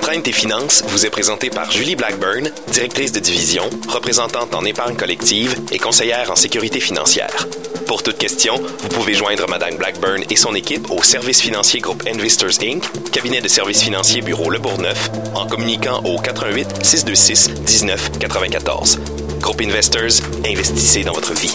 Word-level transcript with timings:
Emprunte 0.00 0.22
tes 0.22 0.32
finances 0.32 0.82
vous 0.88 1.04
est 1.04 1.10
présenté 1.10 1.50
par 1.50 1.70
Julie 1.70 1.94
Blackburn, 1.94 2.50
directrice 2.68 3.12
de 3.12 3.20
division, 3.20 3.68
représentante 3.86 4.54
en 4.54 4.64
épargne 4.64 4.96
collective 4.96 5.54
et 5.70 5.78
conseillère 5.78 6.30
en 6.30 6.36
sécurité 6.36 6.80
financière. 6.80 7.46
Pour 7.86 8.02
toute 8.02 8.16
question, 8.16 8.54
vous 8.56 8.88
pouvez 8.88 9.12
joindre 9.12 9.46
Madame 9.46 9.76
Blackburn 9.76 10.24
et 10.30 10.36
son 10.36 10.54
équipe 10.54 10.90
au 10.90 11.02
service 11.02 11.42
financier 11.42 11.80
groupe 11.80 12.02
Investors 12.08 12.62
Inc., 12.62 12.82
cabinet 13.12 13.42
de 13.42 13.48
services 13.48 13.82
financiers 13.82 14.22
bureau 14.22 14.48
Le 14.48 14.58
Bourgneuf, 14.58 15.10
en 15.34 15.46
communiquant 15.46 16.02
au 16.04 16.18
88 16.18 16.82
626 16.82 17.50
19 17.60 18.18
94. 18.18 19.00
Groupe 19.40 19.60
Investors, 19.60 20.24
investissez 20.46 21.04
dans 21.04 21.12
votre 21.12 21.34
vie. 21.34 21.54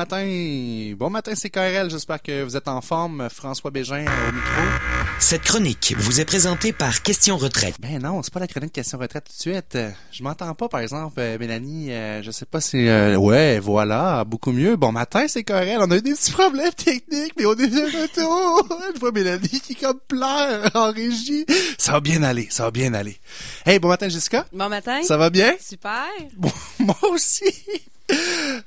Matin, 0.00 0.94
bon 0.96 1.10
matin, 1.10 1.32
c'est 1.34 1.50
KRL. 1.50 1.90
J'espère 1.90 2.22
que 2.22 2.42
vous 2.42 2.56
êtes 2.56 2.68
en 2.68 2.80
forme. 2.80 3.28
François 3.28 3.70
Bégin 3.70 4.06
euh, 4.08 4.28
au 4.30 4.32
micro. 4.32 4.62
Cette 5.18 5.42
chronique 5.42 5.94
vous 5.98 6.20
est 6.22 6.24
présentée 6.24 6.72
par 6.72 7.02
Question 7.02 7.36
Retraite. 7.36 7.74
Ben 7.80 8.00
non, 8.00 8.22
c'est 8.22 8.32
pas 8.32 8.40
la 8.40 8.46
chronique 8.46 8.72
question 8.72 8.96
retraite 8.96 9.24
tout 9.26 9.32
de 9.50 9.54
suite. 9.54 9.76
Je 10.10 10.22
m'entends 10.22 10.54
pas, 10.54 10.68
par 10.70 10.80
exemple, 10.80 11.16
euh, 11.20 11.36
Mélanie. 11.38 11.92
euh, 11.92 12.22
je 12.22 12.30
sais 12.30 12.46
pas 12.46 12.62
si. 12.62 12.88
euh, 12.88 13.16
ouais, 13.16 13.58
voilà, 13.58 14.24
beaucoup 14.24 14.52
mieux. 14.52 14.76
Bon 14.76 14.90
matin, 14.90 15.26
c'est 15.28 15.44
KRL. 15.44 15.76
On 15.80 15.90
a 15.90 15.96
eu 15.98 16.02
des 16.02 16.14
petits 16.14 16.32
problèmes 16.32 16.72
techniques, 16.72 17.34
mais 17.36 17.44
on 17.44 17.52
est 17.52 17.68
de 17.68 18.00
retour. 18.02 18.66
Je 18.94 19.00
vois 19.00 19.12
Mélanie 19.12 19.60
qui 19.60 19.74
comme 19.74 20.00
pleure 20.08 20.70
en 20.74 20.92
régie. 20.92 21.44
Ça 21.76 21.92
va 21.92 22.00
bien 22.00 22.22
aller, 22.22 22.48
ça 22.50 22.64
va 22.64 22.70
bien 22.70 22.94
aller. 22.94 23.18
Hey, 23.66 23.78
bon 23.78 23.88
matin, 23.88 24.08
Jessica. 24.08 24.46
Bon 24.50 24.70
matin. 24.70 25.02
Ça 25.02 25.18
va 25.18 25.28
bien? 25.28 25.52
Super. 25.60 26.06
Bon, 26.38 26.50
moi 26.78 26.96
aussi. 27.10 27.44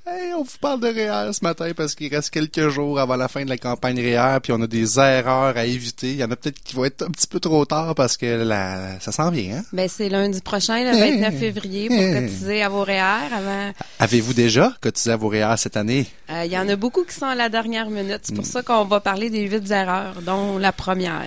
Hey, 0.06 0.34
on 0.34 0.44
vous 0.44 0.58
parle 0.60 0.80
de 0.80 0.88
REER 0.88 1.34
ce 1.34 1.44
matin 1.44 1.72
parce 1.76 1.96
qu'il 1.96 2.14
reste 2.14 2.30
quelques 2.30 2.70
jours 2.70 3.00
avant 3.00 3.16
la 3.16 3.28
fin 3.28 3.44
de 3.44 3.50
la 3.50 3.58
campagne 3.58 4.00
REER, 4.00 4.40
puis 4.42 4.52
on 4.54 4.62
a 4.62 4.68
des 4.68 5.00
erreurs 5.00 5.56
à 5.58 5.66
éviter. 5.66 6.12
Il 6.12 6.18
y 6.18 6.24
en 6.24 6.32
a 6.32 6.36
peut-être 6.36 6.62
qui 6.62 6.76
vont 6.76 6.86
être 6.86 7.04
un 7.04 7.10
petit 7.10 7.28
peu 7.28 7.40
trop 7.40 7.66
tard 7.66 7.96
parce 7.96 8.18
que 8.18 8.44
la, 8.44 9.00
ça 9.00 9.12
s'en 9.12 9.32
vient. 9.32 9.58
Hein? 9.58 9.64
Ben, 9.74 9.88
c'est 9.90 10.10
lundi 10.10 10.42
prochain, 10.42 10.84
le 10.84 10.98
29 10.98 11.36
février, 11.38 11.88
pour 11.88 11.98
cotiser 11.98 12.62
à 12.64 12.70
vos 12.70 12.84
REER 12.84 13.34
avant. 13.34 13.72
Avez-vous 14.00 14.34
déjà 14.34 14.74
cotisé 14.82 15.12
à 15.12 15.18
vos 15.18 15.30
REER 15.30 15.56
cette 15.58 15.78
année? 15.78 16.06
Euh, 16.30 16.44
Il 16.46 16.52
y 16.52 16.58
en 16.58 16.68
a 16.70 16.76
beaucoup 16.76 17.04
qui 17.04 17.14
sont 17.16 17.26
à 17.26 17.36
la 17.36 17.50
dernière 17.50 17.90
minute. 17.90 18.22
C'est 18.24 18.36
pour 18.36 18.46
ça 18.46 18.62
qu'on 18.62 18.86
va 18.86 19.00
parler 19.00 19.30
des 19.30 19.42
huit 19.48 19.70
erreurs, 19.72 20.22
dont 20.22 20.58
la 20.58 20.72
première. 20.72 21.24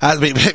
Ah, 0.00 0.16
mais, 0.16 0.32
mais, 0.34 0.52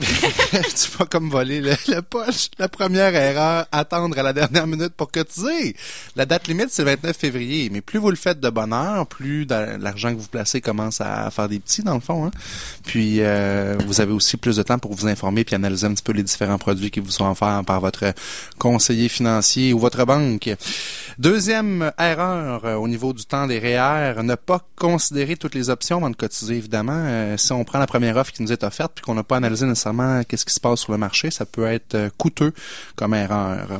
mais 0.54 0.62
tu 0.76 0.92
vas 0.98 1.06
comme 1.06 1.30
voler 1.30 1.62
le, 1.62 1.74
le 1.88 2.02
poche. 2.02 2.50
La 2.58 2.68
première 2.70 3.14
erreur, 3.16 3.66
attendre 3.72 4.18
à 4.18 4.24
la 4.24 4.34
dernière 4.34 4.68
minute 4.68 4.94
pour 4.96 5.12
cotiser. 5.12 5.76
La 6.16 6.26
date 6.26 6.48
limite, 6.48 6.70
c'est 6.72 6.84
le 6.84 6.96
29 7.06 7.18
février. 7.18 7.70
Mais 7.72 7.82
plus 7.82 8.00
vous 8.00 8.10
le 8.10 8.16
faites 8.16 8.40
de 8.40 8.50
bonne 8.50 8.74
heure, 8.74 9.06
plus 9.08 9.46
l'argent 9.46 10.14
que 10.14 10.20
vous 10.20 10.28
placez 10.28 10.62
commence 10.62 11.02
à 11.02 11.30
faire 11.32 11.48
des 11.48 11.60
petits, 11.60 11.84
dans 11.84 11.94
le 11.94 12.00
fond. 12.00 12.26
Hein? 12.26 12.32
Puis, 12.86 13.18
euh, 13.20 13.78
vous 13.86 14.02
avez 14.02 14.12
aussi 14.12 14.38
plus 14.38 14.58
de 14.58 14.64
temps 14.64 14.80
pour 14.80 14.94
vous 14.94 15.08
informer 15.08 15.44
puis 15.44 15.56
analyser 15.56 15.88
un 15.88 15.94
petit 15.94 16.04
peu 16.04 16.14
les 16.14 16.24
différents 16.24 16.58
produits 16.58 16.92
qui 16.92 17.00
vous 17.00 17.12
sont 17.12 17.30
offerts 17.30 17.64
par 17.66 17.80
votre 17.80 18.14
conseiller 18.58 19.10
financier 19.10 19.74
ou 19.74 19.80
votre 19.80 20.06
banque. 20.06 20.50
Deuxième 21.18 21.92
erreur 21.98 22.66
euh, 22.66 22.76
au 22.76 22.88
niveau 22.88 23.14
du 23.14 23.26
temps 23.26 23.48
des 23.48 23.60
REER, 23.60 24.22
ne 24.24 24.36
pas 24.36 24.62
considérer 24.76 25.38
toutes 25.38 25.56
les 25.56 25.70
options 25.70 25.98
avant 25.98 26.10
de 26.10 26.16
cotiser, 26.16 26.58
évidemment. 26.58 26.94
Euh, 27.06 27.38
si 27.38 27.52
on 27.54 27.64
prend 27.64 27.80
la 27.80 27.88
première 27.88 28.18
offre 28.18 28.34
qui 28.34 28.42
nous 28.42 28.52
est 28.52 28.64
offerte 28.64 28.94
puis 28.96 29.04
qu'on 29.04 29.14
n'a 29.14 29.24
pas 29.24 29.38
analysé 29.38 29.66
nécessairement 29.66 30.24
qu'est-ce 30.24 30.46
qui 30.46 30.54
se 30.54 30.60
passe 30.60 30.82
sur 30.82 30.92
le 30.92 30.98
marché, 30.98 31.32
ça 31.32 31.46
peut 31.46 31.66
être 31.66 31.96
euh, 31.96 32.10
coûteux 32.18 32.54
comme 32.96 33.14
erreur. 33.14 33.80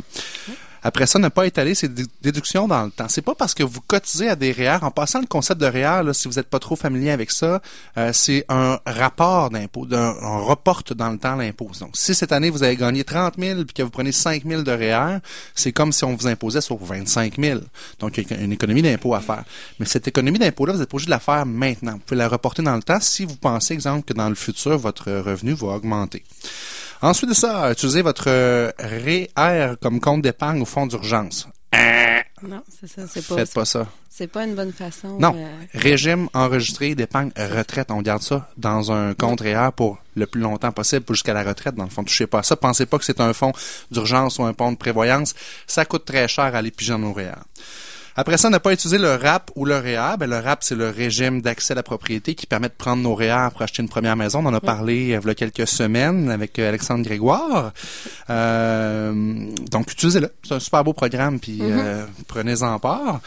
Après 0.88 1.08
ça, 1.08 1.18
ne 1.18 1.30
pas 1.30 1.48
étaler 1.48 1.74
ces 1.74 1.88
dé- 1.90 2.06
déductions 2.22 2.68
dans 2.68 2.84
le 2.84 2.92
temps. 2.92 3.08
C'est 3.10 3.24
pas 3.24 3.34
parce 3.34 3.56
que 3.56 3.64
vous 3.64 3.82
cotisez 3.82 4.30
à 4.30 4.36
des 4.36 4.52
REER, 4.52 4.78
en 4.84 4.92
passant 4.92 5.20
le 5.20 5.26
concept 5.26 5.60
de 5.60 5.66
REER, 5.66 6.04
là, 6.04 6.14
si 6.14 6.28
vous 6.28 6.36
n'êtes 6.36 6.48
pas 6.48 6.60
trop 6.60 6.76
familier 6.76 7.10
avec 7.10 7.32
ça, 7.32 7.60
euh, 7.98 8.14
c'est 8.14 8.46
un 8.50 8.80
rapport 8.86 9.50
d'impôt, 9.50 9.88
on 9.92 10.46
reporte 10.46 10.94
dans 10.94 11.10
le 11.10 11.18
temps 11.18 11.36
l'impôt. 11.36 11.72
Donc, 11.80 11.98
si 11.98 12.14
cette 12.14 12.32
année 12.32 12.52
vous 12.52 12.62
avez 12.62 12.76
gagné 12.76 13.04
30 13.04 13.34
000 13.40 13.64
puis 13.64 13.74
que 13.74 13.82
vous 13.82 13.90
prenez 13.90 14.12
5 14.12 14.44
000 14.46 14.62
de 14.62 14.72
REER, 14.72 15.18
c'est 15.56 15.72
comme 15.72 15.92
si 15.92 16.04
on 16.04 16.16
vous 16.16 16.28
imposait 16.28 16.62
sur 16.62 16.78
25 16.78 17.40
000. 17.40 17.62
Donc, 18.00 18.18
une 18.18 18.52
économie 18.52 18.84
d'impôt 18.84 19.16
à 19.16 19.22
faire. 19.22 19.44
Mais 19.80 19.88
cette 19.88 20.08
économie 20.08 20.38
d'impôt-là, 20.38 20.74
vous 20.74 20.82
êtes 20.84 20.94
obligé 20.94 21.08
de 21.08 21.12
la 21.12 21.20
faire 21.20 21.48
maintenant. 21.48 21.94
Vous 21.94 22.00
pouvez 22.06 22.18
la 22.20 22.28
reporter 22.28 22.62
dans 22.62 22.76
le 22.76 22.84
temps 22.84 23.00
si 23.02 23.26
vous 23.26 23.38
pensez, 23.38 23.74
exemple, 23.74 24.06
que 24.06 24.14
dans 24.14 24.30
le 24.30 24.36
futur, 24.36 24.78
votre 24.78 25.12
revenu 25.12 25.54
va 25.54 25.70
augmenter. 25.70 26.24
Ensuite 27.06 27.30
de 27.30 27.36
ça, 27.36 27.72
utilisez 27.72 28.02
votre 28.02 28.24
euh, 28.30 28.72
REER 28.80 29.76
comme 29.80 30.00
compte 30.00 30.24
d'épargne 30.24 30.60
au 30.64 30.66
fonds 30.66 30.88
d'urgence. 30.88 31.48
Non, 32.42 32.64
c'est 32.68 32.88
ça. 32.88 33.04
C'est 33.08 33.28
pas, 33.28 33.36
Faites 33.36 33.54
pas 33.54 33.66
ça. 33.66 33.88
c'est 34.10 34.26
pas 34.28 34.44
une 34.44 34.56
bonne 34.56 34.74
façon. 34.74 35.20
Non. 35.20 35.36
euh, 35.36 35.48
Régime 35.76 36.30
enregistré 36.34 36.96
d'épargne 36.96 37.30
retraite. 37.38 37.92
On 37.92 38.02
garde 38.02 38.24
ça 38.24 38.50
dans 38.58 38.92
un 38.92 39.14
compte 39.14 39.42
REER 39.42 39.70
pour 39.76 40.00
le 40.16 40.26
plus 40.26 40.42
longtemps 40.42 40.72
possible, 40.72 41.06
jusqu'à 41.10 41.34
la 41.36 41.44
retraite. 41.44 41.76
Dans 41.76 41.84
le 41.84 41.92
fond, 41.92 42.04
touchez 42.04 42.26
pas 42.26 42.40
à 42.40 42.44
ça. 42.44 42.56
Pensez 42.56 42.88
pas 42.88 42.98
que 42.98 43.06
c'est 43.06 43.22
un 43.22 43.34
fonds 43.34 43.54
d'urgence 43.92 44.40
ou 44.40 44.44
un 44.44 44.54
fonds 44.54 44.72
de 44.72 44.78
prévoyance. 44.78 45.36
Ça 45.68 45.86
coûte 45.86 46.06
très 46.06 46.28
cher 46.28 46.56
à 46.56 46.58
aller 46.58 46.74
nos 46.98 47.14
REER. 47.14 47.36
Après 48.18 48.38
ça, 48.38 48.50
ne 48.50 48.58
pas 48.58 48.72
utiliser 48.72 48.98
le 48.98 49.16
RAP 49.16 49.52
ou 49.56 49.66
le 49.66 49.78
REER. 49.78 50.18
Ben, 50.18 50.30
le 50.30 50.40
RAP, 50.40 50.64
c'est 50.64 50.76
le 50.76 50.90
régime 50.90 51.42
d'accès 51.42 51.74
à 51.74 51.76
la 51.76 51.84
propriété 51.84 52.34
qui 52.34 52.46
permet 52.48 52.70
de 52.70 52.74
prendre 52.78 53.04
nos 53.04 53.14
REER 53.14 53.50
pour 53.52 53.62
acheter 53.62 53.82
une 53.82 53.90
première 53.90 54.16
maison. 54.16 54.40
On 54.40 54.46
en 54.48 54.54
a 54.54 54.62
parlé 54.62 55.14
euh, 55.14 55.20
il 55.22 55.28
y 55.28 55.32
a 55.32 55.36
quelques 55.36 55.68
semaines 55.68 56.30
avec 56.30 56.58
euh, 56.58 56.70
Alexandre 56.70 57.04
Grégoire. 57.04 57.74
Euh, 58.30 59.14
donc, 59.70 59.92
utilisez-le. 59.92 60.32
C'est 60.44 60.54
un 60.54 60.60
super 60.60 60.84
beau 60.86 60.94
programme, 60.94 61.40
puis 61.40 61.60
euh, 61.62 62.06
prenez-en 62.28 62.80
part. 62.80 63.20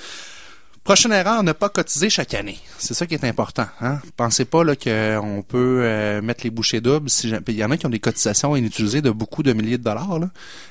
Prochaine 0.89 1.13
erreur, 1.13 1.43
ne 1.43 1.53
pas 1.53 1.69
cotiser 1.69 2.09
chaque 2.09 2.33
année. 2.33 2.59
C'est 2.79 2.95
ça 2.95 3.07
qui 3.07 3.13
est 3.13 3.25
important. 3.25 3.67
Hein? 3.83 4.01
Pensez 4.17 4.47
pas 4.47 4.65
qu'on 4.65 5.45
peut 5.47 5.81
euh, 5.83 6.23
mettre 6.23 6.45
les 6.45 6.51
bouchées 6.51 6.81
doubles. 6.81 7.11
Si 7.11 7.31
Il 7.47 7.55
y 7.55 7.63
en 7.63 7.71
a 7.71 7.77
qui 7.77 7.85
ont 7.85 7.91
des 7.91 7.99
cotisations 7.99 8.57
inutilisées 8.57 9.03
de 9.03 9.11
beaucoup 9.11 9.43
de 9.43 9.53
milliers 9.53 9.77
de 9.77 9.83
dollars. 9.83 10.19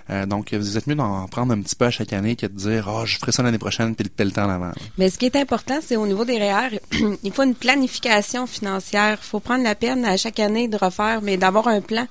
Euh, 0.10 0.26
donc, 0.26 0.56
vous 0.56 0.76
êtes 0.76 0.88
mieux 0.88 0.96
d'en 0.96 1.28
prendre 1.28 1.54
un 1.54 1.62
petit 1.62 1.76
peu 1.76 1.86
à 1.86 1.92
chaque 1.92 2.14
année 2.14 2.36
que 2.36 2.48
de 2.48 2.52
dire 2.52 2.88
«Oh, 2.92 3.06
je 3.06 3.20
ferai 3.20 3.32
ça 3.32 3.44
l'année 3.44 3.60
prochaine, 3.60 3.94
puis 3.94 4.10
le, 4.18 4.32
temps 4.32 4.48
d'avant. 4.48 4.72
Mais 4.98 5.12
ce 5.12 5.20
qui 5.20 5.28
est 5.28 5.36
important, 5.36 5.78
c'est 5.84 5.98
au 5.98 6.08
niveau 6.08 6.26
des 6.26 6.40
REER, 6.40 6.80
il 7.24 7.32
faut 7.32 7.44
une 7.44 7.54
planification 7.54 8.48
financière. 8.48 9.20
Il 9.22 9.28
faut 9.28 9.40
prendre 9.40 9.64
la 9.64 9.76
peine 9.76 10.04
à 10.04 10.18
chaque 10.18 10.40
année 10.40 10.68
de 10.68 10.78
refaire, 10.78 11.22
mais 11.22 11.38
d'avoir 11.38 11.68
un 11.68 11.82
plan. 11.82 12.08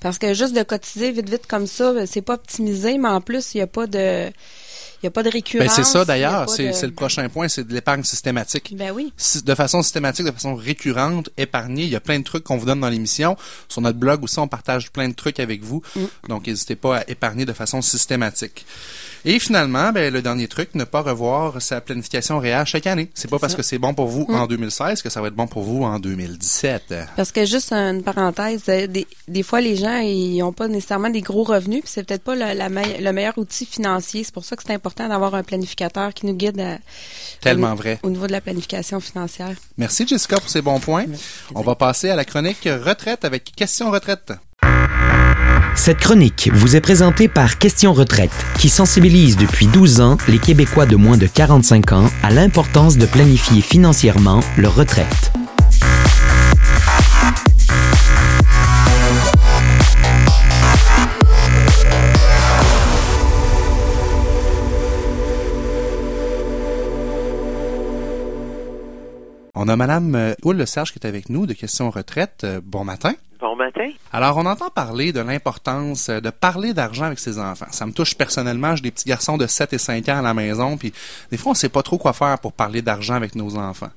Parce 0.00 0.18
que 0.18 0.32
juste 0.32 0.56
de 0.56 0.62
cotiser 0.62 1.12
vite, 1.12 1.28
vite 1.28 1.46
comme 1.46 1.66
ça, 1.66 2.06
c'est 2.06 2.22
pas 2.22 2.34
optimisé, 2.34 2.96
mais 2.96 3.08
en 3.08 3.20
plus, 3.20 3.54
il 3.54 3.58
n'y 3.58 3.62
a 3.62 3.66
pas 3.66 3.86
de. 3.86 4.30
Il 5.06 5.08
y 5.08 5.08
a 5.08 5.10
pas 5.12 5.22
de 5.22 5.28
Ben, 5.28 5.34
récurrence. 5.34 5.72
c'est 5.76 5.84
ça 5.84 6.04
d'ailleurs, 6.04 6.50
c'est 6.50 6.80
de- 6.82 6.86
le 6.86 6.92
prochain 6.92 7.28
point, 7.28 7.46
c'est 7.46 7.62
de 7.66 7.72
l'épargne 7.72 8.02
systématique. 8.02 8.74
Ben 8.76 8.90
oui. 8.92 9.12
De 9.44 9.54
façon 9.54 9.80
systématique, 9.82 10.26
de 10.26 10.32
façon 10.32 10.56
récurrente, 10.56 11.30
épargner. 11.36 11.84
Il 11.84 11.88
y 11.90 11.94
a 11.96 12.00
plein 12.00 12.18
de 12.18 12.24
trucs 12.24 12.42
qu'on 12.42 12.56
vous 12.56 12.66
donne 12.66 12.80
dans 12.80 12.88
l'émission. 12.88 13.36
Sur 13.68 13.82
notre 13.82 13.98
blog 13.98 14.24
aussi, 14.24 14.38
on 14.40 14.48
partage 14.48 14.90
plein 14.90 15.08
de 15.08 15.14
trucs 15.14 15.38
avec 15.38 15.62
vous. 15.62 15.80
Donc, 16.28 16.48
n'hésitez 16.48 16.74
pas 16.74 16.98
à 16.98 17.08
épargner 17.10 17.44
de 17.44 17.52
façon 17.52 17.82
systématique. 17.82 18.66
Et 19.24 19.38
finalement, 19.38 19.92
ben, 19.92 20.12
le 20.12 20.22
dernier 20.22 20.46
truc, 20.48 20.74
ne 20.74 20.84
pas 20.84 21.02
revoir 21.02 21.60
sa 21.62 21.80
planification 21.80 22.38
réelle 22.38 22.66
chaque 22.66 22.86
année. 22.86 23.10
C'est 23.14 23.28
pas 23.30 23.38
parce 23.38 23.54
que 23.54 23.62
c'est 23.62 23.78
bon 23.78 23.92
pour 23.94 24.06
vous 24.08 24.26
en 24.28 24.46
2016 24.46 25.02
que 25.02 25.10
ça 25.10 25.20
va 25.20 25.28
être 25.28 25.34
bon 25.34 25.46
pour 25.46 25.62
vous 25.62 25.82
en 25.84 25.98
2017. 25.98 26.94
Parce 27.16 27.32
que 27.32 27.44
juste 27.44 27.72
une 27.72 28.02
parenthèse, 28.02 28.62
euh, 28.68 28.86
des, 28.86 29.06
des 29.28 29.42
fois 29.42 29.60
les 29.60 29.76
gens 29.76 29.98
ils 29.98 30.42
ont 30.42 30.52
pas 30.52 30.68
nécessairement 30.68 31.10
des 31.10 31.20
gros 31.22 31.42
revenus, 31.42 31.80
puis 31.82 31.90
c'est 31.92 32.04
peut-être 32.04 32.22
pas 32.22 32.34
le, 32.34 32.56
la 32.56 32.68
meille- 32.68 32.98
le 33.00 33.12
meilleur 33.12 33.36
outil 33.38 33.66
financier. 33.66 34.22
C'est 34.24 34.32
pour 34.34 34.44
ça 34.44 34.54
que 34.56 34.62
c'est 34.66 34.72
important 34.74 34.95
d'avoir 35.08 35.34
un 35.34 35.42
planificateur 35.42 36.12
qui 36.14 36.26
nous 36.26 36.34
guide 36.34 36.60
à- 36.60 36.78
Tellement 37.40 37.74
vrai. 37.74 37.98
au 38.02 38.10
niveau 38.10 38.26
de 38.26 38.32
la 38.32 38.40
planification 38.40 38.98
financière. 39.00 39.52
Merci 39.76 40.06
Jessica 40.06 40.36
pour 40.40 40.48
ces 40.48 40.62
bons 40.62 40.80
points. 40.80 41.04
On 41.54 41.62
va 41.62 41.74
passer 41.74 42.08
à 42.10 42.16
la 42.16 42.24
chronique 42.24 42.66
retraite 42.84 43.24
avec 43.24 43.54
question 43.54 43.90
retraite. 43.90 44.32
Cette 45.74 45.98
chronique 45.98 46.48
vous 46.54 46.74
est 46.74 46.80
présentée 46.80 47.28
par 47.28 47.58
Question 47.58 47.92
Retraite, 47.92 48.30
qui 48.58 48.70
sensibilise 48.70 49.36
depuis 49.36 49.66
12 49.66 50.00
ans 50.00 50.16
les 50.26 50.38
Québécois 50.38 50.86
de 50.86 50.96
moins 50.96 51.18
de 51.18 51.26
45 51.26 51.92
ans 51.92 52.10
à 52.22 52.30
l'importance 52.30 52.96
de 52.96 53.04
planifier 53.04 53.60
financièrement 53.60 54.40
leur 54.56 54.74
retraite. 54.74 55.32
On 69.66 69.68
a 69.68 69.74
Madame 69.74 70.14
euh, 70.14 70.34
Houle 70.44 70.64
Serge 70.64 70.92
qui 70.92 71.00
est 71.00 71.08
avec 71.08 71.28
nous 71.28 71.44
de 71.44 71.52
Question 71.52 71.90
Retraite. 71.90 72.42
Euh, 72.44 72.60
bon 72.62 72.84
matin. 72.84 73.14
Bon 73.40 73.48
bon 73.48 73.64
matin. 73.64 73.90
Alors, 74.12 74.36
on 74.36 74.46
entend 74.46 74.70
parler 74.70 75.12
de 75.12 75.18
l'importance 75.18 76.08
de 76.08 76.30
parler 76.30 76.72
d'argent 76.72 77.06
avec 77.06 77.18
ses 77.18 77.40
enfants. 77.40 77.66
Ça 77.72 77.84
me 77.84 77.90
touche 77.90 78.14
personnellement. 78.14 78.76
J'ai 78.76 78.82
des 78.82 78.90
petits 78.92 79.08
garçons 79.08 79.36
de 79.36 79.48
7 79.48 79.72
et 79.72 79.78
5 79.78 80.08
ans 80.08 80.18
à 80.18 80.22
la 80.22 80.34
maison, 80.34 80.76
puis 80.76 80.92
des 81.32 81.36
fois, 81.36 81.50
on 81.50 81.54
sait 81.56 81.68
pas 81.68 81.82
trop 81.82 81.98
quoi 81.98 82.12
faire 82.12 82.38
pour 82.38 82.52
parler 82.52 82.80
d'argent 82.80 83.14
avec 83.14 83.34
nos 83.34 83.56
enfants. 83.56 83.90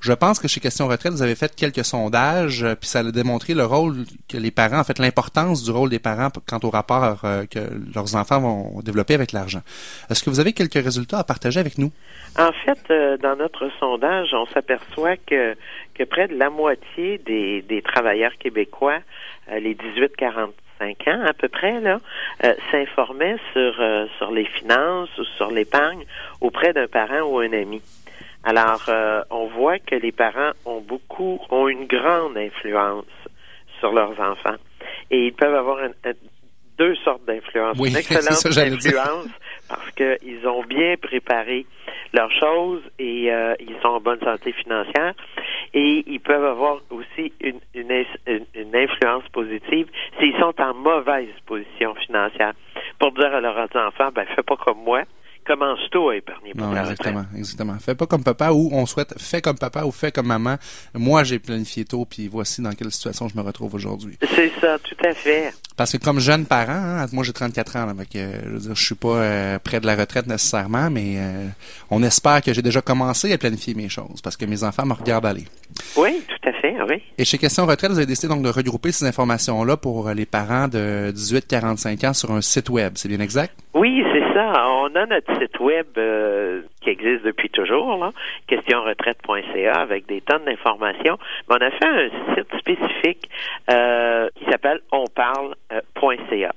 Je 0.00 0.12
pense 0.12 0.38
que 0.38 0.48
chez 0.48 0.60
Question 0.60 0.86
Retraite, 0.86 1.12
vous 1.12 1.22
avez 1.22 1.34
fait 1.34 1.54
quelques 1.56 1.84
sondages, 1.84 2.62
euh, 2.62 2.74
puis 2.74 2.88
ça 2.88 2.98
a 2.98 3.02
démontré 3.04 3.54
le 3.54 3.64
rôle 3.64 4.04
que 4.28 4.36
les 4.36 4.50
parents, 4.50 4.80
en 4.80 4.84
fait, 4.84 4.98
l'importance 4.98 5.64
du 5.64 5.70
rôle 5.70 5.88
des 5.88 5.98
parents 5.98 6.28
quant 6.46 6.60
au 6.62 6.70
rapport 6.70 7.22
euh, 7.24 7.44
que 7.46 7.60
leurs 7.94 8.14
enfants 8.14 8.40
vont 8.40 8.80
développer 8.82 9.14
avec 9.14 9.32
l'argent. 9.32 9.60
Est-ce 10.10 10.22
que 10.22 10.30
vous 10.30 10.40
avez 10.40 10.52
quelques 10.52 10.74
résultats 10.74 11.18
à 11.18 11.24
partager 11.24 11.58
avec 11.58 11.78
nous? 11.78 11.90
En 12.38 12.52
fait, 12.52 12.78
euh, 12.90 13.16
dans 13.16 13.36
notre 13.36 13.70
sondage, 13.80 14.34
on 14.34 14.46
s'aperçoit 14.46 15.16
que, 15.16 15.56
près 16.10 16.28
de 16.28 16.36
la 16.36 16.50
moitié 16.50 17.18
des, 17.18 17.82
travailleurs 17.82 18.36
québécois, 18.38 18.98
les 19.50 19.74
18-45 19.74 20.50
ans 21.08 21.24
à 21.26 21.32
peu 21.32 21.48
près, 21.48 21.80
là, 21.80 21.98
sur, 23.52 23.82
sur 24.18 24.30
les 24.32 24.44
finances 24.44 25.16
ou 25.18 25.24
sur 25.36 25.50
l'épargne 25.50 26.04
auprès 26.40 26.72
d'un 26.72 26.88
parent 26.88 27.22
ou 27.22 27.38
un 27.38 27.52
ami. 27.52 27.80
Alors, 28.44 28.82
euh, 28.88 29.22
on 29.30 29.46
voit 29.46 29.78
que 29.78 29.94
les 29.94 30.12
parents 30.12 30.52
ont 30.66 30.80
beaucoup, 30.80 31.40
ont 31.50 31.66
une 31.66 31.86
grande 31.86 32.36
influence 32.36 33.06
sur 33.80 33.92
leurs 33.92 34.20
enfants. 34.20 34.56
Et 35.10 35.26
ils 35.26 35.32
peuvent 35.32 35.54
avoir 35.54 35.78
deux 36.78 36.94
sortes 36.96 37.24
d'influence. 37.24 37.78
Oui, 37.78 37.90
une 37.90 37.96
excellente 37.96 38.44
influence 38.46 39.28
parce 39.68 39.90
qu'ils 39.92 40.46
ont 40.46 40.62
bien 40.64 40.94
préparé 41.00 41.66
leurs 42.12 42.30
choses 42.32 42.82
et 42.98 43.32
euh, 43.32 43.54
ils 43.60 43.76
sont 43.82 43.88
en 43.88 44.00
bonne 44.00 44.20
santé 44.20 44.52
financière. 44.52 45.14
Et 45.72 46.04
ils 46.06 46.20
peuvent 46.20 46.44
avoir 46.44 46.80
aussi 46.90 47.32
une, 47.40 47.60
une, 47.74 48.04
une 48.54 48.76
influence 48.76 49.24
positive 49.32 49.88
s'ils 50.20 50.36
sont 50.38 50.54
en 50.60 50.74
mauvaise 50.74 51.28
position 51.46 51.94
financière. 51.94 52.52
Pour 52.98 53.12
dire 53.12 53.34
à 53.34 53.40
leurs 53.40 53.68
enfants, 53.74 54.10
ben 54.14 54.26
fais 54.36 54.42
pas 54.42 54.56
comme 54.56 54.84
moi 54.84 55.02
commence 55.44 55.78
tôt 55.90 56.10
à 56.10 56.16
épargner 56.16 56.52
pour 56.52 56.66
non, 56.66 56.76
exactement, 56.76 57.24
exactement. 57.36 57.74
Fais 57.78 57.94
pas 57.94 58.06
comme 58.06 58.24
papa 58.24 58.50
ou 58.50 58.70
on 58.72 58.86
souhaite 58.86 59.14
fais 59.18 59.40
comme 59.40 59.58
papa 59.58 59.84
ou 59.84 59.92
fais 59.92 60.10
comme 60.10 60.26
maman. 60.26 60.56
Moi, 60.94 61.24
j'ai 61.24 61.38
planifié 61.38 61.84
tôt 61.84 62.04
puis 62.04 62.28
voici 62.28 62.62
dans 62.62 62.72
quelle 62.72 62.90
situation 62.90 63.28
je 63.28 63.36
me 63.36 63.42
retrouve 63.42 63.74
aujourd'hui. 63.74 64.16
C'est 64.34 64.52
ça, 64.60 64.78
tout 64.78 64.96
à 65.04 65.12
fait. 65.12 65.52
Parce 65.76 65.92
que 65.92 65.98
comme 65.98 66.20
jeune 66.20 66.46
parent, 66.46 66.72
hein, 66.72 67.06
moi 67.12 67.24
j'ai 67.24 67.32
34 67.32 67.76
ans, 67.76 67.86
là, 67.86 67.92
je 68.12 68.18
veux 68.20 68.58
dire, 68.58 68.74
je 68.74 68.84
suis 68.84 68.94
pas 68.94 69.08
euh, 69.08 69.58
près 69.58 69.80
de 69.80 69.86
la 69.86 69.96
retraite 69.96 70.26
nécessairement, 70.26 70.88
mais 70.90 71.14
euh, 71.16 71.48
on 71.90 72.02
espère 72.02 72.42
que 72.42 72.52
j'ai 72.52 72.62
déjà 72.62 72.80
commencé 72.80 73.32
à 73.32 73.38
planifier 73.38 73.74
mes 73.74 73.88
choses 73.88 74.20
parce 74.22 74.36
que 74.36 74.44
mes 74.44 74.62
enfants 74.62 74.86
me 74.86 74.94
regardent 74.94 75.26
aller. 75.26 75.44
Oui, 75.96 76.22
tout 76.28 76.48
à 76.48 76.52
fait, 76.52 76.76
oui. 76.88 77.02
Et 77.18 77.24
chez 77.24 77.38
Question 77.38 77.66
Retraite, 77.66 77.90
vous 77.90 77.98
avez 77.98 78.06
décidé 78.06 78.28
donc 78.28 78.42
de 78.42 78.50
regrouper 78.50 78.92
ces 78.92 79.04
informations-là 79.06 79.76
pour 79.76 80.08
les 80.10 80.26
parents 80.26 80.68
de 80.68 81.12
18-45 81.12 82.06
ans 82.06 82.12
sur 82.14 82.30
un 82.30 82.40
site 82.40 82.70
web, 82.70 82.92
c'est 82.94 83.08
bien 83.08 83.20
exact? 83.20 83.52
Oui, 83.74 84.02
On 84.36 84.94
a 84.96 85.06
notre 85.06 85.32
site 85.40 85.60
web 85.60 85.86
euh, 85.96 86.62
qui 86.80 86.90
existe 86.90 87.24
depuis 87.24 87.50
toujours, 87.50 88.10
questionretraite.ca, 88.48 89.72
avec 89.74 90.06
des 90.06 90.20
tonnes 90.22 90.44
d'informations. 90.44 91.18
Mais 91.48 91.56
on 91.60 91.66
a 91.66 91.70
fait 91.70 91.86
un 91.86 92.34
site 92.34 92.58
spécifique 92.58 93.30
euh, 93.70 94.28
qui 94.34 94.44
s'appelle 94.50 94.80
onparle.ca. 94.90 96.52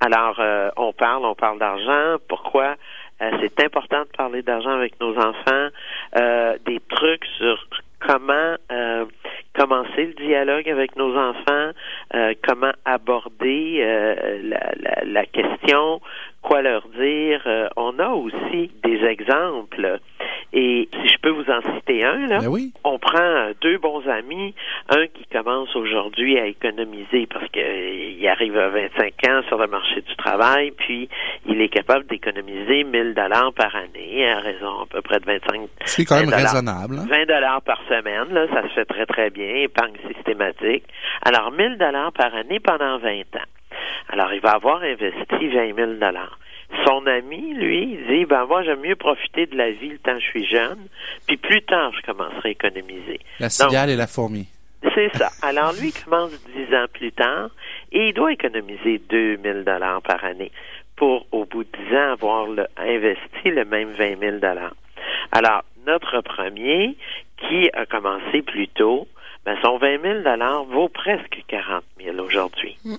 Alors, 0.00 0.36
euh, 0.38 0.70
on 0.76 0.92
parle, 0.92 1.24
on 1.24 1.34
parle 1.34 1.58
d'argent. 1.58 2.16
Pourquoi? 2.28 2.76
c'est 3.40 3.64
important 3.64 4.02
de 4.02 4.16
parler 4.16 4.42
d'argent 4.42 4.70
avec 4.70 5.00
nos 5.00 5.12
enfants. 5.18 5.68
des 6.64 6.80
trucs 6.88 7.24
sur 7.36 7.58
comment 7.98 8.54
commencer 9.56 10.06
le 10.06 10.12
dialogue 10.24 10.68
avec 10.68 10.94
nos 10.94 11.16
enfants, 11.16 11.72
comment 12.46 12.70
aborder 12.84 13.37
Ben 22.02 22.48
on 22.84 22.98
prend 22.98 23.18
euh, 23.18 23.52
deux 23.60 23.78
bons 23.78 24.06
amis, 24.08 24.54
un 24.88 25.06
qui 25.06 25.26
commence 25.26 25.74
aujourd'hui 25.76 26.38
à 26.38 26.46
économiser 26.46 27.26
parce 27.26 27.48
qu'il 27.50 27.62
euh, 27.62 28.30
arrive 28.30 28.56
à 28.56 28.68
25 28.68 29.14
ans 29.28 29.42
sur 29.48 29.58
le 29.58 29.66
marché 29.66 30.00
du 30.02 30.16
travail, 30.16 30.70
puis 30.72 31.08
il 31.46 31.60
est 31.60 31.68
capable 31.68 32.06
d'économiser 32.06 32.84
1000 32.84 33.14
dollars 33.14 33.52
par 33.52 33.74
année 33.74 34.30
à 34.30 34.40
raison 34.40 34.82
à 34.82 34.86
peu 34.86 35.02
près 35.02 35.20
de 35.20 35.26
25 35.26 35.68
C'est 35.84 36.04
quand 36.04 36.20
même 36.20 36.30
raisonnable. 36.30 36.98
Hein. 36.98 37.06
20 37.08 37.26
dollars 37.26 37.62
par 37.62 37.80
semaine, 37.88 38.32
là, 38.32 38.46
ça 38.52 38.62
se 38.62 38.74
fait 38.74 38.84
très 38.84 39.06
très 39.06 39.30
bien, 39.30 39.54
épargne 39.56 39.96
systématique. 40.14 40.84
Alors 41.22 41.52
1000 41.52 41.78
dollars 41.78 42.12
par 42.12 42.34
année 42.34 42.60
pendant 42.60 42.98
20 42.98 43.20
ans. 43.20 43.48
Alors 44.08 44.32
il 44.32 44.40
va 44.40 44.52
avoir 44.52 44.82
investi 44.82 45.48
20 45.48 45.74
000 45.74 45.92
dollars 45.94 46.38
son 46.84 47.06
ami, 47.06 47.54
lui, 47.54 47.98
dit 48.08 48.24
ben 48.24 48.46
moi 48.46 48.62
j'aime 48.62 48.80
mieux 48.80 48.96
profiter 48.96 49.46
de 49.46 49.56
la 49.56 49.70
vie 49.70 49.90
le 49.90 49.98
temps 49.98 50.14
que 50.14 50.20
je 50.20 50.26
suis 50.26 50.46
jeune, 50.46 50.78
puis 51.26 51.36
plus 51.36 51.62
tard 51.62 51.92
je 51.94 52.02
commencerai 52.02 52.48
à 52.48 52.50
économiser. 52.50 53.20
La 53.40 53.48
cigale 53.48 53.90
et 53.90 53.96
la 53.96 54.06
fourmi. 54.06 54.48
C'est 54.94 55.10
ça. 55.16 55.30
Alors 55.42 55.72
lui 55.72 55.92
commence 55.92 56.30
dix 56.54 56.74
ans 56.74 56.86
plus 56.92 57.12
tard 57.12 57.50
et 57.90 58.08
il 58.08 58.14
doit 58.14 58.32
économiser 58.32 58.98
2000 59.08 59.64
dollars 59.64 60.02
par 60.02 60.24
année 60.24 60.52
pour 60.98 61.26
au 61.32 61.44
bout 61.44 61.64
de 61.64 61.70
dix 61.78 61.96
ans 61.96 62.12
avoir 62.12 62.46
investi 62.76 63.50
le 63.50 63.64
même 63.64 63.90
20 63.92 64.18
000 64.18 64.38
dollars. 64.38 64.74
Alors 65.32 65.64
notre 65.86 66.20
premier 66.20 66.96
qui 67.38 67.70
a 67.72 67.86
commencé 67.86 68.42
plus 68.42 68.68
tôt, 68.68 69.08
ben 69.44 69.56
son 69.62 69.78
20 69.78 70.02
000 70.02 70.22
dollars 70.22 70.64
vaut 70.64 70.88
presque 70.88 71.42
40 71.48 71.82
000 72.02 72.18
aujourd'hui. 72.18 72.76
Mm. 72.84 72.96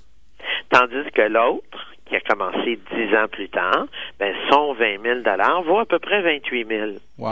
Tandis 0.69 1.11
que 1.13 1.21
l'autre, 1.21 1.88
qui 2.09 2.15
a 2.15 2.21
commencé 2.21 2.79
dix 2.91 3.15
ans 3.15 3.27
plus 3.31 3.49
tard, 3.49 3.85
ben, 4.19 4.33
son 4.51 4.73
20 4.73 5.01
000 5.03 5.19
vaut 5.65 5.79
à 5.79 5.85
peu 5.85 5.99
près 5.99 6.21
28 6.21 6.67
000. 6.67 6.91
Wow. 7.17 7.29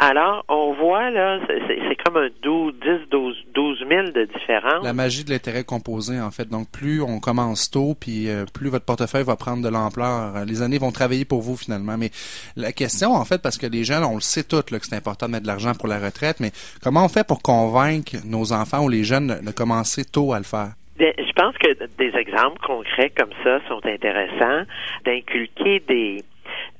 Alors, 0.00 0.44
on 0.48 0.74
voit 0.74 1.10
là, 1.10 1.38
c'est 1.46 1.96
comme 2.04 2.16
un 2.16 2.28
12, 2.42 2.74
10, 2.82 3.08
12, 3.10 3.36
12 3.54 3.78
000 3.88 4.02
de 4.08 4.24
différence. 4.24 4.82
La 4.82 4.92
magie 4.92 5.24
de 5.24 5.30
l'intérêt 5.30 5.62
composé, 5.62 6.20
en 6.20 6.30
fait. 6.32 6.48
Donc, 6.48 6.68
plus 6.70 7.00
on 7.00 7.20
commence 7.20 7.70
tôt, 7.70 7.94
puis 7.98 8.28
euh, 8.28 8.44
plus 8.52 8.68
votre 8.68 8.84
portefeuille 8.84 9.22
va 9.22 9.36
prendre 9.36 9.62
de 9.62 9.68
l'ampleur. 9.68 10.44
Les 10.46 10.62
années 10.62 10.78
vont 10.78 10.90
travailler 10.90 11.24
pour 11.24 11.42
vous, 11.42 11.56
finalement. 11.56 11.96
Mais 11.96 12.10
la 12.56 12.72
question, 12.72 13.14
en 13.14 13.24
fait, 13.24 13.40
parce 13.40 13.56
que 13.56 13.66
les 13.66 13.84
jeunes, 13.84 14.04
on 14.04 14.16
le 14.16 14.20
sait 14.20 14.44
tous, 14.44 14.70
là, 14.72 14.80
que 14.80 14.86
c'est 14.86 14.96
important 14.96 15.26
de 15.26 15.32
mettre 15.32 15.44
de 15.44 15.48
l'argent 15.48 15.74
pour 15.74 15.88
la 15.88 16.00
retraite, 16.00 16.40
mais 16.40 16.50
comment 16.82 17.04
on 17.04 17.08
fait 17.08 17.26
pour 17.26 17.40
convaincre 17.40 18.16
nos 18.26 18.52
enfants 18.52 18.84
ou 18.84 18.88
les 18.88 19.04
jeunes 19.04 19.40
de 19.42 19.50
commencer 19.52 20.04
tôt 20.04 20.32
à 20.32 20.38
le 20.38 20.44
faire? 20.44 20.72
Je 20.98 21.32
pense 21.32 21.56
que 21.58 21.86
des 21.98 22.16
exemples 22.16 22.60
concrets 22.64 23.10
comme 23.10 23.32
ça 23.42 23.60
sont 23.68 23.84
intéressants, 23.84 24.64
d'inculquer 25.04 25.80
des, 25.80 26.24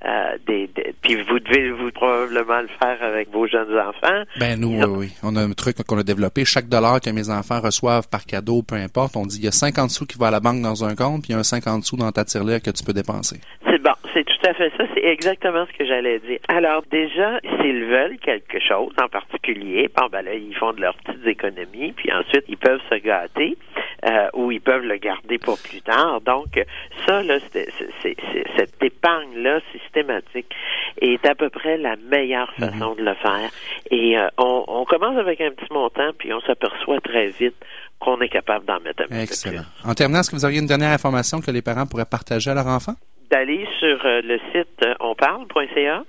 euh, 0.04 0.36
des, 0.46 0.68
puis 1.00 1.16
vous 1.22 1.38
devez 1.40 1.70
vous 1.70 1.90
probablement 1.90 2.60
le 2.60 2.68
faire 2.68 3.02
avec 3.02 3.30
vos 3.30 3.46
jeunes 3.46 3.76
enfants. 3.78 4.22
Ben 4.38 4.60
nous, 4.60 4.78
oui, 4.78 4.84
oui. 4.88 5.12
On 5.22 5.34
a 5.36 5.42
un 5.42 5.52
truc 5.52 5.82
qu'on 5.82 5.98
a 5.98 6.02
développé. 6.02 6.44
Chaque 6.44 6.68
dollar 6.68 7.00
que 7.00 7.10
mes 7.10 7.30
enfants 7.30 7.60
reçoivent 7.60 8.08
par 8.08 8.26
cadeau, 8.26 8.62
peu 8.62 8.76
importe, 8.76 9.16
on 9.16 9.24
dit 9.24 9.38
il 9.38 9.44
y 9.44 9.48
a 9.48 9.52
50 9.52 9.90
sous 9.90 10.06
qui 10.06 10.18
va 10.18 10.28
à 10.28 10.30
la 10.30 10.40
banque 10.40 10.62
dans 10.62 10.84
un 10.84 10.94
compte, 10.94 11.22
puis 11.22 11.30
il 11.30 11.32
y 11.32 11.36
a 11.36 11.38
un 11.38 11.44
50 11.44 11.84
sous 11.84 11.96
dans 11.96 12.12
ta 12.12 12.24
tirelire 12.24 12.60
que 12.60 12.70
tu 12.70 12.84
peux 12.84 12.92
dépenser. 12.92 13.40
C'est 13.74 13.82
bon, 13.82 13.94
c'est 14.12 14.22
tout 14.22 14.48
à 14.48 14.54
fait 14.54 14.70
ça. 14.76 14.84
C'est 14.94 15.04
exactement 15.04 15.66
ce 15.66 15.76
que 15.76 15.84
j'allais 15.84 16.20
dire. 16.20 16.38
Alors 16.46 16.84
déjà, 16.92 17.40
s'ils 17.42 17.84
veulent 17.86 18.18
quelque 18.18 18.60
chose 18.60 18.92
en 19.02 19.08
particulier, 19.08 19.90
bon 19.96 20.06
ben 20.12 20.22
là, 20.22 20.34
ils 20.34 20.54
font 20.54 20.72
de 20.72 20.80
leurs 20.80 20.94
petites 20.98 21.26
économies, 21.26 21.90
puis 21.90 22.12
ensuite 22.12 22.44
ils 22.46 22.56
peuvent 22.56 22.80
se 22.88 22.94
gâter 22.94 23.58
euh, 24.06 24.28
ou 24.34 24.52
ils 24.52 24.60
peuvent 24.60 24.84
le 24.84 24.96
garder 24.98 25.38
pour 25.38 25.58
plus 25.58 25.82
tard. 25.82 26.20
Donc, 26.20 26.64
ça, 27.04 27.24
là, 27.24 27.38
c'est, 27.50 27.68
cette 28.56 28.80
épargne-là 28.80 29.58
systématique 29.72 30.54
est 31.00 31.26
à 31.26 31.34
peu 31.34 31.50
près 31.50 31.76
la 31.76 31.96
meilleure 31.96 32.52
mhm. 32.58 32.70
façon 32.70 32.94
de 32.94 33.02
le 33.02 33.14
faire. 33.14 33.50
Et 33.90 34.16
euh, 34.16 34.28
on, 34.38 34.64
on, 34.68 34.84
commence 34.84 35.18
avec 35.18 35.40
un 35.40 35.50
petit 35.50 35.72
montant, 35.72 36.12
puis 36.16 36.32
on 36.32 36.40
s'aperçoit 36.42 37.00
très 37.00 37.28
vite 37.28 37.56
qu'on 37.98 38.20
est 38.20 38.28
capable 38.28 38.66
d'en 38.66 38.78
mettre 38.78 39.02
un 39.02 39.06
petit 39.06 39.22
Excellent. 39.22 39.64
En 39.84 39.94
terminant, 39.94 40.20
est-ce 40.20 40.30
que 40.30 40.36
vous 40.36 40.44
auriez 40.44 40.60
une 40.60 40.66
dernière 40.66 40.92
information 40.92 41.40
que 41.40 41.50
les 41.50 41.62
parents 41.62 41.86
pourraient 41.86 42.04
partager 42.04 42.50
à 42.50 42.54
leur 42.54 42.68
enfant? 42.68 42.94
D'aller 43.30 43.66
sur 43.78 44.04
euh, 44.04 44.20
le 44.22 44.38
site 44.52 44.84
onparle.ca. 45.00 46.04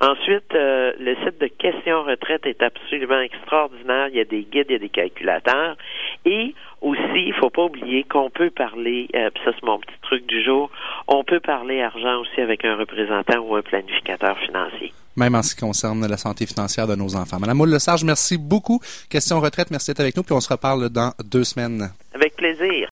Ensuite, 0.00 0.52
le 0.52 1.14
site 1.24 1.40
de 1.40 1.46
questions 1.46 2.02
retraite 2.04 2.46
est 2.46 2.62
absolument 2.62 3.20
extraordinaire. 3.20 4.08
Il 4.08 4.16
y 4.16 4.20
a 4.20 4.24
des 4.24 4.42
guides, 4.42 4.66
il 4.68 4.72
y 4.72 4.76
a 4.76 4.78
des 4.78 4.88
calculateurs. 4.88 5.76
Et 6.24 6.54
aussi, 6.80 7.26
il 7.26 7.34
faut 7.34 7.50
pas 7.50 7.64
oublier 7.64 8.04
qu'on 8.04 8.30
peut 8.30 8.50
parler, 8.50 9.08
euh, 9.14 9.30
ça 9.44 9.52
c'est 9.54 9.62
mon 9.62 9.78
petit 9.78 9.94
truc 10.02 10.26
du 10.26 10.42
jour, 10.42 10.70
on 11.08 11.24
peut 11.24 11.40
parler 11.40 11.82
argent 11.82 12.20
aussi 12.20 12.40
avec 12.40 12.64
un 12.64 12.76
représentant 12.76 13.38
ou 13.40 13.54
un 13.54 13.62
planificateur 13.62 14.38
financier. 14.38 14.92
Même 15.16 15.34
en 15.34 15.42
ce 15.42 15.54
qui 15.54 15.60
concerne 15.60 16.06
la 16.06 16.16
santé 16.16 16.46
financière 16.46 16.86
de 16.86 16.94
nos 16.94 17.16
enfants. 17.16 17.38
Madame 17.38 17.58
Moule-Lesage, 17.58 18.04
merci 18.04 18.38
beaucoup. 18.38 18.80
Question 19.10 19.40
retraite, 19.40 19.70
merci 19.70 19.90
d'être 19.90 20.00
avec 20.00 20.16
nous, 20.16 20.22
puis 20.22 20.32
on 20.32 20.40
se 20.40 20.50
reparle 20.50 20.88
dans 20.88 21.12
deux 21.22 21.44
semaines. 21.44 21.90
Avec 22.14 22.36
plaisir. 22.36 22.88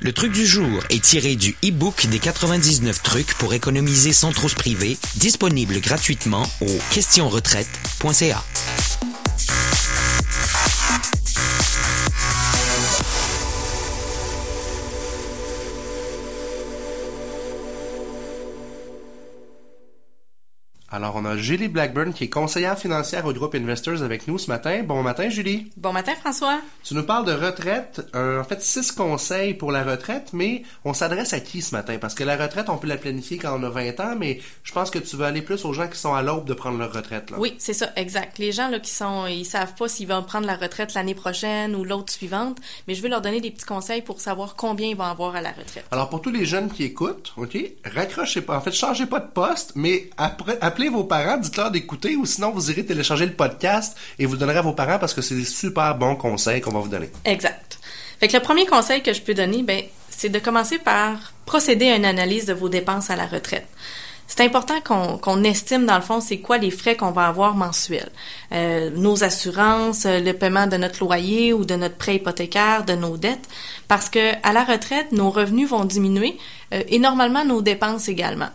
Le 0.00 0.12
truc 0.12 0.30
du 0.30 0.46
jour 0.46 0.84
est 0.90 1.02
tiré 1.02 1.34
du 1.34 1.56
e-book 1.64 2.06
des 2.06 2.20
99 2.20 3.02
trucs 3.02 3.34
pour 3.34 3.52
économiser 3.52 4.12
sans 4.12 4.30
trop 4.30 4.48
se 4.48 4.54
priver, 4.54 4.96
disponible 5.16 5.80
gratuitement 5.80 6.44
au 6.60 6.78
questionretraite.ca. 6.92 8.44
Alors, 20.90 21.16
on 21.16 21.26
a 21.26 21.36
Julie 21.36 21.68
Blackburn, 21.68 22.14
qui 22.14 22.24
est 22.24 22.28
conseillère 22.30 22.78
financière 22.78 23.26
au 23.26 23.34
groupe 23.34 23.54
Investors 23.54 24.02
avec 24.02 24.26
nous 24.26 24.38
ce 24.38 24.46
matin. 24.46 24.82
Bon 24.82 25.02
matin, 25.02 25.28
Julie. 25.28 25.70
Bon 25.76 25.92
matin, 25.92 26.12
François. 26.18 26.60
Tu 26.82 26.94
nous 26.94 27.02
parles 27.02 27.26
de 27.26 27.32
retraite. 27.32 28.00
Euh, 28.14 28.40
en 28.40 28.44
fait, 28.44 28.62
six 28.62 28.90
conseils 28.90 29.52
pour 29.52 29.70
la 29.70 29.84
retraite, 29.84 30.30
mais 30.32 30.62
on 30.86 30.94
s'adresse 30.94 31.34
à 31.34 31.40
qui 31.40 31.60
ce 31.60 31.74
matin? 31.74 31.98
Parce 32.00 32.14
que 32.14 32.24
la 32.24 32.38
retraite, 32.38 32.70
on 32.70 32.78
peut 32.78 32.86
la 32.86 32.96
planifier 32.96 33.36
quand 33.36 33.54
on 33.60 33.62
a 33.64 33.68
20 33.68 34.00
ans, 34.00 34.14
mais 34.18 34.40
je 34.62 34.72
pense 34.72 34.90
que 34.90 34.98
tu 34.98 35.16
veux 35.16 35.26
aller 35.26 35.42
plus 35.42 35.66
aux 35.66 35.74
gens 35.74 35.88
qui 35.88 35.98
sont 35.98 36.14
à 36.14 36.22
l'aube 36.22 36.46
de 36.46 36.54
prendre 36.54 36.78
leur 36.78 36.90
retraite. 36.90 37.30
Là. 37.30 37.36
Oui, 37.38 37.54
c'est 37.58 37.74
ça, 37.74 37.90
exact. 37.96 38.38
Les 38.38 38.52
gens 38.52 38.70
là 38.70 38.80
qui 38.80 38.90
sont, 38.90 39.26
ils 39.26 39.44
savent 39.44 39.74
pas 39.74 39.88
s'ils 39.88 40.08
vont 40.08 40.22
prendre 40.22 40.46
la 40.46 40.56
retraite 40.56 40.94
l'année 40.94 41.14
prochaine 41.14 41.76
ou 41.76 41.84
l'autre 41.84 42.10
suivante, 42.10 42.56
mais 42.86 42.94
je 42.94 43.02
vais 43.02 43.10
leur 43.10 43.20
donner 43.20 43.42
des 43.42 43.50
petits 43.50 43.66
conseils 43.66 44.00
pour 44.00 44.22
savoir 44.22 44.56
combien 44.56 44.88
ils 44.88 44.96
vont 44.96 45.04
avoir 45.04 45.36
à 45.36 45.42
la 45.42 45.50
retraite. 45.50 45.84
Alors, 45.90 46.08
pour 46.08 46.22
tous 46.22 46.32
les 46.32 46.46
jeunes 46.46 46.70
qui 46.70 46.84
écoutent, 46.84 47.34
OK, 47.36 47.58
raccrochez 47.84 48.40
pas. 48.40 48.56
En 48.56 48.62
fait, 48.62 48.72
changez 48.72 49.04
pas 49.04 49.20
de 49.20 49.28
poste, 49.28 49.72
mais 49.74 50.08
après, 50.16 50.56
appelez 50.78 50.90
vos 50.90 51.02
parents, 51.02 51.38
dites-leur 51.38 51.72
d'écouter 51.72 52.14
ou 52.14 52.24
sinon 52.24 52.52
vous 52.52 52.70
irez 52.70 52.84
télécharger 52.84 53.26
le 53.26 53.32
podcast 53.32 53.96
et 54.16 54.26
vous 54.26 54.34
le 54.34 54.38
donnerez 54.38 54.58
à 54.58 54.62
vos 54.62 54.74
parents 54.74 55.00
parce 55.00 55.12
que 55.12 55.20
c'est 55.20 55.34
des 55.34 55.44
super 55.44 55.96
bons 55.96 56.14
conseils 56.14 56.60
qu'on 56.60 56.70
va 56.70 56.78
vous 56.78 56.88
donner. 56.88 57.10
Exact. 57.24 57.80
Fait 58.20 58.28
que 58.28 58.36
le 58.36 58.42
premier 58.42 58.64
conseil 58.64 59.02
que 59.02 59.12
je 59.12 59.20
peux 59.20 59.34
donner, 59.34 59.64
ben, 59.64 59.82
c'est 60.08 60.28
de 60.28 60.38
commencer 60.38 60.78
par 60.78 61.32
procéder 61.46 61.88
à 61.88 61.96
une 61.96 62.04
analyse 62.04 62.46
de 62.46 62.52
vos 62.52 62.68
dépenses 62.68 63.10
à 63.10 63.16
la 63.16 63.26
retraite. 63.26 63.66
C'est 64.28 64.44
important 64.44 64.80
qu'on 64.80 65.42
estime, 65.42 65.84
dans 65.84 65.96
le 65.96 66.02
fond, 66.02 66.20
c'est 66.20 66.38
quoi 66.38 66.58
les 66.58 66.70
frais 66.70 66.96
qu'on 66.96 67.10
va 67.10 67.26
avoir 67.26 67.56
mensuels. 67.56 68.10
Euh, 68.52 68.90
nos 68.94 69.24
assurances, 69.24 70.06
le 70.06 70.32
paiement 70.32 70.68
de 70.68 70.76
notre 70.76 71.02
loyer 71.02 71.52
ou 71.54 71.64
de 71.64 71.74
notre 71.74 71.96
prêt 71.96 72.16
hypothécaire, 72.16 72.84
de 72.84 72.92
nos 72.92 73.16
dettes, 73.16 73.48
parce 73.88 74.08
que 74.08 74.34
à 74.44 74.52
la 74.52 74.62
retraite, 74.62 75.10
nos 75.10 75.30
revenus 75.30 75.70
vont 75.70 75.84
diminuer 75.84 76.38
euh, 76.72 76.82
et 76.88 77.00
normalement 77.00 77.44
nos 77.44 77.62
dépenses 77.62 78.08
également. 78.08 78.50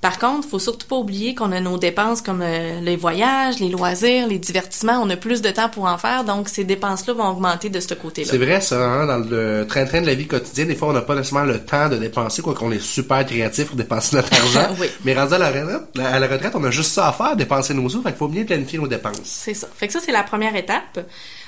Par 0.00 0.18
contre, 0.18 0.46
faut 0.46 0.58
surtout 0.58 0.86
pas 0.86 0.96
oublier 0.96 1.34
qu'on 1.34 1.52
a 1.52 1.60
nos 1.60 1.78
dépenses 1.78 2.20
comme 2.20 2.42
euh, 2.42 2.80
les 2.80 2.96
voyages, 2.96 3.58
les 3.60 3.68
loisirs, 3.68 4.28
les 4.28 4.38
divertissements. 4.38 5.00
On 5.02 5.08
a 5.08 5.16
plus 5.16 5.40
de 5.40 5.50
temps 5.50 5.68
pour 5.68 5.86
en 5.86 5.96
faire, 5.96 6.22
donc 6.24 6.48
ces 6.48 6.64
dépenses-là 6.64 7.14
vont 7.14 7.28
augmenter 7.28 7.70
de 7.70 7.80
ce 7.80 7.94
côté-là. 7.94 8.28
C'est 8.30 8.38
vrai 8.38 8.60
ça, 8.60 8.78
hein, 8.78 9.06
dans 9.06 9.18
le 9.18 9.66
train-train 9.66 10.02
de 10.02 10.06
la 10.06 10.14
vie 10.14 10.26
quotidienne, 10.26 10.68
des 10.68 10.76
fois 10.76 10.88
on 10.88 10.92
n'a 10.92 11.00
pas 11.00 11.14
nécessairement 11.14 11.50
le 11.50 11.58
temps 11.60 11.88
de 11.88 11.96
dépenser, 11.96 12.42
quoi 12.42 12.54
qu'on 12.54 12.70
est 12.70 12.82
super 12.82 13.24
créatif 13.24 13.68
pour 13.68 13.76
dépenser 13.76 14.16
notre 14.16 14.32
argent. 14.34 14.74
oui. 14.80 14.88
Mais 15.04 15.14
rendu 15.14 15.34
à 15.34 15.38
la, 15.38 15.48
retraite, 15.48 15.82
à 15.98 16.20
la 16.20 16.26
retraite, 16.26 16.52
on 16.54 16.64
a 16.64 16.70
juste 16.70 16.92
ça 16.92 17.08
à 17.08 17.12
faire, 17.12 17.34
dépenser 17.34 17.72
nos 17.72 17.88
sous, 17.88 18.02
fait 18.02 18.10
qu'il 18.10 18.18
faut 18.18 18.28
bien 18.28 18.44
planifier 18.44 18.78
nos 18.78 18.88
dépenses. 18.88 19.20
C'est 19.24 19.54
ça. 19.54 19.68
Fait 19.74 19.86
que 19.86 19.92
ça, 19.92 20.00
c'est 20.04 20.12
la 20.12 20.22
première 20.22 20.54
étape. 20.56 21.00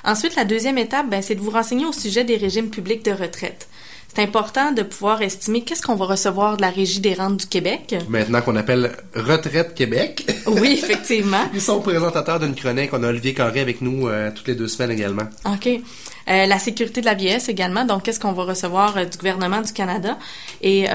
Ensuite, 0.04 0.36
la 0.36 0.44
deuxième 0.44 0.78
étape, 0.78 1.08
ben, 1.10 1.22
c'est 1.22 1.34
de 1.34 1.40
vous 1.40 1.50
renseigner 1.50 1.84
au 1.84 1.92
sujet 1.92 2.24
des 2.24 2.36
régimes 2.36 2.70
publics 2.70 3.04
de 3.04 3.12
retraite 3.12 3.68
c'est 4.14 4.22
important 4.22 4.72
de 4.72 4.82
pouvoir 4.82 5.22
estimer 5.22 5.62
qu'est-ce 5.62 5.82
qu'on 5.82 5.94
va 5.94 6.06
recevoir 6.06 6.56
de 6.56 6.62
la 6.62 6.70
Régie 6.70 7.00
des 7.00 7.14
rentes 7.14 7.36
du 7.36 7.46
Québec. 7.46 7.94
Maintenant 8.08 8.40
qu'on 8.40 8.56
appelle 8.56 8.96
Retraite 9.14 9.74
Québec. 9.74 10.26
Oui, 10.46 10.78
effectivement. 10.82 11.44
Ils 11.54 11.60
sont 11.60 11.80
présentateurs 11.80 12.40
d'une 12.40 12.54
chronique. 12.54 12.90
On 12.92 13.02
a 13.04 13.08
Olivier 13.08 13.34
Carré 13.34 13.60
avec 13.60 13.80
nous 13.80 14.08
euh, 14.08 14.30
toutes 14.34 14.48
les 14.48 14.54
deux 14.54 14.66
semaines 14.66 14.90
également. 14.90 15.24
OK. 15.44 15.68
Euh, 15.68 16.46
la 16.46 16.58
sécurité 16.58 17.00
de 17.00 17.06
la 17.06 17.14
vieillesse 17.14 17.48
également. 17.48 17.84
Donc, 17.84 18.04
qu'est-ce 18.04 18.18
qu'on 18.18 18.32
va 18.32 18.44
recevoir 18.44 18.96
euh, 18.96 19.04
du 19.04 19.16
gouvernement 19.18 19.60
du 19.60 19.72
Canada? 19.72 20.18
Et 20.62 20.88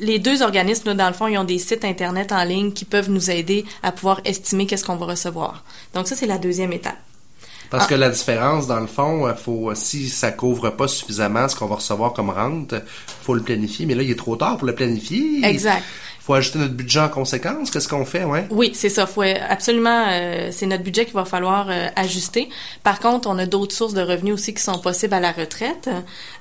les 0.00 0.18
deux 0.18 0.42
organismes, 0.42 0.88
là, 0.88 0.94
dans 0.94 1.06
le 1.06 1.14
fond, 1.14 1.28
ils 1.28 1.38
ont 1.38 1.44
des 1.44 1.58
sites 1.58 1.84
Internet 1.84 2.32
en 2.32 2.42
ligne 2.42 2.72
qui 2.72 2.84
peuvent 2.84 3.10
nous 3.10 3.30
aider 3.30 3.64
à 3.82 3.92
pouvoir 3.92 4.20
estimer 4.24 4.66
qu'est-ce 4.66 4.84
qu'on 4.84 4.96
va 4.96 5.06
recevoir. 5.06 5.62
Donc, 5.94 6.08
ça, 6.08 6.16
c'est 6.16 6.26
la 6.26 6.38
deuxième 6.38 6.72
étape. 6.72 6.98
Parce 7.70 7.86
que 7.86 7.94
la 7.94 8.10
différence, 8.10 8.66
dans 8.66 8.80
le 8.80 8.86
fond, 8.86 9.26
euh, 9.26 9.34
faut 9.34 9.74
si 9.74 10.08
ça 10.08 10.30
couvre 10.30 10.70
pas 10.70 10.86
suffisamment 10.86 11.48
ce 11.48 11.56
qu'on 11.56 11.66
va 11.66 11.76
recevoir 11.76 12.12
comme 12.12 12.30
rente, 12.30 12.74
faut 13.22 13.34
le 13.34 13.42
planifier. 13.42 13.86
Mais 13.86 13.94
là, 13.94 14.02
il 14.02 14.10
est 14.10 14.18
trop 14.18 14.36
tard 14.36 14.58
pour 14.58 14.66
le 14.66 14.74
planifier. 14.74 15.44
Exact 15.44 15.82
faut 16.24 16.32
ajuster 16.32 16.58
notre 16.58 16.72
budget 16.72 17.00
en 17.00 17.10
conséquence. 17.10 17.70
Qu'est-ce 17.70 17.86
qu'on 17.86 18.06
fait, 18.06 18.24
ouais? 18.24 18.46
Oui, 18.50 18.70
c'est 18.72 18.88
ça. 18.88 19.06
Faut 19.06 19.20
absolument, 19.20 20.06
euh, 20.08 20.48
c'est 20.52 20.64
notre 20.64 20.82
budget 20.82 21.04
qu'il 21.04 21.12
va 21.12 21.26
falloir 21.26 21.66
euh, 21.68 21.88
ajuster. 21.96 22.48
Par 22.82 22.98
contre, 22.98 23.28
on 23.28 23.36
a 23.36 23.44
d'autres 23.44 23.74
sources 23.74 23.92
de 23.92 24.00
revenus 24.00 24.32
aussi 24.32 24.54
qui 24.54 24.62
sont 24.62 24.78
possibles 24.78 25.12
à 25.12 25.20
la 25.20 25.32
retraite. 25.32 25.90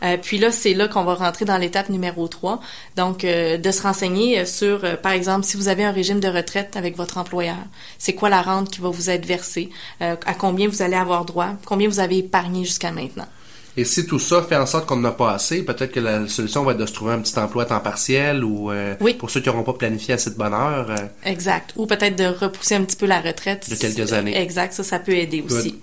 Euh, 0.01 0.15
puis 0.21 0.37
là, 0.37 0.53
c'est 0.53 0.73
là 0.73 0.87
qu'on 0.87 1.03
va 1.03 1.15
rentrer 1.15 1.43
dans 1.43 1.57
l'étape 1.57 1.89
numéro 1.89 2.29
3. 2.29 2.61
Donc, 2.95 3.25
de 3.25 3.71
se 3.71 3.81
renseigner 3.81 4.45
sur, 4.45 4.81
par 5.01 5.11
exemple, 5.11 5.43
si 5.43 5.57
vous 5.57 5.67
avez 5.67 5.83
un 5.83 5.91
régime 5.91 6.21
de 6.21 6.29
retraite 6.29 6.77
avec 6.77 6.95
votre 6.95 7.17
employeur, 7.17 7.57
c'est 7.97 8.13
quoi 8.13 8.29
la 8.29 8.41
rente 8.41 8.69
qui 8.69 8.79
va 8.79 8.89
vous 8.89 9.09
être 9.09 9.25
versée, 9.25 9.69
à 9.99 10.33
combien 10.33 10.69
vous 10.69 10.81
allez 10.81 10.95
avoir 10.95 11.25
droit, 11.25 11.49
combien 11.65 11.89
vous 11.89 11.99
avez 11.99 12.19
épargné 12.19 12.63
jusqu'à 12.63 12.91
maintenant? 12.91 13.27
Et 13.75 13.85
si 13.85 14.05
tout 14.05 14.19
ça 14.19 14.43
fait 14.43 14.55
en 14.55 14.67
sorte 14.67 14.85
qu'on 14.85 14.97
n'a 14.97 15.11
pas 15.11 15.31
assez, 15.31 15.63
peut-être 15.63 15.91
que 15.91 15.99
la 15.99 16.27
solution 16.27 16.63
va 16.63 16.73
être 16.73 16.77
de 16.77 16.85
se 16.85 16.93
trouver 16.93 17.13
un 17.13 17.19
petit 17.19 17.37
emploi 17.39 17.63
à 17.63 17.65
temps 17.65 17.79
partiel 17.79 18.43
ou 18.43 18.71
euh, 18.71 18.95
pour 19.17 19.31
ceux 19.31 19.39
qui 19.39 19.49
n'auront 19.49 19.63
pas 19.63 19.73
planifié 19.73 20.13
assez 20.13 20.29
de 20.29 20.35
bonne 20.35 20.53
heure. 20.53 20.91
Euh, 20.91 21.07
exact. 21.25 21.73
Ou 21.75 21.87
peut-être 21.87 22.15
de 22.15 22.25
repousser 22.25 22.75
un 22.75 22.83
petit 22.83 22.95
peu 22.95 23.07
la 23.07 23.19
retraite. 23.19 23.67
De 23.69 23.75
quelques 23.75 24.13
années. 24.13 24.39
Exact. 24.39 24.73
Ça, 24.73 24.83
ça 24.83 24.99
peut 24.99 25.13
aider 25.13 25.43
aussi. 25.43 25.79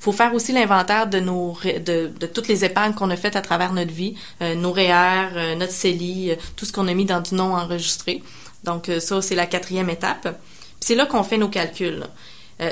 faut 0.00 0.12
faire 0.12 0.32
aussi 0.32 0.52
l'inventaire 0.52 1.08
de 1.08 1.20
nos 1.20 1.58
de, 1.62 2.10
de, 2.18 2.26
toutes 2.26 2.48
les 2.48 2.64
épargnes 2.64 2.94
qu'on 2.94 3.10
a 3.10 3.16
faites 3.16 3.36
à 3.36 3.42
travers 3.42 3.74
notre 3.74 3.92
vie, 3.92 4.14
euh, 4.40 4.54
nos 4.54 4.72
REER, 4.72 5.56
notre 5.58 5.72
CELI, 5.72 6.36
tout 6.56 6.64
ce 6.64 6.72
qu'on 6.72 6.88
a 6.88 6.94
mis 6.94 7.04
dans 7.04 7.20
du 7.20 7.34
non 7.34 7.54
enregistré. 7.54 8.22
Donc 8.64 8.90
ça, 8.98 9.20
c'est 9.20 9.34
la 9.34 9.46
quatrième 9.46 9.90
étape. 9.90 10.40
c'est 10.80 10.94
là 10.94 11.04
qu'on 11.04 11.22
fait 11.22 11.38
nos 11.38 11.48
calculs. 11.48 12.02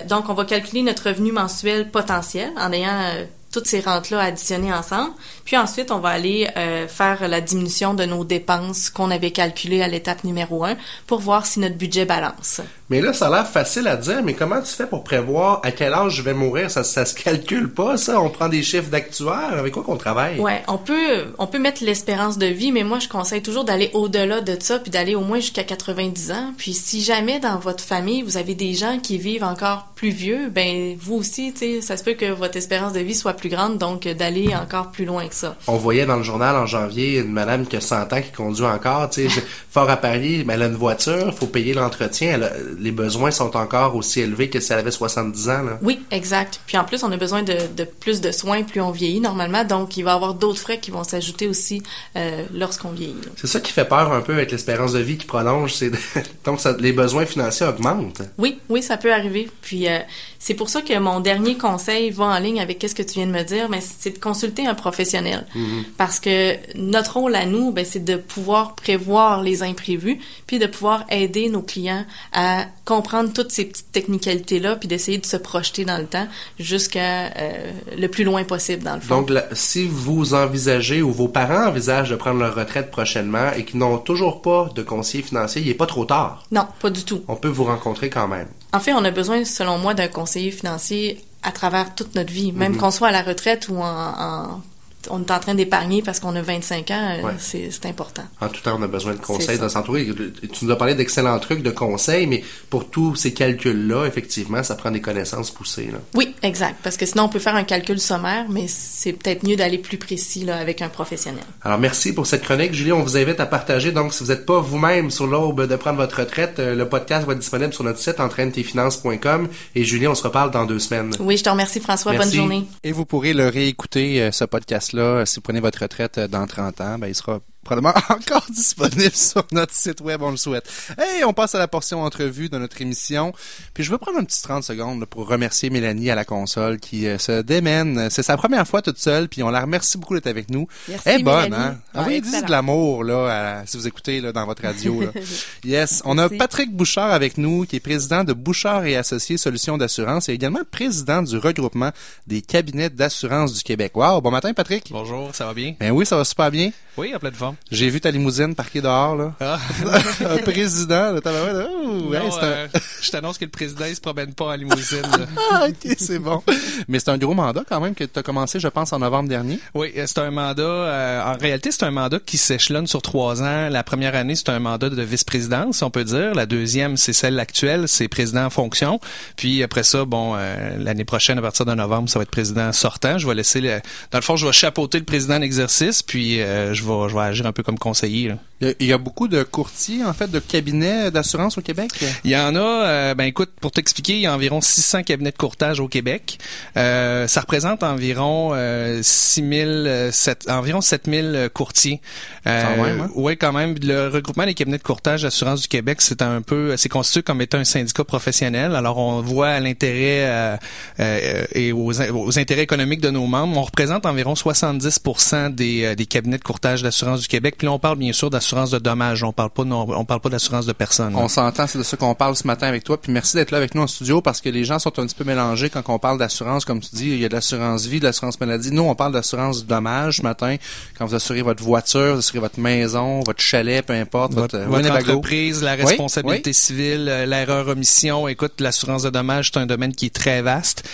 donc, 0.08 0.28
on 0.28 0.34
va 0.34 0.44
calculer 0.44 0.82
notre 0.82 1.10
revenu 1.10 1.30
mensuel 1.30 1.90
potentiel 1.90 2.50
en 2.56 2.72
ayant 2.72 3.26
toutes 3.54 3.68
ces 3.68 3.78
rentes-là 3.78 4.20
additionnées 4.20 4.72
ensemble. 4.72 5.12
Puis 5.44 5.56
ensuite, 5.56 5.92
on 5.92 6.00
va 6.00 6.08
aller 6.08 6.48
euh, 6.56 6.88
faire 6.88 7.28
la 7.28 7.40
diminution 7.40 7.94
de 7.94 8.04
nos 8.04 8.24
dépenses 8.24 8.90
qu'on 8.90 9.12
avait 9.12 9.30
calculées 9.30 9.80
à 9.80 9.86
l'étape 9.86 10.24
numéro 10.24 10.64
1 10.64 10.76
pour 11.06 11.20
voir 11.20 11.46
si 11.46 11.60
notre 11.60 11.76
budget 11.76 12.04
balance. 12.04 12.60
Mais 12.90 13.00
là, 13.00 13.12
ça 13.12 13.28
a 13.28 13.30
l'air 13.30 13.46
facile 13.46 13.86
à 13.86 13.96
dire, 13.96 14.22
mais 14.24 14.34
comment 14.34 14.60
tu 14.60 14.72
fais 14.72 14.86
pour 14.86 15.04
prévoir 15.04 15.60
à 15.62 15.70
quel 15.70 15.94
âge 15.94 16.16
je 16.16 16.22
vais 16.22 16.34
mourir? 16.34 16.68
Ça, 16.68 16.82
ça 16.82 17.06
se 17.06 17.14
calcule 17.14 17.72
pas, 17.72 17.96
ça? 17.96 18.20
On 18.20 18.28
prend 18.28 18.48
des 18.48 18.62
chiffres 18.62 18.90
d'actuaires? 18.90 19.54
Avec 19.56 19.72
quoi 19.72 19.84
qu'on 19.84 19.96
travaille? 19.96 20.40
Ouais, 20.40 20.62
on 20.66 20.78
peut, 20.78 21.32
on 21.38 21.46
peut 21.46 21.60
mettre 21.60 21.84
l'espérance 21.84 22.36
de 22.36 22.46
vie, 22.46 22.72
mais 22.72 22.82
moi, 22.82 22.98
je 22.98 23.08
conseille 23.08 23.42
toujours 23.42 23.64
d'aller 23.64 23.90
au-delà 23.94 24.40
de 24.40 24.56
ça, 24.60 24.80
puis 24.80 24.90
d'aller 24.90 25.14
au 25.14 25.22
moins 25.22 25.38
jusqu'à 25.38 25.64
90 25.64 26.32
ans. 26.32 26.52
Puis 26.58 26.74
si 26.74 27.02
jamais 27.02 27.38
dans 27.38 27.58
votre 27.58 27.84
famille, 27.84 28.22
vous 28.22 28.36
avez 28.36 28.54
des 28.56 28.74
gens 28.74 28.98
qui 28.98 29.16
vivent 29.16 29.44
encore 29.44 29.86
plus 29.94 30.10
vieux, 30.10 30.48
ben, 30.50 30.96
vous 30.98 31.14
aussi, 31.14 31.52
tu 31.52 31.58
sais, 31.58 31.80
ça 31.80 31.96
se 31.96 32.02
peut 32.02 32.14
que 32.14 32.32
votre 32.32 32.56
espérance 32.56 32.92
de 32.92 33.00
vie 33.00 33.14
soit 33.14 33.34
plus 33.34 33.43
grande, 33.48 33.78
donc 33.78 34.06
d'aller 34.06 34.54
encore 34.54 34.90
plus 34.90 35.04
loin 35.04 35.26
que 35.28 35.34
ça. 35.34 35.56
On 35.66 35.76
voyait 35.76 36.06
dans 36.06 36.16
le 36.16 36.22
journal 36.22 36.56
en 36.56 36.66
janvier 36.66 37.18
une 37.18 37.32
madame 37.32 37.66
qui 37.66 37.76
a 37.76 37.80
100 37.80 38.12
ans 38.12 38.22
qui 38.22 38.32
conduit 38.32 38.64
encore, 38.64 39.10
tu 39.10 39.28
sais, 39.28 39.42
fort 39.70 39.90
à 39.90 39.96
Paris, 39.96 40.44
mais 40.46 40.54
elle 40.54 40.62
a 40.62 40.66
une 40.66 40.74
voiture, 40.74 41.34
faut 41.34 41.46
payer 41.46 41.74
l'entretien, 41.74 42.40
les 42.78 42.92
besoins 42.92 43.30
sont 43.30 43.56
encore 43.56 43.96
aussi 43.96 44.20
élevés 44.20 44.48
que 44.50 44.60
si 44.60 44.72
elle 44.72 44.78
avait 44.78 44.90
70 44.90 45.48
ans. 45.48 45.62
Là. 45.62 45.78
Oui, 45.82 46.00
exact. 46.10 46.60
Puis 46.66 46.78
en 46.78 46.84
plus, 46.84 47.02
on 47.02 47.12
a 47.12 47.16
besoin 47.16 47.42
de, 47.42 47.56
de, 47.76 47.84
plus 47.84 48.20
de 48.20 48.30
soins 48.30 48.62
plus 48.62 48.80
on 48.80 48.90
vieillit 48.90 49.20
normalement, 49.20 49.64
donc 49.64 49.96
il 49.96 50.02
va 50.02 50.12
y 50.12 50.14
avoir 50.14 50.34
d'autres 50.34 50.60
frais 50.60 50.78
qui 50.78 50.90
vont 50.90 51.04
s'ajouter 51.04 51.48
aussi 51.48 51.82
euh, 52.16 52.44
lorsqu'on 52.52 52.90
vieillit. 52.90 53.14
C'est 53.36 53.46
ça 53.46 53.60
qui 53.60 53.72
fait 53.72 53.84
peur 53.84 54.12
un 54.12 54.20
peu 54.20 54.32
avec 54.32 54.50
l'espérance 54.52 54.92
de 54.92 55.00
vie 55.00 55.16
qui 55.16 55.26
prolonge, 55.26 55.74
c'est 55.74 55.90
donc 56.44 56.60
ça, 56.60 56.74
les 56.78 56.92
besoins 56.92 57.26
financiers 57.26 57.66
augmentent. 57.66 58.22
Oui, 58.38 58.58
oui, 58.68 58.82
ça 58.82 58.96
peut 58.96 59.12
arriver. 59.12 59.50
Puis 59.62 59.88
euh, 59.88 59.98
c'est 60.38 60.54
pour 60.54 60.68
ça 60.68 60.82
que 60.82 60.98
mon 60.98 61.20
dernier 61.20 61.56
conseil 61.56 62.10
va 62.10 62.24
en 62.24 62.38
ligne 62.38 62.60
avec 62.60 62.78
qu'est-ce 62.78 62.94
que 62.94 63.02
tu 63.02 63.14
viens 63.14 63.26
de 63.26 63.32
me 63.34 63.42
dire, 63.42 63.68
mais 63.68 63.80
c'est 63.80 64.10
de 64.10 64.18
consulter 64.18 64.66
un 64.66 64.74
professionnel, 64.74 65.46
mm-hmm. 65.54 65.84
parce 65.96 66.20
que 66.20 66.56
notre 66.76 67.18
rôle 67.18 67.34
à 67.34 67.46
nous, 67.46 67.72
ben, 67.72 67.84
c'est 67.84 68.04
de 68.04 68.16
pouvoir 68.16 68.74
prévoir 68.74 69.42
les 69.42 69.62
imprévus, 69.62 70.18
puis 70.46 70.58
de 70.58 70.66
pouvoir 70.66 71.04
aider 71.10 71.48
nos 71.48 71.62
clients 71.62 72.04
à 72.32 72.66
comprendre 72.84 73.32
toutes 73.32 73.50
ces 73.50 73.64
petites 73.64 73.92
technicalités-là, 73.92 74.76
puis 74.76 74.88
d'essayer 74.88 75.18
de 75.18 75.26
se 75.26 75.36
projeter 75.36 75.84
dans 75.84 75.98
le 75.98 76.06
temps 76.06 76.26
jusqu'à 76.58 77.32
euh, 77.36 77.72
le 77.96 78.08
plus 78.08 78.24
loin 78.24 78.44
possible, 78.44 78.82
dans 78.82 78.94
le 78.94 79.00
fond. 79.00 79.22
Donc, 79.22 79.38
si 79.52 79.86
vous 79.86 80.34
envisagez 80.34 81.02
ou 81.02 81.10
vos 81.10 81.28
parents 81.28 81.68
envisagent 81.68 82.10
de 82.10 82.16
prendre 82.16 82.40
leur 82.40 82.54
retraite 82.54 82.90
prochainement 82.90 83.52
et 83.56 83.64
qui 83.64 83.76
n'ont 83.76 83.98
toujours 83.98 84.42
pas 84.42 84.70
de 84.74 84.82
conseiller 84.82 85.24
financier, 85.24 85.62
il 85.62 85.68
n'est 85.68 85.74
pas 85.74 85.86
trop 85.86 86.04
tard. 86.04 86.44
Non, 86.50 86.66
pas 86.80 86.90
du 86.90 87.04
tout. 87.04 87.22
On 87.28 87.36
peut 87.36 87.48
vous 87.48 87.64
rencontrer 87.64 88.10
quand 88.10 88.28
même. 88.28 88.48
En 88.72 88.80
fait, 88.80 88.92
on 88.92 89.04
a 89.04 89.10
besoin, 89.10 89.44
selon 89.44 89.78
moi, 89.78 89.94
d'un 89.94 90.08
conseiller 90.08 90.50
financier 90.50 91.24
à 91.44 91.52
travers 91.52 91.94
toute 91.94 92.14
notre 92.14 92.32
vie, 92.32 92.52
même 92.52 92.72
mm-hmm. 92.74 92.76
qu'on 92.78 92.90
soit 92.90 93.08
à 93.08 93.12
la 93.12 93.22
retraite 93.22 93.68
ou 93.68 93.76
en, 93.76 93.84
en 93.84 94.62
on 95.10 95.20
est 95.20 95.30
en 95.30 95.38
train 95.38 95.54
d'épargner 95.54 96.02
parce 96.02 96.20
qu'on 96.20 96.34
a 96.36 96.42
25 96.42 96.90
ans, 96.90 97.18
euh, 97.24 97.30
c'est 97.38 97.86
important. 97.86 98.24
En 98.40 98.48
tout 98.48 98.60
temps, 98.60 98.76
on 98.78 98.82
a 98.82 98.88
besoin 98.88 99.14
de 99.14 99.20
conseils, 99.20 99.58
de 99.58 99.68
s'entourer. 99.68 100.08
Tu 100.52 100.64
nous 100.64 100.70
as 100.70 100.76
parlé 100.76 100.94
d'excellents 100.94 101.38
trucs 101.38 101.62
de 101.62 101.70
conseils, 101.70 102.26
mais 102.26 102.42
pour 102.70 102.88
tous 102.88 103.14
ces 103.16 103.32
calculs-là, 103.32 104.06
effectivement, 104.06 104.62
ça 104.62 104.74
prend 104.74 104.90
des 104.90 105.00
connaissances 105.00 105.50
poussées. 105.50 105.90
Là. 105.92 105.98
Oui, 106.14 106.34
exact. 106.42 106.76
Parce 106.82 106.96
que 106.96 107.06
sinon, 107.06 107.24
on 107.24 107.28
peut 107.28 107.38
faire 107.38 107.56
un 107.56 107.64
calcul 107.64 108.00
sommaire, 108.00 108.46
mais 108.48 108.66
c'est 108.68 109.12
peut-être 109.12 109.46
mieux 109.46 109.56
d'aller 109.56 109.78
plus 109.78 109.98
précis 109.98 110.44
là, 110.44 110.56
avec 110.56 110.82
un 110.82 110.88
professionnel. 110.88 111.44
Alors, 111.62 111.78
merci 111.78 112.12
pour 112.12 112.26
cette 112.26 112.42
chronique. 112.42 112.72
Julie, 112.72 112.92
on 112.92 113.02
vous 113.02 113.16
invite 113.16 113.40
à 113.40 113.46
partager. 113.46 113.92
Donc, 113.92 114.14
si 114.14 114.22
vous 114.24 114.30
n'êtes 114.30 114.46
pas 114.46 114.60
vous-même 114.60 115.10
sur 115.10 115.26
l'aube 115.26 115.66
de 115.66 115.76
prendre 115.76 115.98
votre 115.98 116.20
retraite, 116.20 116.58
euh, 116.58 116.74
le 116.74 116.88
podcast 116.88 117.26
va 117.26 117.32
être 117.32 117.38
disponible 117.38 117.72
sur 117.72 117.84
notre 117.84 117.98
site 117.98 118.20
entraîne-tes-finances.com. 118.20 119.48
Et 119.74 119.84
Julie, 119.84 120.08
on 120.08 120.14
se 120.14 120.22
reparle 120.22 120.50
dans 120.50 120.64
deux 120.64 120.78
semaines. 120.78 121.14
Oui, 121.20 121.36
je 121.36 121.44
te 121.44 121.50
remercie, 121.50 121.80
François. 121.80 122.14
Bonne 122.14 122.32
journée. 122.32 122.64
Et 122.82 122.92
vous 122.92 123.04
pourrez 123.04 123.32
le 123.32 123.48
réécouter, 123.48 124.22
euh, 124.22 124.32
ce 124.32 124.44
podcast 124.44 124.93
là 124.94 125.26
si 125.26 125.36
vous 125.36 125.42
prenez 125.42 125.60
votre 125.60 125.82
retraite 125.82 126.18
euh, 126.18 126.28
dans 126.28 126.46
30 126.46 126.80
ans, 126.80 126.98
ben, 126.98 127.08
il 127.08 127.14
sera 127.14 127.40
probablement 127.64 127.94
encore 128.10 128.46
disponible 128.50 129.10
sur 129.14 129.44
notre 129.52 129.74
site 129.74 130.00
web, 130.00 130.22
on 130.22 130.30
le 130.30 130.36
souhaite. 130.36 130.70
Hey, 130.98 131.24
on 131.24 131.32
passe 131.32 131.54
à 131.54 131.58
la 131.58 131.66
portion 131.68 132.02
entrevue 132.02 132.48
de 132.48 132.58
notre 132.58 132.80
émission. 132.80 133.32
Puis 133.72 133.82
je 133.84 133.90
veux 133.90 133.98
prendre 133.98 134.18
un 134.18 134.24
petit 134.24 134.42
30 134.42 134.62
secondes 134.62 135.04
pour 135.06 135.26
remercier 135.28 135.70
Mélanie 135.70 136.10
à 136.10 136.14
la 136.14 136.24
console 136.24 136.78
qui 136.78 137.06
euh, 137.06 137.18
se 137.18 137.42
démène. 137.42 138.08
C'est 138.10 138.22
sa 138.22 138.36
première 138.36 138.66
fois 138.68 138.82
toute 138.82 138.98
seule, 138.98 139.28
puis 139.28 139.42
on 139.42 139.50
la 139.50 139.60
remercie 139.62 139.98
beaucoup 139.98 140.14
d'être 140.14 140.26
avec 140.26 140.50
nous. 140.50 140.68
Merci, 140.88 141.02
Elle 141.08 141.20
est 141.20 141.24
bonne, 141.24 141.44
Mélanie. 141.50 141.62
hein? 141.64 141.78
Ouais, 141.94 142.00
Envoyez-y 142.00 142.18
excellent. 142.20 142.46
de 142.46 142.50
l'amour, 142.50 143.04
là, 143.04 143.60
à- 143.60 143.66
si 143.66 143.76
vous 143.76 143.86
écoutez 143.88 144.20
là, 144.20 144.32
dans 144.32 144.46
votre 144.46 144.62
radio. 144.62 145.00
Là. 145.02 145.08
yes. 145.64 146.02
On 146.04 146.18
a. 146.18 146.28
Patrick 146.28 146.72
Bouchard 146.74 147.12
avec 147.12 147.38
nous, 147.38 147.64
qui 147.64 147.76
est 147.76 147.80
président 147.80 148.24
de 148.24 148.32
Bouchard 148.32 148.84
et 148.84 148.96
Associés 148.96 149.38
Solutions 149.38 149.78
d'assurance 149.78 150.28
et 150.28 150.32
également 150.32 150.60
président 150.70 151.22
du 151.22 151.38
regroupement 151.38 151.90
des 152.26 152.42
cabinets 152.42 152.90
d'assurance 152.90 153.54
du 153.54 153.62
Québec. 153.62 153.96
Wow, 153.96 154.20
bon 154.20 154.30
matin, 154.30 154.52
Patrick. 154.52 154.88
Bonjour, 154.90 155.34
ça 155.34 155.46
va 155.46 155.54
bien? 155.54 155.74
Ben 155.80 155.90
oui, 155.92 156.04
ça 156.04 156.16
va 156.16 156.24
super 156.24 156.50
bien. 156.50 156.70
Oui, 156.96 157.14
en 157.14 157.18
pleine 157.18 157.34
forme. 157.34 157.53
J'ai 157.70 157.88
vu 157.90 158.00
ta 158.00 158.10
limousine 158.10 158.54
parquée 158.54 158.80
dehors, 158.80 159.16
là. 159.16 159.32
Ah. 159.40 159.58
un 160.30 160.38
président, 160.38 161.12
là. 161.12 161.20
Oh, 161.24 161.88
Non, 162.12 162.12
un- 162.14 162.42
euh, 162.44 162.66
je 163.02 163.10
t'annonce 163.10 163.38
que 163.38 163.44
le 163.44 163.50
président, 163.50 163.84
il 163.88 163.94
se 163.96 164.00
promène 164.00 164.32
pas 164.34 164.46
en 164.46 164.54
limousine. 164.54 165.02
Ah, 165.52 165.66
ok, 165.68 165.94
c'est 165.98 166.18
bon. 166.18 166.42
Mais 166.88 166.98
c'est 166.98 167.10
un 167.10 167.18
gros 167.18 167.34
mandat 167.34 167.62
quand 167.68 167.80
même 167.80 167.94
que 167.94 168.04
tu 168.04 168.18
as 168.18 168.22
commencé, 168.22 168.58
je 168.60 168.68
pense, 168.68 168.92
en 168.92 168.98
novembre 168.98 169.28
dernier. 169.28 169.58
oui, 169.74 169.92
euh, 169.96 170.04
c'est 170.06 170.18
un 170.18 170.30
mandat, 170.30 170.62
euh, 170.62 171.34
en 171.34 171.36
réalité, 171.38 171.70
c'est 171.70 171.84
un 171.84 171.90
mandat 171.90 172.18
qui 172.24 172.38
s'échelonne 172.38 172.86
sur 172.86 173.02
trois 173.02 173.42
ans. 173.42 173.68
La 173.68 173.82
première 173.84 174.14
année, 174.14 174.34
c'est 174.34 174.48
un 174.48 174.58
mandat 174.58 174.90
de 174.90 175.02
vice-présidence, 175.02 175.82
on 175.82 175.90
peut 175.90 176.04
dire. 176.04 176.34
La 176.34 176.46
deuxième, 176.46 176.96
c'est 176.96 177.12
celle 177.12 177.38
actuelle, 177.38 177.88
c'est 177.88 178.08
président 178.08 178.44
en 178.46 178.50
fonction. 178.50 179.00
Puis 179.36 179.62
après 179.62 179.82
ça, 179.82 180.04
bon, 180.04 180.34
euh, 180.36 180.76
l'année 180.78 181.04
prochaine, 181.04 181.38
à 181.38 181.42
partir 181.42 181.66
de 181.66 181.74
novembre, 181.74 182.08
ça 182.08 182.18
va 182.18 182.22
être 182.24 182.30
président 182.30 182.72
sortant. 182.72 183.18
Je 183.18 183.26
vais 183.26 183.34
laisser, 183.34 183.60
le, 183.60 183.80
dans 184.10 184.18
le 184.18 184.22
fond, 184.22 184.36
je 184.36 184.46
vais 184.46 184.52
chapeauter 184.52 184.98
le 184.98 185.04
président 185.04 185.38
d'exercice, 185.38 186.02
puis 186.02 186.40
euh, 186.40 186.74
je 186.74 186.82
vais, 186.84 187.08
je 187.08 187.14
vais 187.14 187.20
agir 187.22 187.43
un 187.46 187.52
peu 187.52 187.62
comme 187.62 187.78
conseiller. 187.78 188.34
Il 188.60 188.86
y 188.86 188.92
a, 188.92 188.98
beaucoup 188.98 189.28
de 189.28 189.42
courtiers, 189.42 190.04
en 190.04 190.12
fait, 190.12 190.30
de 190.30 190.38
cabinets 190.38 191.10
d'assurance 191.10 191.58
au 191.58 191.60
Québec? 191.60 191.90
Il 192.24 192.30
y 192.30 192.36
en 192.36 192.54
a, 192.56 192.60
euh, 192.60 193.14
ben 193.14 193.24
écoute, 193.24 193.50
pour 193.60 193.70
t'expliquer, 193.72 194.14
il 194.14 194.20
y 194.20 194.26
a 194.26 194.34
environ 194.34 194.60
600 194.60 195.02
cabinets 195.02 195.32
de 195.32 195.36
courtage 195.36 195.80
au 195.80 195.88
Québec. 195.88 196.38
Euh, 196.76 197.26
ça 197.26 197.40
représente 197.42 197.82
environ 197.82 198.50
euh, 198.54 199.00
6000, 199.02 199.66
euh, 199.68 200.12
sept- 200.12 200.48
environ 200.48 200.80
7000 200.80 201.50
courtiers. 201.52 202.00
Quand 202.44 202.82
même, 202.82 203.00
hein? 203.02 203.10
Oui, 203.14 203.36
quand 203.36 203.52
même. 203.52 203.74
Le 203.82 204.08
regroupement 204.08 204.46
des 204.46 204.54
cabinets 204.54 204.78
de 204.78 204.82
courtage 204.82 205.22
d'assurance 205.22 205.62
du 205.62 205.68
Québec, 205.68 206.00
c'est 206.00 206.22
un 206.22 206.40
peu, 206.40 206.76
c'est 206.76 206.88
constitué 206.88 207.22
comme 207.22 207.40
étant 207.40 207.58
un 207.58 207.64
syndicat 207.64 208.04
professionnel. 208.04 208.74
Alors 208.76 208.98
on 208.98 209.20
voit 209.20 209.48
à 209.48 209.60
l'intérêt 209.60 210.26
euh, 210.26 210.56
euh, 211.00 211.44
et 211.52 211.72
aux, 211.72 211.92
aux 211.92 212.38
intérêts 212.38 212.62
économiques 212.62 213.00
de 213.00 213.10
nos 213.10 213.26
membres. 213.26 213.56
On 213.58 213.62
représente 213.62 214.06
environ 214.06 214.34
70% 214.34 215.54
des, 215.54 215.84
euh, 215.84 215.94
des 215.94 216.06
cabinets 216.06 216.38
de 216.38 216.42
courtage 216.44 216.82
d'assurance 216.82 217.20
du 217.22 217.28
Québec. 217.28 217.56
Puis 217.58 217.66
là, 217.66 217.72
on 217.72 217.78
parle 217.78 217.98
bien 217.98 218.12
sûr 218.12 218.30
d'assurance 218.30 218.53
de 218.54 218.78
dommages. 218.78 219.22
On 219.24 219.32
parle 219.32 219.50
pas, 219.50 219.64
non, 219.64 219.86
on 219.88 220.04
parle 220.04 220.20
pas 220.20 220.28
d'assurance 220.28 220.66
de 220.66 220.72
personnes. 220.72 221.14
On 221.16 221.28
s'entend, 221.28 221.66
c'est 221.66 221.78
de 221.78 221.82
ça 221.82 221.96
qu'on 221.96 222.14
parle 222.14 222.36
ce 222.36 222.46
matin 222.46 222.66
avec 222.66 222.84
toi. 222.84 223.00
Puis 223.00 223.12
merci 223.12 223.36
d'être 223.36 223.50
là 223.50 223.58
avec 223.58 223.74
nous 223.74 223.82
en 223.82 223.86
studio 223.86 224.20
parce 224.20 224.40
que 224.40 224.48
les 224.48 224.64
gens 224.64 224.78
sont 224.78 224.98
un 224.98 225.06
petit 225.06 225.14
peu 225.14 225.24
mélangés 225.24 225.70
quand 225.70 225.82
on 225.88 225.98
parle 225.98 226.18
d'assurance. 226.18 226.64
Comme 226.64 226.80
tu 226.80 226.94
dis, 226.94 227.10
il 227.10 227.18
y 227.18 227.24
a 227.24 227.28
de 227.28 227.34
l'assurance 227.34 227.86
vie, 227.86 228.00
de 228.00 228.04
l'assurance 228.04 228.38
maladie. 228.40 228.70
Nous, 228.72 228.82
on 228.82 228.94
parle 228.94 229.12
d'assurance 229.12 229.66
dommage 229.66 230.18
ce 230.18 230.22
matin. 230.22 230.56
Quand 230.98 231.06
vous 231.06 231.14
assurez 231.14 231.42
votre 231.42 231.62
voiture, 231.62 232.14
vous 232.14 232.18
assurez 232.18 232.40
votre 232.40 232.60
maison, 232.60 233.20
votre 233.20 233.40
chalet, 233.40 233.84
peu 233.84 233.92
importe, 233.92 234.34
votre, 234.34 234.58
votre, 234.58 234.68
votre 234.68 234.82
Winnebago. 234.82 235.10
entreprise, 235.12 235.62
la 235.62 235.74
responsabilité 235.74 236.50
oui. 236.50 236.54
civile, 236.54 237.08
euh, 237.08 237.26
l'erreur 237.26 237.68
omission. 237.68 238.28
Écoute, 238.28 238.60
l'assurance 238.60 239.02
de 239.02 239.10
dommages, 239.10 239.50
c'est 239.52 239.60
un 239.60 239.66
domaine 239.66 239.94
qui 239.94 240.06
est 240.06 240.14
très 240.14 240.42
vaste. 240.42 240.84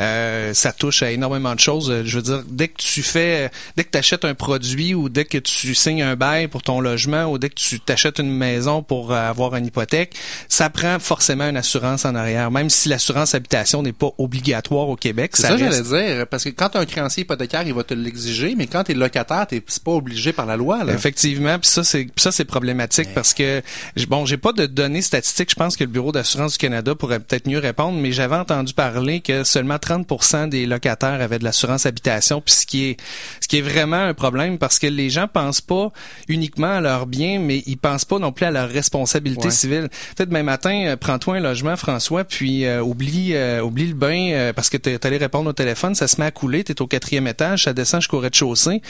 Euh, 0.00 0.52
ça 0.54 0.72
touche 0.72 1.02
à 1.02 1.10
énormément 1.10 1.54
de 1.54 1.60
choses. 1.60 1.90
Euh, 1.90 2.02
Je 2.04 2.16
veux 2.16 2.22
dire, 2.22 2.42
dès 2.48 2.68
que 2.68 2.76
tu 2.82 3.02
fais, 3.02 3.50
dès 3.76 3.84
que 3.84 3.90
tu 3.90 3.98
achètes 3.98 4.24
un 4.24 4.34
produit 4.34 4.94
ou 4.94 5.08
dès 5.08 5.24
que 5.24 5.38
tu 5.38 5.74
signes 5.74 6.02
un 6.02 6.16
bail 6.16 6.48
pour 6.48 6.62
ton 6.62 6.80
logement 6.80 6.95
ou 7.04 7.38
dès 7.38 7.48
que 7.48 7.54
tu 7.54 7.80
t'achètes 7.80 8.18
une 8.18 8.30
maison 8.30 8.82
pour 8.82 9.12
euh, 9.12 9.16
avoir 9.16 9.54
une 9.56 9.66
hypothèque, 9.66 10.14
ça 10.48 10.70
prend 10.70 10.98
forcément 10.98 11.48
une 11.48 11.56
assurance 11.56 12.04
en 12.04 12.14
arrière. 12.14 12.50
Même 12.50 12.70
si 12.70 12.88
l'assurance 12.88 13.34
habitation 13.34 13.82
n'est 13.82 13.92
pas 13.92 14.10
obligatoire 14.18 14.88
au 14.88 14.96
Québec, 14.96 15.32
C'est 15.34 15.42
ça, 15.42 15.48
ça, 15.48 15.54
reste 15.56 15.86
j'allais 15.88 16.14
dire. 16.16 16.26
Parce 16.26 16.44
que 16.44 16.50
quand 16.50 16.70
tu 16.70 16.78
as 16.78 16.80
un 16.80 16.86
créancier 16.86 17.22
hypothécaire, 17.22 17.62
il 17.66 17.74
va 17.74 17.84
te 17.84 17.94
l'exiger, 17.94 18.54
mais 18.56 18.66
quand 18.66 18.84
tu 18.84 18.92
es 18.92 18.94
locataire, 18.94 19.46
t'es 19.46 19.62
pas 19.84 19.92
obligé 19.92 20.32
par 20.32 20.46
la 20.46 20.56
loi. 20.56 20.84
Là. 20.84 20.92
Effectivement, 20.92 21.58
puis 21.58 21.68
ça 21.68 21.84
c'est 21.84 22.08
ça 22.16 22.32
c'est 22.32 22.44
problématique 22.44 23.08
parce 23.14 23.34
que 23.34 23.62
bon, 24.08 24.26
j'ai 24.26 24.36
pas 24.36 24.52
de 24.52 24.66
données 24.66 25.02
statistiques, 25.02 25.50
je 25.50 25.54
pense 25.54 25.76
que 25.76 25.84
le 25.84 25.90
bureau 25.90 26.12
d'assurance 26.12 26.52
du 26.52 26.58
Canada 26.58 26.94
pourrait 26.94 27.20
peut-être 27.20 27.46
mieux 27.46 27.58
répondre, 27.58 27.98
mais 27.98 28.12
j'avais 28.12 28.36
entendu 28.36 28.74
parler 28.74 29.20
que 29.20 29.44
seulement 29.44 29.76
30% 29.76 30.48
des 30.48 30.66
locataires 30.66 31.20
avaient 31.20 31.38
de 31.38 31.44
l'assurance 31.44 31.86
habitation, 31.86 32.40
puis 32.40 32.54
ce 32.54 32.66
qui 32.66 32.84
est 32.84 32.96
ce 33.40 33.48
qui 33.48 33.58
est 33.58 33.62
vraiment 33.62 33.96
un 33.96 34.14
problème 34.14 34.58
parce 34.58 34.78
que 34.78 34.86
les 34.86 35.10
gens 35.10 35.28
pensent 35.28 35.60
pas 35.60 35.92
uniquement 36.28 36.76
à 36.76 36.80
leurs 36.86 37.06
biens, 37.06 37.38
mais 37.38 37.62
ils 37.66 37.76
pensent 37.76 38.04
pas 38.04 38.18
non 38.18 38.32
plus 38.32 38.46
à 38.46 38.50
leur 38.50 38.68
responsabilité 38.68 39.46
Ouais. 39.46 39.50
civile. 39.50 39.88
Peut-être 40.16 40.28
demain 40.30 40.42
matin, 40.42 40.84
euh, 40.86 40.96
prends-toi 40.96 41.36
un 41.36 41.40
logement 41.40 41.76
François, 41.76 42.24
puis 42.24 42.64
euh, 42.64 42.80
oublie 42.82 43.34
euh, 43.34 43.60
oublie 43.60 43.86
le 43.88 43.94
bain 43.94 44.30
euh, 44.32 44.52
parce 44.52 44.70
que 44.70 44.76
t'es 44.76 45.04
allé 45.06 45.16
répondre 45.18 45.50
au 45.50 45.52
téléphone, 45.52 45.94
ça 45.94 46.08
se 46.08 46.20
met 46.20 46.26
à 46.26 46.30
couler, 46.30 46.64
t'es 46.64 46.80
au 46.80 46.86
quatrième 46.86 47.26
étage, 47.26 47.64
ça 47.64 47.72
descend 47.72 48.00
jusqu'au 48.00 48.18
rez-de-chaussée. 48.20 48.80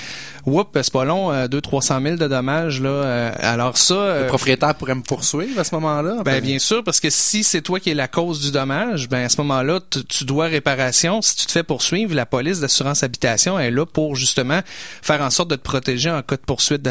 Oups, 0.46 0.70
c'est 0.82 0.92
pas 0.92 1.04
long, 1.04 1.32
euh, 1.32 1.48
200-300 1.48 2.02
000 2.02 2.16
de 2.16 2.28
dommages 2.28 2.80
là. 2.80 3.28
alors 3.40 3.76
ça, 3.76 4.20
Le 4.22 4.26
propriétaire 4.28 4.74
pourrait 4.74 4.94
me 4.94 5.02
poursuivre 5.02 5.58
à 5.58 5.64
ce 5.64 5.74
moment-là. 5.74 6.22
ben 6.24 6.40
bien 6.40 6.58
sûr, 6.58 6.84
parce 6.84 7.00
que 7.00 7.10
si 7.10 7.42
c'est 7.44 7.62
toi 7.62 7.80
qui 7.80 7.90
es 7.90 7.94
la 7.94 8.08
cause 8.08 8.40
du 8.40 8.50
dommage, 8.52 9.08
ben 9.08 9.24
à 9.24 9.28
ce 9.28 9.40
moment-là, 9.40 9.80
tu- 10.08 10.24
dois 10.24 10.46
réparation. 10.46 11.22
Si 11.22 11.36
tu 11.36 11.46
te 11.46 11.52
fais 11.52 11.62
poursuivre, 11.62 12.14
la 12.14 12.26
police 12.26 12.60
d'assurance 12.60 13.02
habitation 13.02 13.58
est 13.58 13.70
là 13.70 13.86
pour 13.86 14.16
justement 14.16 14.60
faire 15.02 15.20
en 15.22 15.30
sorte 15.30 15.50
de 15.50 15.56
te 15.56 15.62
protéger 15.62 16.10
en 16.10 16.20
cas 16.22 16.36
de 16.36 16.40
poursuite 16.42 16.82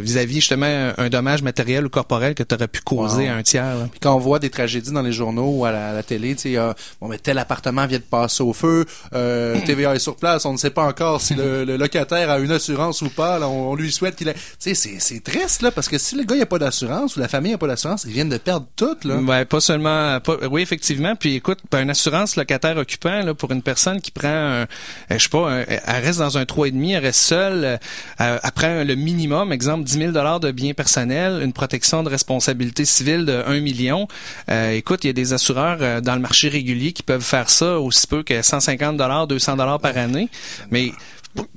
vis-à-vis 0.00 0.40
justement 0.48 0.92
un, 0.96 1.08
dommage 1.08 1.42
matériel 1.42 1.86
ou 1.86 1.88
corporel 1.88 2.34
que 2.34 2.42
tu 2.42 2.54
aurais 2.54 2.68
pu 2.68 2.80
causer 2.80 3.24
Wow. 3.24 3.30
à 3.30 3.36
un 3.36 3.42
tiers. 3.42 3.74
là. 3.76 3.88
Puis 3.90 4.00
quand 4.00 4.14
on 4.14 4.18
voit 4.18 4.38
des 4.38 4.50
tragédies 4.50 4.92
dans 4.92 5.02
les 5.02 5.12
journaux 5.12 5.50
ou 5.50 5.64
à 5.64 5.72
la, 5.72 5.90
à 5.90 5.92
la 5.92 6.02
télé, 6.02 6.34
tu 6.34 6.42
sais, 6.42 6.56
euh, 6.56 6.72
bon, 7.00 7.08
mais 7.08 7.18
tel 7.18 7.38
appartement 7.38 7.86
vient 7.86 7.98
de 7.98 8.02
passer 8.04 8.42
au 8.42 8.52
feu, 8.52 8.84
euh, 9.14 9.58
TVA 9.66 9.94
est 9.94 9.98
sur 9.98 10.16
place, 10.16 10.44
on 10.44 10.52
ne 10.52 10.56
sait 10.58 10.70
pas 10.70 10.84
encore 10.84 11.20
si 11.20 11.34
le, 11.34 11.64
le 11.64 11.76
locataire 11.76 12.30
a 12.30 12.38
une 12.38 12.52
assurance 12.52 13.02
ou 13.02 13.08
pas, 13.08 13.38
là, 13.38 13.48
on, 13.48 13.70
on 13.72 13.74
lui 13.74 13.90
souhaite 13.92 14.16
qu'il 14.16 14.28
ait... 14.28 14.34
Tu 14.34 14.40
sais, 14.58 14.74
c'est, 14.74 14.96
c'est 15.00 15.20
triste, 15.22 15.62
là, 15.62 15.70
parce 15.70 15.88
que 15.88 15.98
si 15.98 16.14
le 16.16 16.24
gars 16.24 16.36
n'a 16.36 16.46
pas 16.46 16.58
d'assurance 16.58 17.16
ou 17.16 17.20
la 17.20 17.28
famille 17.28 17.52
n'a 17.52 17.58
pas 17.58 17.66
d'assurance, 17.66 18.04
ils 18.04 18.12
viennent 18.12 18.28
de 18.28 18.38
perdre 18.38 18.66
tout, 18.76 18.96
là. 19.04 19.16
Ouais, 19.16 19.44
pas 19.44 19.60
seulement. 19.60 20.20
pas- 20.20 20.36
oui, 20.50 20.62
effectivement. 20.62 21.14
Puis 21.16 21.34
écoute, 21.34 21.58
ben, 21.70 21.82
une 21.82 21.90
assurance 21.90 22.36
locataire 22.36 22.76
occupant 22.76 23.22
là, 23.22 23.34
pour 23.34 23.50
une 23.52 23.62
personne 23.62 24.00
qui 24.00 24.10
prend, 24.10 24.28
un, 24.28 24.62
euh, 24.62 24.66
je 25.10 25.18
sais 25.18 25.28
pas, 25.28 25.50
un- 25.50 25.64
elle 25.68 26.04
reste 26.04 26.18
dans 26.18 26.38
un 26.38 26.44
3,5, 26.44 26.92
elle 26.94 27.02
reste 27.02 27.20
seule, 27.20 27.64
euh, 27.64 27.76
elle 28.18 28.40
elle 28.42 28.52
prend 28.52 28.84
le 28.84 28.94
minimum, 28.94 29.52
exemple 29.52 29.84
10 29.84 29.98
000 29.98 30.12
de 30.40 30.50
biens 30.50 30.74
personnels, 30.74 31.42
une 31.42 31.52
protection 31.52 32.02
de 32.02 32.08
responsabilité 32.08 32.84
civile 32.84 33.24
de 33.24 33.42
1 33.46 33.60
million. 33.60 34.08
Euh, 34.50 34.72
écoute, 34.72 35.04
il 35.04 35.08
y 35.08 35.10
a 35.10 35.12
des 35.12 35.32
assureurs 35.32 35.78
euh, 35.80 36.00
dans 36.00 36.14
le 36.14 36.20
marché 36.20 36.48
régulier 36.48 36.92
qui 36.92 37.02
peuvent 37.02 37.24
faire 37.24 37.50
ça 37.50 37.78
aussi 37.78 38.06
peu 38.06 38.22
que 38.22 38.42
150 38.42 38.96
dollars, 38.96 39.26
200 39.26 39.56
dollars 39.56 39.80
par 39.80 39.96
année, 39.96 40.28
mais 40.70 40.92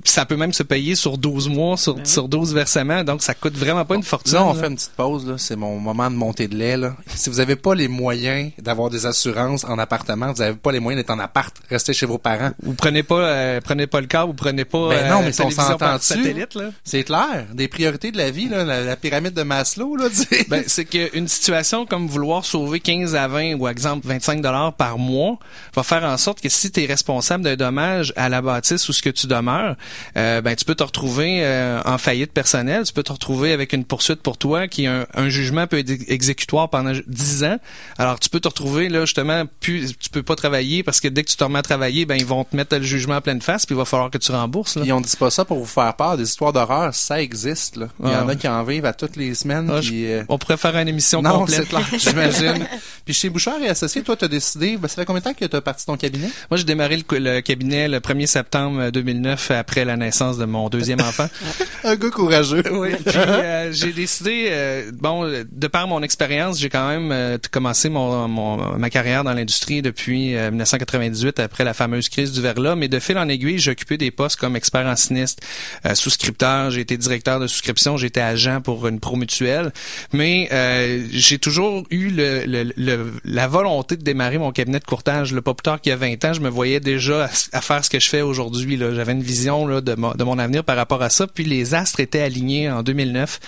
ça 0.04 0.26
peut 0.26 0.36
même 0.36 0.52
se 0.52 0.62
payer 0.62 0.94
sur 0.94 1.18
12 1.18 1.48
mois, 1.48 1.76
sur, 1.76 1.96
sur 2.04 2.28
12 2.28 2.54
versements, 2.54 3.04
donc 3.04 3.22
ça 3.22 3.34
coûte 3.34 3.56
vraiment 3.56 3.84
pas 3.84 3.94
une 3.94 4.02
fortune. 4.02 4.34
Là, 4.34 4.44
on 4.44 4.54
là. 4.54 4.60
fait 4.60 4.68
une 4.68 4.76
petite 4.76 4.92
pause, 4.92 5.26
là. 5.26 5.34
C'est 5.38 5.56
mon 5.56 5.78
moment 5.78 6.10
de 6.10 6.16
monter 6.16 6.48
de 6.48 6.56
lait, 6.56 6.76
là. 6.76 6.96
Si 7.14 7.30
vous 7.30 7.36
n'avez 7.36 7.56
pas 7.56 7.74
les 7.74 7.88
moyens 7.88 8.50
d'avoir 8.58 8.90
des 8.90 9.06
assurances 9.06 9.64
en 9.64 9.78
appartement, 9.78 10.32
vous 10.32 10.42
n'avez 10.42 10.56
pas 10.56 10.72
les 10.72 10.80
moyens 10.80 11.02
d'être 11.02 11.10
en 11.10 11.18
appart, 11.18 11.54
restez 11.68 11.92
chez 11.92 12.06
vos 12.06 12.18
parents. 12.18 12.50
Vous 12.62 12.74
prenez 12.74 13.02
pas, 13.02 13.20
euh, 13.20 13.60
prenez 13.62 13.86
pas 13.86 14.00
le 14.00 14.06
câble, 14.06 14.26
vous 14.26 14.36
prenez 14.36 14.64
pas 14.64 14.88
Ben 14.88 15.08
non, 15.08 15.22
euh, 15.22 15.30
mais 15.38 15.40
on 15.40 15.98
satellite 15.98 16.54
là. 16.54 16.70
C'est 16.84 17.04
clair. 17.04 17.46
Des 17.54 17.68
priorités 17.68 18.10
de 18.10 18.16
la 18.18 18.30
vie, 18.30 18.48
là. 18.48 18.64
La, 18.64 18.82
la 18.82 18.96
pyramide 18.96 19.34
de 19.34 19.42
Maslow, 19.42 19.96
là. 19.96 20.08
Ben, 20.48 20.64
c'est 20.66 20.84
qu'une 20.84 21.28
situation 21.28 21.86
comme 21.86 22.06
vouloir 22.06 22.44
sauver 22.44 22.80
15 22.80 23.14
à 23.14 23.28
20 23.28 23.54
ou 23.54 23.68
exemple 23.68 24.06
25 24.06 24.40
dollars 24.40 24.72
par 24.74 24.98
mois 24.98 25.38
va 25.74 25.82
faire 25.82 26.04
en 26.04 26.16
sorte 26.16 26.40
que 26.40 26.48
si 26.48 26.70
tu 26.70 26.82
es 26.82 26.86
responsable 26.86 27.44
d'un 27.44 27.56
dommage 27.56 28.12
à 28.16 28.28
la 28.28 28.42
bâtisse 28.42 28.88
ou 28.88 28.92
ce 28.92 29.02
que 29.02 29.10
tu 29.10 29.26
demeures, 29.26 29.69
euh, 30.16 30.40
ben 30.40 30.54
tu 30.56 30.64
peux 30.64 30.74
te 30.74 30.82
retrouver 30.82 31.40
euh, 31.44 31.80
en 31.84 31.98
faillite 31.98 32.32
personnelle, 32.32 32.84
tu 32.84 32.92
peux 32.92 33.02
te 33.02 33.12
retrouver 33.12 33.52
avec 33.52 33.72
une 33.72 33.84
poursuite 33.84 34.22
pour 34.22 34.38
toi 34.38 34.68
qui 34.68 34.86
un, 34.86 35.06
un 35.14 35.28
jugement 35.28 35.66
peut 35.66 35.78
être 35.78 35.90
exécutoire 36.08 36.68
pendant 36.70 36.92
10 37.06 37.44
ans. 37.44 37.58
Alors 37.98 38.18
tu 38.20 38.28
peux 38.30 38.40
te 38.40 38.48
retrouver 38.48 38.88
là 38.88 39.00
justement 39.04 39.44
plus 39.60 39.94
tu 39.98 40.10
peux 40.10 40.22
pas 40.22 40.36
travailler 40.36 40.82
parce 40.82 41.00
que 41.00 41.08
dès 41.08 41.22
que 41.24 41.30
tu 41.30 41.36
te 41.36 41.44
remets 41.44 41.58
à 41.58 41.62
travailler, 41.62 42.06
ben 42.06 42.16
ils 42.16 42.26
vont 42.26 42.44
te 42.44 42.54
mettre 42.56 42.76
le 42.76 42.82
jugement 42.82 43.16
en 43.16 43.20
pleine 43.20 43.40
face 43.42 43.66
puis 43.66 43.74
il 43.74 43.78
va 43.78 43.84
falloir 43.84 44.10
que 44.10 44.18
tu 44.18 44.32
rembourses 44.32 44.76
là. 44.76 44.82
Puis 44.82 44.92
on 44.92 45.00
dit 45.00 45.16
pas 45.18 45.30
ça 45.30 45.44
pour 45.44 45.58
vous 45.58 45.66
faire 45.66 45.94
peur. 45.94 46.16
Des 46.16 46.24
histoires 46.24 46.52
d'horreur, 46.52 46.94
ça 46.94 47.20
existe, 47.22 47.76
là. 47.76 47.86
Il 48.02 48.10
y 48.10 48.14
en 48.14 48.28
Ah. 48.28 48.32
a 48.32 48.34
qui 48.36 48.48
en 48.48 48.62
vivent 48.64 48.84
à 48.86 48.92
toutes 48.92 49.16
les 49.16 49.34
semaines. 49.34 49.70
Ah, 49.72 49.80
puis, 49.80 50.06
euh, 50.06 50.22
On 50.28 50.38
pourrait 50.38 50.56
faire 50.56 50.76
une 50.76 50.88
émission 50.88 51.22
Non, 51.22 51.40
complète. 51.40 51.68
j'imagine. 51.98 52.66
Puis 53.04 53.14
chez 53.14 53.30
Bouchard 53.30 53.60
et 53.62 53.68
Associés, 53.68 54.02
toi, 54.02 54.16
t'as 54.16 54.28
décidé, 54.28 54.76
ben, 54.76 54.88
ça 54.88 54.96
fait 54.96 55.04
combien 55.04 55.20
de 55.20 55.24
temps 55.24 55.34
que 55.34 55.44
t'as 55.44 55.60
parti 55.60 55.86
ton 55.86 55.96
cabinet? 55.96 56.28
Moi, 56.50 56.58
j'ai 56.58 56.64
démarré 56.64 56.96
le, 56.96 57.18
le 57.18 57.40
cabinet 57.40 57.88
le 57.88 57.98
1er 58.00 58.26
septembre 58.26 58.90
2009 58.90 59.50
à, 59.50 59.59
après 59.60 59.84
la 59.84 59.96
naissance 59.96 60.38
de 60.38 60.46
mon 60.46 60.68
deuxième 60.68 61.00
enfant. 61.00 61.28
Un 61.84 61.96
gars 61.96 62.10
courageux. 62.10 62.62
Oui. 62.72 62.90
Puis 63.04 63.16
euh, 63.16 63.72
j'ai 63.72 63.92
décidé, 63.92 64.48
euh, 64.50 64.90
bon, 64.92 65.30
de 65.50 65.66
par 65.68 65.86
mon 65.86 66.02
expérience, 66.02 66.58
j'ai 66.58 66.68
quand 66.68 66.88
même 66.88 67.12
euh, 67.12 67.38
commencé 67.50 67.88
mon, 67.88 68.26
mon, 68.26 68.78
ma 68.78 68.90
carrière 68.90 69.24
dans 69.24 69.32
l'industrie 69.32 69.82
depuis 69.82 70.34
1998 70.34 71.40
après 71.40 71.64
la 71.64 71.74
fameuse 71.74 72.08
crise 72.08 72.32
du 72.32 72.40
verglas. 72.40 72.74
Mais 72.74 72.88
de 72.88 72.98
fil 72.98 73.18
en 73.18 73.28
aiguille, 73.28 73.58
j'ai 73.58 73.70
occupé 73.70 73.96
des 73.98 74.10
postes 74.10 74.36
comme 74.36 74.56
expert 74.56 74.86
en 74.86 74.96
sinistre, 74.96 75.42
souscripteur, 75.94 76.70
j'ai 76.70 76.80
été 76.80 76.96
directeur 76.96 77.38
de 77.38 77.46
souscription, 77.46 77.96
été 77.98 78.20
agent 78.20 78.60
pour 78.60 78.86
une 78.88 78.98
promutuelle. 78.98 79.72
Mais 80.12 80.48
j'ai 81.12 81.38
toujours 81.38 81.84
eu 81.90 82.08
le, 82.08 82.44
le, 82.76 83.12
la 83.24 83.46
volonté 83.46 83.96
de 83.96 84.02
démarrer 84.02 84.38
mon 84.38 84.52
cabinet 84.52 84.80
de 84.80 84.84
courtage. 84.84 85.32
Le 85.32 85.42
pas 85.42 85.54
plus 85.54 85.62
tard 85.62 85.80
qu'il 85.80 85.90
y 85.90 85.92
a 85.92 85.96
20 85.96 86.24
ans, 86.24 86.32
je 86.32 86.40
me 86.40 86.48
voyais 86.48 86.80
déjà 86.80 87.28
à, 87.52 87.60
faire 87.60 87.84
ce 87.84 87.90
que 87.90 88.00
je 88.00 88.08
fais 88.08 88.22
aujourd'hui. 88.22 88.78
J'avais 88.78 89.12
une 89.12 89.22
vision 89.22 89.39
de, 89.46 89.80
de 89.80 90.24
mon 90.24 90.38
avenir 90.38 90.64
par 90.64 90.76
rapport 90.76 91.02
à 91.02 91.10
ça. 91.10 91.26
Puis 91.26 91.44
les 91.44 91.74
astres 91.74 92.00
étaient 92.00 92.22
alignés 92.22 92.70
en 92.70 92.82
2009. 92.82 93.40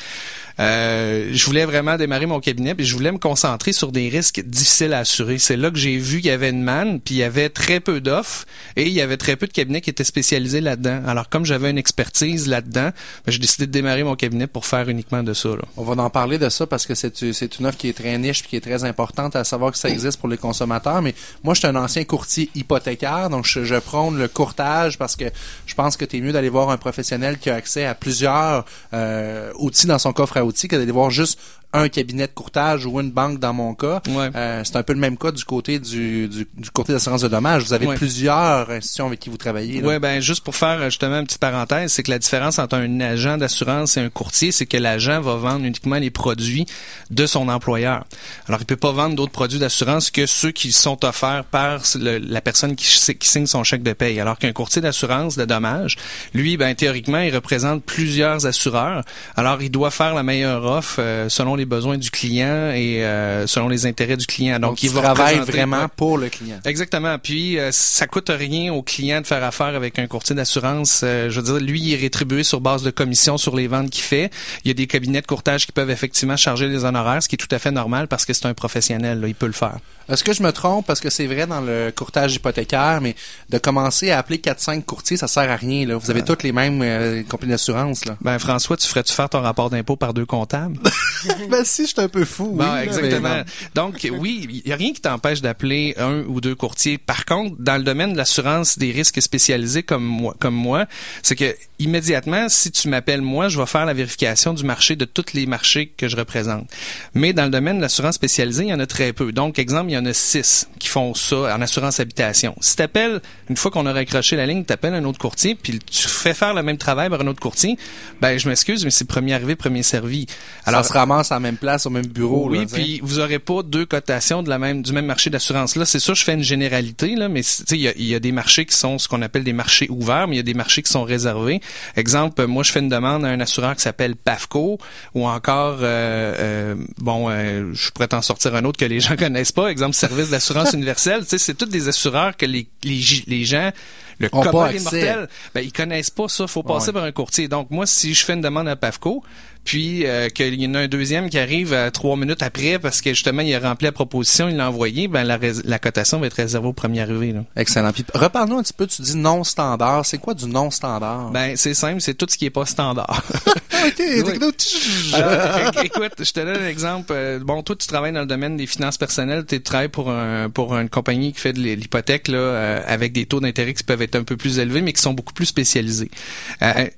Euh, 0.60 1.30
je 1.32 1.44
voulais 1.44 1.64
vraiment 1.64 1.96
démarrer 1.96 2.26
mon 2.26 2.40
cabinet 2.40 2.74
puis 2.74 2.84
je 2.84 2.94
voulais 2.94 3.12
me 3.12 3.18
concentrer 3.18 3.72
sur 3.72 3.92
des 3.92 4.08
risques 4.08 4.40
difficiles 4.44 4.92
à 4.92 4.98
assurer. 4.98 5.38
C'est 5.38 5.56
là 5.56 5.70
que 5.70 5.78
j'ai 5.78 5.96
vu 5.96 6.20
qu'il 6.20 6.30
y 6.30 6.34
avait 6.34 6.50
une 6.50 6.62
manne, 6.62 7.00
puis 7.00 7.14
il 7.14 7.18
y 7.18 7.22
avait 7.22 7.48
très 7.48 7.80
peu 7.80 8.00
d'offres 8.00 8.46
et 8.76 8.86
il 8.86 8.92
y 8.92 9.00
avait 9.00 9.16
très 9.16 9.36
peu 9.36 9.46
de 9.46 9.52
cabinets 9.52 9.80
qui 9.80 9.90
étaient 9.90 10.04
spécialisés 10.04 10.60
là-dedans. 10.60 11.02
Alors 11.06 11.28
comme 11.28 11.44
j'avais 11.44 11.70
une 11.70 11.78
expertise 11.78 12.48
là-dedans, 12.48 12.90
ben, 13.26 13.32
j'ai 13.32 13.38
décidé 13.38 13.66
de 13.66 13.72
démarrer 13.72 14.04
mon 14.04 14.16
cabinet 14.16 14.46
pour 14.46 14.66
faire 14.66 14.88
uniquement 14.88 15.22
de 15.22 15.32
ça. 15.32 15.50
Là. 15.50 15.62
On 15.76 15.84
va 15.84 16.00
en 16.02 16.10
parler 16.10 16.38
de 16.38 16.48
ça 16.48 16.66
parce 16.66 16.86
que 16.86 16.94
c'est 16.94 17.58
une 17.58 17.66
offre 17.66 17.78
qui 17.78 17.88
est 17.88 17.92
très 17.96 18.16
niche 18.18 18.40
puis 18.40 18.50
qui 18.50 18.56
est 18.56 18.60
très 18.60 18.84
importante 18.84 19.36
à 19.36 19.44
savoir 19.44 19.72
que 19.72 19.78
ça 19.78 19.88
existe 19.88 20.18
pour 20.18 20.28
les 20.28 20.38
consommateurs. 20.38 21.02
Mais 21.02 21.14
moi, 21.42 21.54
je 21.54 21.60
suis 21.60 21.68
un 21.68 21.76
ancien 21.76 22.04
courtier 22.04 22.50
hypothécaire, 22.54 23.30
donc 23.30 23.46
je, 23.46 23.78
prône 23.82 24.18
le 24.18 24.28
courtage 24.28 24.96
parce 24.98 25.16
que 25.16 25.24
je 25.66 25.74
pense 25.74 25.96
que 25.96 26.04
tu 26.04 26.18
es 26.18 26.20
mieux 26.20 26.32
d'aller 26.32 26.48
voir 26.48 26.70
un 26.70 26.76
professionnel 26.76 27.38
qui 27.38 27.50
a 27.50 27.54
accès 27.54 27.84
à 27.84 27.94
plusieurs 27.94 28.64
euh, 28.94 29.50
outils 29.58 29.86
dans 29.86 29.98
son 29.98 30.12
coffre 30.12 30.36
à 30.36 30.41
outils 30.42 30.68
que 30.68 30.76
d'aller 30.76 30.92
voir 30.92 31.11
juste 31.11 31.38
un 31.72 31.88
cabinet 31.88 32.26
de 32.26 32.32
courtage 32.32 32.87
ou 32.87 33.00
une 33.00 33.11
banque 33.11 33.38
dans 33.38 33.52
mon 33.52 33.74
cas. 33.74 34.02
Euh, 34.08 34.62
c'est 34.64 34.76
un 34.76 34.82
peu 34.82 34.92
le 34.92 34.98
même 34.98 35.16
cas 35.16 35.32
du 35.32 35.44
côté 35.44 35.78
du, 35.78 36.28
du, 36.28 36.46
du 36.56 36.70
côté 36.70 36.92
d'assurance 36.92 37.22
de 37.22 37.28
dommages. 37.28 37.64
Vous 37.64 37.72
avez 37.72 37.87
plusieurs 37.94 38.70
institutions 38.70 39.06
avec 39.06 39.20
qui 39.20 39.30
vous 39.30 39.37
travaillez. 39.37 39.82
Oui, 39.82 39.98
ben 39.98 40.20
juste 40.20 40.44
pour 40.44 40.54
faire 40.54 40.85
justement 40.85 41.18
une 41.18 41.26
petite 41.26 41.40
parenthèse, 41.40 41.92
c'est 41.92 42.02
que 42.02 42.11
la 42.11 42.18
différence 42.18 42.58
entre 42.58 42.76
un 42.76 43.00
agent 43.00 43.38
d'assurance 43.38 43.96
et 43.96 44.00
un 44.00 44.11
courtier, 44.11 44.52
c'est 44.52 44.66
que 44.66 44.76
l'agent 44.76 45.20
va 45.20 45.37
vendre 45.37 45.64
uniquement 45.64 45.96
les 45.96 46.11
produits 46.11 46.66
de 47.11 47.26
son 47.26 47.48
employeur. 47.48 48.04
Alors, 48.48 48.61
il 48.61 48.66
peut 48.66 48.76
pas 48.76 48.92
vendre 48.92 49.16
d'autres 49.16 49.32
produits 49.32 49.58
d'assurance 49.58 50.11
que 50.11 50.26
ceux 50.26 50.50
qui 50.50 50.72
sont 50.72 51.04
offerts 51.04 51.44
par 51.44 51.80
la 52.00 52.40
personne 52.40 52.76
qui, 52.76 52.87
qui, 53.18 53.28
signe 53.28 53.46
son 53.46 53.64
chèque 53.64 53.82
de 53.82 53.92
paye. 53.92 54.20
Alors 54.20 54.38
qu'un 54.38 54.52
courtier 54.52 54.82
d'assurance 54.82 55.37
de 55.37 55.44
dommages, 55.44 55.96
lui, 56.35 56.56
ben 56.56 56.74
théoriquement, 56.74 57.20
il 57.20 57.35
représente 57.35 57.82
plusieurs 57.85 58.46
assureurs. 58.46 59.04
Alors, 59.37 59.62
il 59.62 59.70
doit 59.70 59.90
faire 59.90 60.14
la 60.14 60.22
meilleure 60.22 60.64
offre 60.64 60.96
euh, 60.98 61.28
selon 61.28 61.54
les 61.54 61.62
les 61.62 61.66
besoins 61.66 61.96
du 61.96 62.11
client 62.11 62.72
et 62.72 63.05
euh, 63.05 63.46
selon 63.46 63.68
les 63.68 63.87
intérêts 63.87 64.16
du 64.16 64.27
client. 64.27 64.59
Donc, 64.59 64.83
il 64.83 64.92
travaille 64.92 65.38
vraiment 65.38 65.88
pour 65.88 66.18
le 66.18 66.29
client. 66.29 66.59
Exactement. 66.64 67.18
Puis 67.18 67.59
euh, 67.59 67.70
ça 67.70 68.07
coûte 68.07 68.31
rien 68.31 68.72
au 68.72 68.83
client 68.83 69.20
de 69.20 69.27
faire 69.27 69.44
affaire 69.44 69.75
avec 69.77 69.98
un 69.98 70.07
courtier 70.09 70.35
d'assurance. 70.35 71.03
Euh, 71.05 71.31
je 71.31 71.40
veux 71.40 71.46
dire, 71.46 71.64
lui, 71.64 71.81
il 71.81 71.94
est 71.94 71.96
rétribué 71.96 72.42
sur 72.42 72.61
base 72.61 72.83
de 72.83 72.90
commission 72.90 73.38
sur 73.38 73.55
les 73.55 73.68
ventes 73.68 73.90
qu'il 73.90 74.03
fait. 74.03 74.31
Il 74.64 74.68
y 74.68 74.70
a 74.72 74.75
des 74.75 74.88
cabinets 74.88 75.20
de 75.20 75.27
courtage 75.27 75.66
qui 75.66 75.72
peuvent 75.72 75.90
effectivement 75.90 76.37
charger 76.37 76.68
les 76.68 76.85
honoraires, 76.85 77.22
ce 77.22 77.29
qui 77.29 77.37
est 77.37 77.38
tout 77.38 77.55
à 77.55 77.59
fait 77.59 77.70
normal 77.70 78.09
parce 78.09 78.25
que 78.25 78.33
c'est 78.33 78.46
un 78.46 78.55
professionnel. 78.55 79.20
Là, 79.20 79.29
il 79.29 79.35
peut 79.35 79.46
le 79.46 79.53
faire. 79.53 79.79
Est-ce 80.09 80.25
que 80.25 80.33
je 80.33 80.42
me 80.42 80.51
trompe? 80.51 80.85
Parce 80.85 81.01
que 81.01 81.11
c'est 81.11 81.27
vrai 81.27 81.46
dans 81.46 81.61
le 81.61 81.92
courtage 81.94 82.35
hypothécaire, 82.35 83.01
mais 83.01 83.14
de 83.51 83.59
commencer 83.59 84.11
à 84.11 84.18
appeler 84.18 84.38
4-5 84.38 84.83
courtiers, 84.83 85.16
ça 85.16 85.29
sert 85.29 85.48
à 85.48 85.57
rien. 85.57 85.87
Là. 85.87 85.96
Vous 85.96 86.11
avez 86.11 86.22
toutes 86.22 86.42
les 86.42 86.51
mêmes 86.51 87.25
compagnies 87.29 87.53
d'assurance. 87.53 88.03
Ben 88.20 88.38
François, 88.40 88.77
tu 88.77 88.88
ferais-tu 88.88 89.12
faire 89.12 89.29
ton 89.29 89.40
rapport 89.40 89.70
d'impôt 89.70 89.94
par 89.94 90.12
deux 90.12 90.27
comptables? 90.27 90.79
ben 91.50 91.64
si, 91.64 91.82
je 91.82 91.88
suis 91.88 92.00
un 92.00 92.08
peu 92.08 92.24
fou. 92.24 92.56
oui, 92.58 92.66
exactement. 92.82 93.42
Donc 93.74 94.08
oui, 94.11 94.62
il 94.64 94.68
y 94.68 94.72
a 94.72 94.76
rien 94.76 94.92
qui 94.92 95.00
t'empêche 95.00 95.40
d'appeler 95.40 95.94
un 95.98 96.22
ou 96.24 96.40
deux 96.40 96.54
courtiers. 96.54 96.98
Par 96.98 97.24
contre, 97.24 97.56
dans 97.58 97.76
le 97.76 97.85
domaine 97.85 98.12
de 98.12 98.16
l'assurance 98.16 98.78
des 98.78 98.90
risques 98.90 99.20
spécialisés 99.20 99.82
comme 99.82 100.04
moi, 100.04 100.35
comme 100.38 100.54
moi, 100.54 100.87
c'est 101.22 101.37
que 101.37 101.54
immédiatement, 101.78 102.48
si 102.48 102.70
tu 102.70 102.88
m'appelles 102.88 103.22
moi, 103.22 103.48
je 103.48 103.58
vais 103.58 103.66
faire 103.66 103.85
la 103.85 103.94
vérification 103.94 104.54
du 104.54 104.64
marché 104.64 104.96
de 104.96 105.04
tous 105.04 105.32
les 105.35 105.46
marchés 105.46 105.92
que 105.96 106.08
je 106.08 106.16
représente. 106.16 106.68
Mais 107.14 107.32
dans 107.32 107.44
le 107.44 107.50
domaine 107.50 107.76
de 107.76 107.82
l'assurance 107.82 108.14
spécialisée, 108.14 108.64
il 108.64 108.68
y 108.68 108.74
en 108.74 108.80
a 108.80 108.87
très 108.87 109.12
peu. 109.12 109.32
Donc, 109.32 109.58
exemple, 109.58 109.90
il 109.90 109.94
y 109.94 109.98
en 109.98 110.06
a 110.06 110.12
six 110.12 110.68
qui 110.78 110.88
font 110.88 111.14
ça 111.14 111.54
en 111.56 111.61
assurance 111.61 112.00
habitation. 112.00 112.54
Si 112.61 112.76
tu 112.76 112.82
appelles, 112.82 113.20
une 113.48 113.56
fois 113.56 113.70
qu'on 113.70 113.87
a 113.87 113.92
raccroché 113.92 114.37
la 114.37 114.46
ligne, 114.46 114.64
tu 114.64 114.72
appelles 114.72 114.94
un 114.94 115.04
autre 115.04 115.18
courtier, 115.18 115.54
puis 115.54 115.78
tu 115.78 116.08
fais 116.08 116.35
faire 116.35 116.54
le 116.54 116.62
même 116.62 116.78
travail 116.78 117.11
par 117.11 117.20
un 117.20 117.26
autre 117.26 117.40
courtier, 117.40 117.76
ben 118.20 118.38
je 118.38 118.48
m'excuse, 118.48 118.85
mais 118.85 118.90
c'est 118.90 119.04
premier 119.04 119.35
arrivé, 119.35 119.56
premier 119.56 119.82
servi. 119.82 120.26
Alors, 120.64 120.82
ça 120.82 120.88
se 120.88 120.92
à 121.20 121.35
la 121.35 121.40
même 121.40 121.57
place, 121.57 121.87
au 121.87 121.90
même 121.90 122.07
bureau. 122.07 122.48
Oui, 122.48 122.66
puis 122.66 123.01
vous 123.03 123.20
aurez 123.20 123.38
pas 123.38 123.62
deux 123.62 123.87
cotations 123.87 124.42
de 124.42 124.48
la 124.48 124.59
même 124.59 124.83
du 124.83 124.92
même 124.92 125.07
marché 125.07 125.31
d'assurance. 125.31 125.77
Là, 125.77 125.85
c'est 125.85 125.98
sûr, 125.98 126.14
je 126.14 126.25
fais 126.25 126.35
une 126.35 126.42
généralité, 126.42 127.14
là, 127.14 127.29
mais 127.29 127.42
il 127.70 127.77
y 127.77 127.88
a, 127.88 127.92
y 127.96 128.14
a 128.14 128.20
des 128.20 128.33
marchés 128.33 128.66
qui 128.66 128.77
sont 128.77 128.98
ce 128.98 129.09
qu'on 129.09 129.22
appelle 129.22 129.44
des 129.44 129.53
marchés 129.53 129.88
ouverts, 129.90 130.29
mais 130.29 130.37
il 130.37 130.38
y 130.38 130.40
a 130.40 130.44
des 130.44 130.55
marchés 130.55 130.83
qui 130.83 130.90
sont 130.90 131.05
réservés. 131.05 131.61
Exemple, 131.96 132.46
moi, 132.46 132.62
je 132.62 132.72
fais 132.72 132.81
une 132.81 132.88
demande 132.88 133.25
à 133.25 133.29
un 133.29 133.40
assureur 133.40 133.77
qui 133.77 133.83
s'appelle 133.83 134.16
PAFCO 134.16 134.79
ou 135.14 135.27
encore, 135.27 135.79
euh, 135.81 136.35
euh, 136.38 136.75
bon, 136.98 137.29
euh, 137.29 137.72
je 137.75 137.90
pourrais 137.90 138.09
t'en 138.09 138.22
sortir 138.22 138.55
un 138.55 138.64
autre 138.64 138.79
que 138.79 138.85
les 138.85 139.01
gens 139.01 139.16
connaissent 139.18 139.53
pas. 139.53 139.68
Exemple, 139.68 139.94
Service 139.94 140.31
d'assurance 140.31 140.72
universelle. 140.72 141.25
C'est 141.27 141.57
tous 141.57 141.66
des 141.66 141.88
assureurs 141.88 142.37
que 142.37 142.46
les, 142.46 142.66
les, 142.85 143.01
les 143.27 143.44
gens 143.44 143.70
le 144.18 144.29
commun 144.29 144.70
des 144.70 144.81
mortels, 144.81 145.29
ben, 145.55 145.62
ils 145.62 145.72
connaissent 145.72 146.11
pas 146.11 146.29
ça. 146.29 146.46
faut 146.46 146.62
passer 146.62 146.92
par 146.92 147.05
un 147.05 147.12
courtier. 147.12 147.48
Donc, 147.48 147.70
moi, 147.70 147.87
si 147.87 148.14
je 148.14 148.25
fais 148.25 148.35
une 148.35 148.40
demande 148.40 148.68
à 148.68 148.77
PAFCO, 148.77 149.22
puis 149.64 150.07
euh, 150.07 150.29
qu'il 150.29 150.61
y 150.61 150.66
en 150.66 150.75
a 150.75 150.81
un 150.81 150.88
deuxième 150.88 151.31
qui 151.31 151.38
arrive 151.38 151.72
euh, 151.72 151.90
trois 151.90 152.16
minutes 152.16 152.42
après 152.42 152.79
parce 152.79 153.01
que 153.01 153.11
justement 153.11 153.42
il 153.42 153.55
a 153.55 153.61
rempli 153.61 153.85
la 153.87 153.92
proposition, 153.92 154.48
il 154.48 154.57
l'a 154.57 154.68
envoyé, 154.68 155.09
ben 155.09 155.25
la, 155.25 155.38
la 155.64 155.79
cotation 155.79 156.18
va 156.18 156.27
être 156.27 156.35
réservée 156.35 156.68
au 156.68 156.72
premier 156.72 157.01
arrivé. 157.01 157.33
Là. 157.33 157.44
Excellent. 157.57 157.92
Puis 157.92 158.05
reparle-nous 158.12 158.59
un 158.59 158.62
petit 158.62 158.72
peu, 158.72 158.87
tu 158.87 159.03
dis 159.03 159.16
non 159.16 159.44
standard. 159.44 160.05
C'est 160.05 160.18
quoi 160.18 160.35
du 160.35 160.46
non 160.46 160.70
standard? 160.70 161.31
Ben 161.31 161.57
c'est 161.57 161.75
simple, 161.75 162.01
c'est 162.01 162.14
tout 162.14 162.27
ce 162.29 162.37
qui 162.37 162.46
est 162.46 162.51
pas 162.51 162.66
standard. 162.66 163.22
ok, 163.87 164.01
écoute, 165.85 166.14
je 166.18 166.33
te 166.33 166.40
donne 166.40 166.62
un 166.62 166.68
exemple. 166.68 167.12
Euh, 167.12 167.38
bon, 167.38 167.62
toi 167.62 167.77
tu 167.77 167.87
travailles 167.87 168.12
dans 168.12 168.20
le 168.20 168.27
domaine 168.27 168.57
des 168.57 168.66
finances 168.66 168.98
personnelles, 168.98 169.44
tu 169.46 169.61
travailles 169.62 169.88
pour 169.88 170.11
un 170.11 170.51
pour 170.51 170.77
une 170.77 170.88
compagnie 170.88 171.33
qui 171.33 171.40
fait 171.40 171.53
de 171.53 171.61
l'hypothèque 171.61 172.29
là 172.29 172.38
euh, 172.38 172.81
avec 172.87 173.12
des 173.12 173.27
taux 173.27 173.40
d'intérêt 173.40 173.75
qui 173.75 173.85
peuvent 173.85 174.03
être 174.03 174.16
un 174.16 174.25
peu 174.25 174.37
plus 174.37 174.59
élevés 174.59 174.83
mais 174.83 174.92
qui 174.92 175.03
sont 175.03 175.14
beaucoup 175.14 175.33
plus 175.33 175.46
spécialisés. 175.46 176.11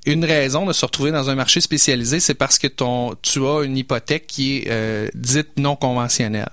une 0.06 0.24
raison 0.24 0.66
de 0.66 0.72
se 0.72 0.84
retrouver 0.84 1.10
dans 1.10 1.30
un 1.30 1.34
marché 1.34 1.60
spécialisé, 1.60 2.20
c'est 2.20 2.34
parce 2.34 2.53
que 2.58 2.66
ton, 2.66 3.14
tu 3.22 3.46
as 3.46 3.62
une 3.62 3.76
hypothèque 3.76 4.26
qui 4.26 4.58
est 4.58 4.64
euh, 4.68 5.08
dite 5.14 5.58
non 5.58 5.76
conventionnelle. 5.76 6.50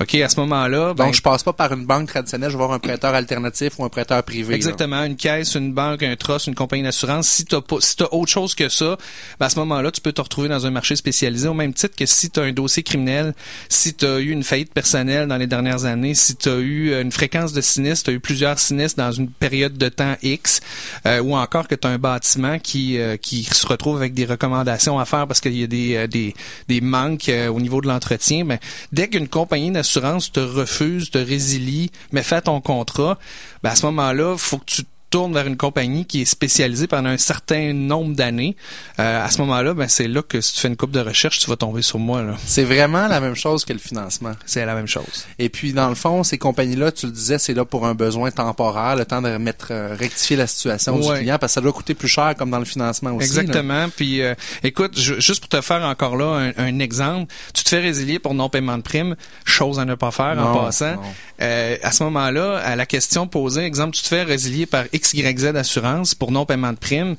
OK, 0.00 0.14
à 0.14 0.28
ce 0.28 0.38
moment-là... 0.40 0.94
Ben, 0.94 1.06
Donc, 1.06 1.14
je 1.14 1.22
passe 1.22 1.42
pas 1.42 1.52
par 1.52 1.72
une 1.72 1.84
banque 1.84 2.08
traditionnelle, 2.08 2.50
je 2.50 2.56
vais 2.56 2.64
voir 2.64 2.72
un 2.72 2.78
prêteur 2.78 3.14
alternatif 3.14 3.78
ou 3.78 3.84
un 3.84 3.88
prêteur 3.88 4.22
privé. 4.22 4.54
Exactement. 4.54 5.02
Une 5.02 5.16
caisse, 5.16 5.54
une 5.54 5.72
banque, 5.72 6.02
un 6.02 6.14
trust, 6.14 6.46
une 6.46 6.54
compagnie 6.54 6.84
d'assurance. 6.84 7.26
Si 7.26 7.44
tu 7.44 7.56
as, 7.56 7.62
si 7.80 7.96
as 8.02 8.14
autre 8.14 8.30
chose 8.30 8.54
que 8.54 8.68
ça, 8.68 8.96
ben 9.40 9.46
à 9.46 9.48
ce 9.48 9.58
moment-là, 9.58 9.90
tu 9.90 10.00
peux 10.00 10.12
te 10.12 10.20
retrouver 10.20 10.48
dans 10.48 10.66
un 10.66 10.70
marché 10.70 10.94
spécialisé 10.94 11.48
au 11.48 11.54
même 11.54 11.74
titre 11.74 11.96
que 11.96 12.06
si 12.06 12.30
tu 12.30 12.38
as 12.38 12.44
un 12.44 12.52
dossier 12.52 12.82
criminel, 12.82 13.34
si 13.68 13.94
tu 13.94 14.06
as 14.06 14.18
eu 14.18 14.30
une 14.30 14.44
faillite 14.44 14.72
personnelle 14.72 15.26
dans 15.26 15.36
les 15.36 15.46
dernières 15.46 15.84
années, 15.84 16.14
si 16.14 16.36
tu 16.36 16.48
as 16.48 16.58
eu 16.58 17.00
une 17.00 17.10
fréquence 17.10 17.52
de 17.52 17.60
sinistres, 17.60 18.04
tu 18.04 18.10
as 18.10 18.14
eu 18.14 18.20
plusieurs 18.20 18.58
sinistres 18.58 18.98
dans 18.98 19.12
une 19.12 19.28
période 19.28 19.76
de 19.76 19.88
temps 19.88 20.14
X, 20.22 20.60
euh, 21.06 21.20
ou 21.20 21.36
encore 21.36 21.66
que 21.66 21.74
tu 21.74 21.86
as 21.88 21.90
un 21.90 21.98
bâtiment 21.98 22.58
qui, 22.58 22.98
euh, 22.98 23.16
qui 23.16 23.44
se 23.44 23.66
retrouve 23.66 23.96
avec 23.96 24.14
des 24.14 24.26
recommandations 24.26 24.98
à 24.98 25.04
faire 25.04 25.26
parce 25.26 25.37
qu'il 25.40 25.56
y 25.56 25.64
a 25.64 26.06
des, 26.06 26.34
euh, 26.70 26.80
manques 26.82 27.30
au 27.50 27.60
niveau 27.60 27.80
de 27.80 27.88
l'entretien, 27.88 28.44
ben, 28.44 28.58
dès 28.92 29.08
qu'une 29.08 29.28
compagnie 29.28 29.70
d'assurance 29.70 30.32
te 30.32 30.40
refuse, 30.40 31.10
te 31.10 31.18
résilie, 31.18 31.90
mais 32.12 32.22
fais 32.22 32.40
ton 32.42 32.60
contrat, 32.60 33.18
ben 33.62 33.70
à 33.70 33.76
ce 33.76 33.86
moment-là, 33.86 34.36
faut 34.36 34.58
que 34.58 34.64
tu 34.66 34.82
tourne 35.10 35.32
vers 35.32 35.46
une 35.46 35.56
compagnie 35.56 36.04
qui 36.04 36.22
est 36.22 36.26
spécialisée 36.26 36.86
pendant 36.86 37.08
un 37.08 37.16
certain 37.16 37.72
nombre 37.72 38.14
d'années, 38.14 38.56
euh, 38.98 39.24
à 39.24 39.30
ce 39.30 39.40
moment-là, 39.42 39.74
ben 39.74 39.88
c'est 39.88 40.08
là 40.08 40.22
que 40.22 40.40
si 40.40 40.54
tu 40.54 40.60
fais 40.60 40.68
une 40.68 40.76
coupe 40.76 40.90
de 40.90 41.00
recherche, 41.00 41.38
tu 41.38 41.48
vas 41.48 41.56
tomber 41.56 41.82
sur 41.82 41.98
moi. 41.98 42.22
C'est 42.44 42.64
vraiment 42.64 43.08
la 43.08 43.20
même 43.20 43.34
chose 43.34 43.64
que 43.64 43.72
le 43.72 43.78
financement. 43.78 44.32
C'est 44.44 44.64
la 44.64 44.74
même 44.74 44.86
chose. 44.86 45.26
Et 45.38 45.48
puis 45.48 45.72
dans 45.72 45.88
le 45.88 45.94
fond, 45.94 46.24
ces 46.24 46.38
compagnies-là, 46.38 46.92
tu 46.92 47.06
le 47.06 47.12
disais, 47.12 47.38
c'est 47.38 47.54
là 47.54 47.64
pour 47.64 47.86
un 47.86 47.94
besoin 47.94 48.30
temporaire, 48.30 48.96
le 48.96 49.04
temps 49.04 49.22
de 49.22 49.36
mettre 49.36 49.68
euh, 49.70 49.94
rectifier 49.98 50.36
la 50.36 50.46
situation 50.46 50.98
du 50.98 51.08
client, 51.08 51.38
parce 51.38 51.52
que 51.52 51.54
ça 51.54 51.60
doit 51.60 51.72
coûter 51.72 51.94
plus 51.94 52.08
cher 52.08 52.34
comme 52.36 52.50
dans 52.50 52.58
le 52.58 52.64
financement 52.64 53.12
aussi. 53.12 53.26
Exactement. 53.26 53.88
Puis 53.94 54.22
euh, 54.22 54.34
écoute, 54.62 54.98
juste 54.98 55.40
pour 55.40 55.48
te 55.48 55.60
faire 55.60 55.82
encore 55.82 56.16
là 56.16 56.52
un, 56.56 56.78
exemple, 56.78 57.32
tu 57.54 57.64
te 57.64 57.68
fais 57.68 57.80
résilier 57.80 58.18
pour 58.18 58.34
non 58.34 58.48
paiement 58.48 58.76
de 58.76 58.82
prime, 58.82 59.16
chose 59.44 59.80
à 59.80 59.84
ne 59.84 59.94
pas 59.94 60.10
faire 60.10 60.36
en 60.38 60.64
passant. 60.64 60.96
à 61.38 61.92
ce 61.92 62.02
moment-là, 62.04 62.58
à 62.58 62.76
la 62.76 62.86
question 62.86 63.26
posée, 63.26 63.62
exemple, 63.62 63.96
tu 63.96 64.02
te 64.02 64.08
fais 64.08 64.22
résilier 64.22 64.66
par 64.66 64.84
XYZ 64.98 65.56
Assurance 65.56 66.14
pour 66.14 66.32
non-paiement 66.32 66.72
de 66.72 66.78
prime, 66.78 67.16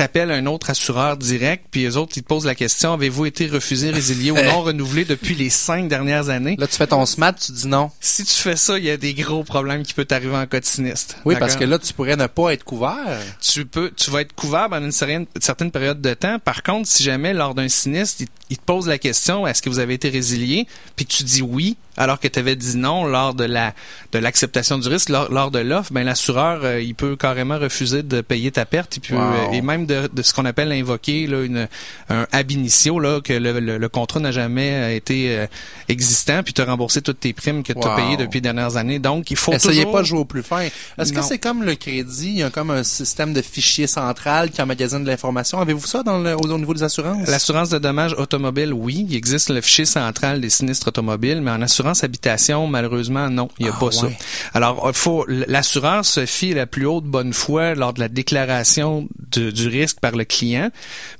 t'appelles 0.00 0.30
un 0.30 0.46
autre 0.46 0.70
assureur 0.70 1.18
direct, 1.18 1.66
puis 1.70 1.82
les 1.82 1.98
autres, 1.98 2.12
ils 2.16 2.22
te 2.22 2.28
posent 2.28 2.46
la 2.46 2.54
question, 2.54 2.94
avez-vous 2.94 3.26
été 3.26 3.46
refusé, 3.48 3.90
résilié 3.90 4.30
ou 4.30 4.34
non 4.44 4.62
renouvelé 4.62 5.04
depuis 5.04 5.34
les 5.34 5.50
cinq 5.50 5.88
dernières 5.88 6.30
années? 6.30 6.56
Là, 6.58 6.66
tu 6.66 6.76
fais 6.76 6.86
ton 6.86 7.04
SMAT, 7.04 7.34
tu 7.34 7.52
dis 7.52 7.68
non. 7.68 7.90
Si 8.00 8.24
tu 8.24 8.32
fais 8.32 8.56
ça, 8.56 8.78
il 8.78 8.84
y 8.84 8.90
a 8.90 8.96
des 8.96 9.12
gros 9.12 9.44
problèmes 9.44 9.82
qui 9.82 9.92
peuvent 9.92 10.06
t'arriver 10.06 10.36
en 10.36 10.46
cas 10.46 10.60
de 10.60 10.64
sinistre. 10.64 11.16
Oui, 11.26 11.34
parce 11.38 11.56
que 11.56 11.64
là, 11.64 11.78
tu 11.78 11.92
pourrais 11.92 12.16
ne 12.16 12.26
pas 12.28 12.54
être 12.54 12.64
couvert. 12.64 13.20
tu 13.42 13.66
peux, 13.66 13.92
tu 13.94 14.10
vas 14.10 14.22
être 14.22 14.32
couvert 14.32 14.70
pendant 14.70 14.86
une 14.86 14.92
certaine, 14.92 15.26
certaine 15.38 15.70
période 15.70 16.00
de 16.00 16.14
temps. 16.14 16.38
Par 16.38 16.62
contre, 16.62 16.88
si 16.88 17.02
jamais 17.02 17.34
lors 17.34 17.54
d'un 17.54 17.68
sinistre, 17.68 18.22
il, 18.22 18.28
il 18.48 18.56
te 18.56 18.64
pose 18.64 18.88
la 18.88 18.96
question, 18.96 19.46
est-ce 19.46 19.60
que 19.60 19.68
vous 19.68 19.80
avez 19.80 19.94
été 19.94 20.08
résilié, 20.08 20.66
puis 20.96 21.04
que 21.04 21.12
tu 21.12 21.24
dis 21.24 21.42
oui, 21.42 21.76
alors 22.00 22.18
que 22.18 22.28
tu 22.28 22.38
avais 22.38 22.56
dit 22.56 22.76
non 22.76 23.04
lors 23.04 23.34
de 23.34 23.44
la 23.44 23.74
de 24.12 24.18
l'acceptation 24.18 24.76
du 24.78 24.88
risque, 24.88 25.08
lors, 25.10 25.30
lors 25.30 25.50
de 25.50 25.60
l'offre, 25.60 25.92
ben 25.92 26.04
l'assureur, 26.04 26.60
euh, 26.64 26.80
il 26.80 26.94
peut 26.94 27.14
carrément 27.16 27.58
refuser 27.58 28.02
de 28.02 28.20
payer 28.22 28.50
ta 28.50 28.64
perte, 28.64 28.96
et 28.96 29.00
puis 29.00 29.14
Wow. 29.14 29.20
euh, 29.20 29.52
et 29.52 29.60
même 29.60 29.84
de, 29.86 30.08
de 30.12 30.22
ce 30.22 30.32
qu'on 30.34 30.44
appelle 30.46 30.72
invoquer 30.72 31.26
là, 31.26 31.42
une 31.42 31.68
un 32.08 32.26
ab 32.32 32.50
initio 32.50 32.98
là 32.98 33.20
que 33.20 33.32
le, 33.34 33.60
le, 33.60 33.78
le 33.78 33.88
contrat 33.88 34.20
n'a 34.20 34.32
jamais 34.32 34.70
euh, 34.72 34.96
été 34.96 35.36
euh, 35.36 35.46
existant, 35.88 36.42
puis 36.42 36.52
te 36.54 36.62
rembourser 36.62 37.02
toutes 37.02 37.20
tes 37.20 37.32
primes 37.32 37.62
que 37.62 37.72
tu 37.72 37.86
as 37.86 37.94
payées 37.96 38.16
depuis 38.16 38.36
les 38.38 38.40
dernières 38.50 38.76
années. 38.76 38.98
Donc, 38.98 39.30
il 39.30 39.36
faut 39.36 39.52
Essayez 39.52 39.80
toujours 39.80 39.92
pas 39.92 40.00
de 40.02 40.06
jouer 40.06 40.18
au 40.20 40.24
plus 40.24 40.42
fin. 40.42 40.68
Est-ce 40.98 41.12
que 41.12 41.22
c'est 41.22 41.38
comme 41.38 41.62
le 41.64 41.74
crédit? 41.74 42.28
Il 42.30 42.38
y 42.38 42.42
a 42.42 42.50
comme 42.50 42.70
un 42.70 42.82
système 42.84 43.32
de 43.32 43.42
fichier 43.42 43.86
central 43.86 44.50
qui 44.50 44.62
emmagasine 44.62 45.02
de 45.04 45.08
l'information. 45.08 45.60
Avez-vous 45.60 45.86
ça 45.86 46.02
dans 46.02 46.18
le, 46.18 46.34
au, 46.34 46.40
au 46.48 46.58
niveau 46.58 46.74
des 46.74 46.82
assurances? 46.82 47.28
L'assurance 47.28 47.68
de 47.70 47.78
dommages 47.78 48.14
automobile, 48.14 48.72
oui. 48.72 49.06
Il 49.08 49.16
existe 49.16 49.50
le 49.50 49.60
fichier 49.60 49.84
central 49.84 50.40
des 50.40 50.50
sinistres 50.50 50.88
automobiles, 50.88 51.40
mais 51.42 51.50
en 51.50 51.60
assurance 51.62 51.89
habitation, 52.02 52.66
malheureusement, 52.66 53.28
non. 53.30 53.48
Il 53.58 53.64
n'y 53.64 53.70
a 53.70 53.74
Ah, 53.76 53.80
pas 53.80 53.90
ça. 53.90 54.08
Alors, 54.54 54.84
il 54.88 54.94
faut, 54.94 55.24
l'assureur 55.28 56.04
se 56.04 56.26
fie 56.26 56.52
à 56.52 56.56
la 56.56 56.66
plus 56.66 56.86
haute 56.86 57.04
bonne 57.04 57.32
foi 57.32 57.74
lors 57.74 57.92
de 57.92 58.00
la 58.00 58.08
déclaration 58.08 59.08
de- 59.32 59.50
du 59.50 59.68
risque 59.68 60.00
par 60.00 60.12
le 60.16 60.24
client. 60.24 60.70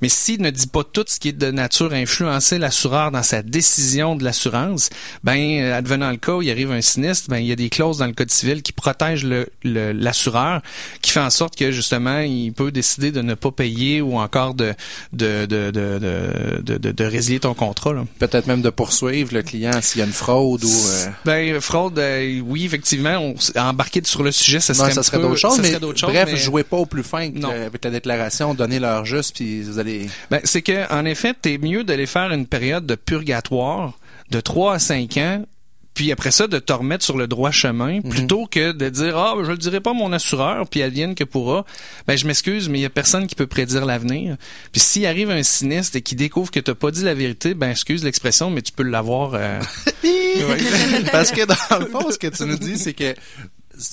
Mais 0.03 0.09
s'il 0.09 0.41
ne 0.43 0.51
dit 0.51 0.67
pas 0.67 0.85
tout 0.85 1.05
ce 1.07 1.19
qui 1.21 1.29
est 1.29 1.33
de 1.33 1.51
nature 1.51 1.93
à 1.93 1.97
influencer 1.97 2.59
l'assureur 2.59 3.11
dans 3.11 3.23
sa 3.23 3.43
décision 3.43 4.17
de 4.17 4.25
l'assurance, 4.25 4.91
ben, 5.23 5.39
euh, 5.39 5.77
advenant 5.79 6.11
le 6.11 6.17
cas 6.17 6.33
où 6.35 6.43
il 6.43 6.51
arrive 6.51 6.73
un 6.73 6.81
sinistre, 6.81 7.29
ben, 7.31 7.39
il 7.39 7.47
y 7.47 7.53
a 7.53 7.57
des 7.57 7.69
clauses 7.69 7.99
dans 7.99 8.07
le 8.07 8.13
code 8.13 8.31
civil 8.31 8.63
qui 8.63 8.73
protègent 8.73 9.25
le- 9.25 9.49
le- 9.63 9.93
l'assureur, 9.93 10.63
qui 11.03 11.11
fait 11.11 11.21
en 11.21 11.31
sorte 11.31 11.57
que, 11.57 11.71
justement, 11.71 12.21
il 12.21 12.53
peut 12.53 12.71
décider 12.73 13.13
de 13.13 13.23
ne 13.23 13.35
pas 13.35 13.51
payer 13.53 14.01
ou 14.01 14.19
encore 14.19 14.55
de, 14.55 14.75
de, 15.13 15.47
de, 15.47 15.71
de, 15.71 15.99
de, 16.63 16.91
de, 16.91 17.05
résilier 17.05 17.41
ton 17.41 17.55
contrat. 17.55 17.95
Peut-être 18.19 18.47
même 18.47 18.63
de 18.63 18.71
poursuivre 18.71 19.33
le 19.35 19.43
client 19.43 19.73
s'il 19.81 20.01
y 20.01 20.03
a 20.03 20.07
une 20.07 20.13
fraude 20.13 20.41
ou... 20.65 20.69
euh, 20.69 21.07
Ben, 21.25 21.61
fraude, 21.61 21.99
euh, 21.99 22.41
oui, 22.45 22.65
effectivement, 22.65 23.17
on, 23.19 23.35
embarquer 23.61 24.01
sur 24.05 24.23
le 24.23 24.33
sujet, 24.33 24.61
ça 24.61 24.73
non, 24.73 24.81
serait, 24.81 24.93
ça 24.93 25.01
un 25.01 25.03
serait 25.03 25.17
peu- 25.19 25.23
d'autres 25.25 25.37
choses, 25.39 25.57
ça 25.57 25.63
mais 25.63 25.69
serait 25.69 25.81
d'autres 25.81 25.99
choses, 25.99 26.11
bref, 26.13 26.29
mais- 26.33 26.37
jouez 26.37 26.65
pas 26.65 26.77
au 26.79 26.87
plus 26.87 27.03
fin 27.03 27.31
que 27.31 27.39
Non. 27.39 27.51
avec 27.51 27.85
la 27.85 27.91
déclaration, 27.91 28.55
donnez 28.55 28.79
leur 28.79 29.05
juste, 29.05 29.37
puis 29.37 29.63
vous 29.63 29.79
allez... 29.79 30.09
Ben, 30.31 30.41
c'est 30.45 30.63
que 30.63 30.93
en 30.93 31.05
effet, 31.05 31.35
t'es 31.41 31.59
mieux 31.59 31.85
d'aller 31.85 32.07
faire 32.07 32.33
une 32.33 32.47
période 32.47 32.87
de 32.87 32.95
purgatoire 32.95 33.99
de 34.31 34.41
3 34.41 34.75
à 34.75 34.79
5 34.79 35.17
ans, 35.19 35.45
puis 35.93 36.13
après 36.13 36.31
ça, 36.31 36.47
de 36.47 36.59
te 36.61 36.73
remettre 36.73 37.05
sur 37.05 37.19
le 37.19 37.27
droit 37.27 37.51
chemin, 37.51 37.97
Mhm. 37.97 38.09
plutôt 38.09 38.47
que 38.47 38.71
de 38.73 38.89
dire 38.89 39.19
Ah, 39.19 39.35
ben, 39.37 39.45
je 39.45 39.51
le 39.51 39.59
dirai 39.59 39.81
pas 39.81 39.91
à 39.91 39.93
mon 39.93 40.13
assureur, 40.13 40.67
puis 40.69 40.83
advienne 40.83 41.15
que 41.17 41.25
pourra. 41.25 41.67
Ben, 42.07 42.17
je 42.17 42.27
m'excuse, 42.27 42.69
mais 42.69 42.79
il 42.79 42.83
y 42.83 42.87
a 42.87 42.91
personne 42.91 43.27
qui 43.27 43.35
peut 43.35 43.49
prédire 43.49 43.85
l'avenir. 43.85 44.37
Puis 44.73 44.81
s'il 44.81 45.05
arrive 45.05 45.31
un 45.31 45.43
sinistre 45.43 45.97
et 45.97 46.01
qu'il 46.01 46.17
découvre 46.17 46.51
que 46.53 46.61
t'as 46.61 46.75
pas 46.77 46.91
dit 46.93 47.03
la 47.03 47.13
vérité, 47.15 47.55
ben 47.55 47.71
excuse 47.71 48.05
l'expression, 48.05 48.51
mais 48.51 48.63
tu 48.63 48.71
peux 48.73 48.85
l'avoir. 48.85 49.33
euh, 49.35 49.61
Parce 51.13 51.31
que 51.31 51.45
dans 51.45 51.79
le 51.79 51.87
fond, 51.87 52.11
ce 52.11 52.19
que 52.19 52.29
tu 52.29 52.45
nous 52.45 52.57
dis, 52.57 52.79
c'est 52.79 52.95
que 52.95 53.15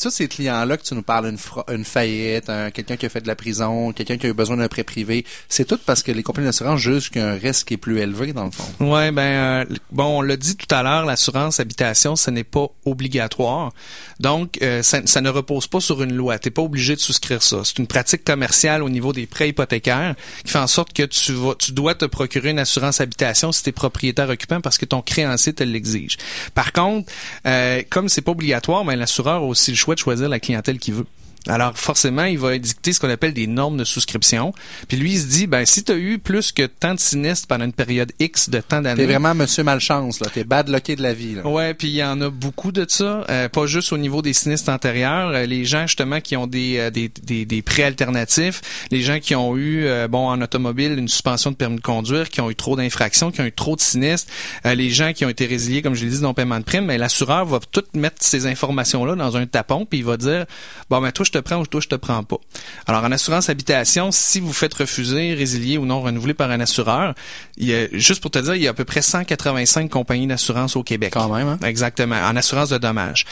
tous 0.02 0.10
ces 0.12 0.28
clients-là 0.28 0.78
que 0.78 0.84
tu 0.84 0.94
nous 0.96 1.02
parles, 1.02 1.34
une, 1.72 1.86
faillite, 1.86 2.50
un- 2.50 2.72
quelqu'un 2.72 2.98
qui 2.98 3.06
a 3.06 3.10
fait 3.10 3.22
de 3.22 3.28
la 3.28 3.36
prison, 3.36 3.92
quelqu'un 3.94 4.18
qui 4.18 4.26
a 4.26 4.30
eu 4.30 4.34
besoin 4.34 4.58
d'un 4.58 4.68
prêt 4.68 4.84
privé, 4.84 5.26
c'est 5.50 5.66
tout 5.66 5.80
parce 5.86 6.04
que 6.04 6.12
les 6.12 6.24
compagnies 6.24 6.48
d'assurance 6.48 6.80
jugent 6.80 7.10
qu'il 7.10 7.22
y 7.22 7.26
a 7.26 7.30
un 7.30 7.38
risque 7.38 7.72
est 7.72 7.78
plus 7.78 8.00
élevé, 8.00 8.34
dans 8.34 8.46
le 8.46 8.52
fond. 8.52 8.66
Ouais, 8.80 9.12
ben 9.12 9.22
euh, 9.22 9.66
bon, 9.92 10.20
on 10.20 10.22
l'a 10.22 10.38
dit 10.38 10.56
tout 10.58 10.74
à 10.74 10.84
l'heure, 10.84 11.06
l'assurance 11.06 11.60
habitation, 11.60 12.16
ce 12.16 12.30
n'est 12.32 12.44
pas 12.44 12.68
obligatoire. 12.86 13.72
Donc, 14.20 14.58
euh, 14.62 14.82
ça, 14.84 15.22
ne 15.22 15.30
repose 15.30 15.68
pas 15.68 15.80
sur 15.80 16.02
une 16.04 16.14
loi. 16.14 16.40
T'es 16.40 16.50
pas 16.52 16.62
obligé 16.62 16.96
de 16.96 17.00
souscrire 17.00 17.42
ça. 17.44 17.62
C'est 17.64 17.78
une 17.80 17.88
pratique 17.88 18.24
commerciale 18.24 18.84
au 18.84 18.90
niveau 18.90 19.14
des 19.14 19.26
prêts 19.28 19.50
hypothécaires 19.50 20.16
qui 20.44 20.52
fait 20.52 20.60
en 20.60 20.68
sorte 20.68 20.94
que 20.94 21.04
tu 21.04 21.34
vas, 21.34 21.54
tu 21.56 21.72
dois 21.72 21.96
te 21.96 22.06
procurer 22.06 22.50
une 22.50 22.60
assurance 22.60 23.02
habitation 23.02 23.52
si 23.52 23.64
t'es 23.64 23.72
propriétaire 23.72 24.30
occupant 24.30 24.62
parce 24.62 24.78
que 24.78 24.86
ton 24.86 25.02
créancier 25.02 25.54
te 25.54 25.64
l'exige. 25.64 26.18
Par 26.54 26.74
contre, 26.74 27.12
euh, 27.46 27.82
comme 27.90 28.10
c'est 28.10 28.22
pas 28.22 28.32
obligatoire, 28.32 28.84
ben 28.86 28.96
l'assureur 28.96 29.44
aussi 29.44 29.76
le 29.78 29.80
choix 29.80 29.96
choisir 29.96 30.28
la 30.28 30.40
clientèle 30.40 30.80
qu'il 30.80 30.96
veut. 30.96 31.06
Alors 31.48 31.78
forcément, 31.78 32.26
il 32.26 32.40
va 32.40 32.58
dicter 32.58 32.94
ce 32.94 33.00
qu'on 33.00 33.10
appelle 33.10 33.34
des 33.34 33.48
normes 33.48 33.78
de 33.78 33.84
souscription. 33.84 34.54
Puis 34.88 34.98
lui, 34.98 35.14
il 35.14 35.20
se 35.20 35.28
dit, 35.28 35.48
ben 35.48 35.66
si 35.66 35.84
tu 35.84 35.92
as 35.92 35.96
eu 35.96 36.20
plus 36.20 36.52
que 36.52 36.64
tant 36.64 36.94
de 36.94 37.00
sinistres 37.00 37.48
pendant 37.48 37.66
une 37.66 37.74
période 37.74 38.12
X 38.20 38.50
de 38.50 38.60
temps 38.60 38.82
d'années, 38.82 39.06
T'es 39.06 39.12
vraiment 39.12 39.34
monsieur 39.36 39.64
malchance, 39.64 40.20
là. 40.20 40.28
T'es 40.34 40.44
bad 40.44 40.70
lucké 40.70 40.96
de 40.96 41.04
la 41.04 41.14
vie, 41.14 41.36
là. 41.36 41.48
Ouais, 41.48 41.74
puis 41.74 41.88
il 41.88 41.96
y 41.96 42.04
en 42.04 42.20
a 42.22 42.30
beaucoup 42.30 42.72
de 42.72 42.86
ça, 42.88 43.26
euh, 43.30 43.50
pas 43.50 43.66
juste 43.66 43.94
au 43.94 43.98
niveau 43.98 44.22
des 44.22 44.34
sinistres 44.34 44.70
antérieurs, 44.70 45.30
euh, 45.30 45.46
les 45.46 45.66
gens 45.66 45.88
justement 45.88 46.20
qui 46.22 46.36
ont 46.36 46.48
des, 46.48 46.78
euh, 46.78 46.90
des, 46.90 47.10
des, 47.24 47.46
des 47.46 47.62
prêts 47.62 47.84
alternatifs, 47.84 48.62
les 48.92 49.02
gens 49.02 49.20
qui 49.20 49.36
ont 49.36 49.56
eu 49.56 49.86
euh, 49.86 50.08
bon 50.08 50.28
en 50.28 50.42
automobile 50.42 50.98
une 50.98 51.08
suspension 51.08 51.52
de 51.52 51.56
permis 51.56 51.78
de 51.78 51.82
conduire, 51.82 52.30
qui 52.30 52.42
ont 52.42 52.50
eu 52.50 52.56
trop 52.56 52.76
d'infractions, 52.76 53.32
qui 53.32 53.42
ont 53.42 53.46
eu 53.46 53.52
trop 53.52 53.76
de 53.76 53.82
sinistres, 53.82 54.32
euh, 54.66 54.76
les 54.76 54.90
gens 54.90 55.14
qui 55.14 55.26
ont 55.26 55.30
été 55.30 55.46
résiliés 55.46 55.82
comme 55.82 55.94
je 55.94 56.06
l'ai 56.06 56.12
dit 56.12 56.22
non 56.22 56.34
paiement 56.34 56.60
de 56.60 56.64
prime, 56.64 56.86
mais 56.86 56.98
l'assureur 56.98 57.46
va 57.46 57.60
tout 57.72 57.84
mettre 57.94 58.18
ces 58.22 58.48
informations 58.48 59.06
là 59.06 59.16
dans 59.16 59.38
un 59.38 59.46
tapon 59.46 59.86
puis 59.86 60.00
il 60.00 60.06
va 60.06 60.18
dire 60.18 60.46
bon 60.90 61.02
ben 61.02 61.12
toi 61.12 61.26
je 61.26 61.32
te 61.32 61.37
prends 61.40 61.58
ou 61.58 61.66
toi 61.66 61.82
je 61.82 61.88
te 61.88 61.96
prends 61.96 62.24
pas. 62.24 62.38
Alors 62.86 63.04
en 63.04 63.12
assurance 63.12 63.50
habitation, 63.50 64.12
si 64.12 64.40
vous 64.40 64.54
faites 64.54 64.74
refuser, 64.74 65.34
résilier 65.34 65.78
ou 65.78 65.86
non 65.86 66.02
renouvelé 66.02 66.34
par 66.34 66.52
un 66.52 66.60
assureur, 66.60 67.14
il 67.58 67.68
y 67.68 67.76
a, 67.76 67.88
juste 67.92 68.22
pour 68.22 68.32
te 68.32 68.40
dire, 68.40 68.56
il 68.56 68.62
y 68.62 68.68
a 68.68 68.72
à 68.72 68.74
peu 68.74 68.86
près 68.86 69.02
185 69.02 69.90
compagnies 69.90 70.28
d'assurance 70.28 70.76
au 70.76 70.84
Québec. 70.84 71.14
Quand 71.14 71.30
même, 71.30 71.48
hein? 71.48 71.60
Exactement, 71.64 72.16
en 72.16 72.36
assurance 72.36 72.70
de 72.70 72.78
dommages. 72.78 73.26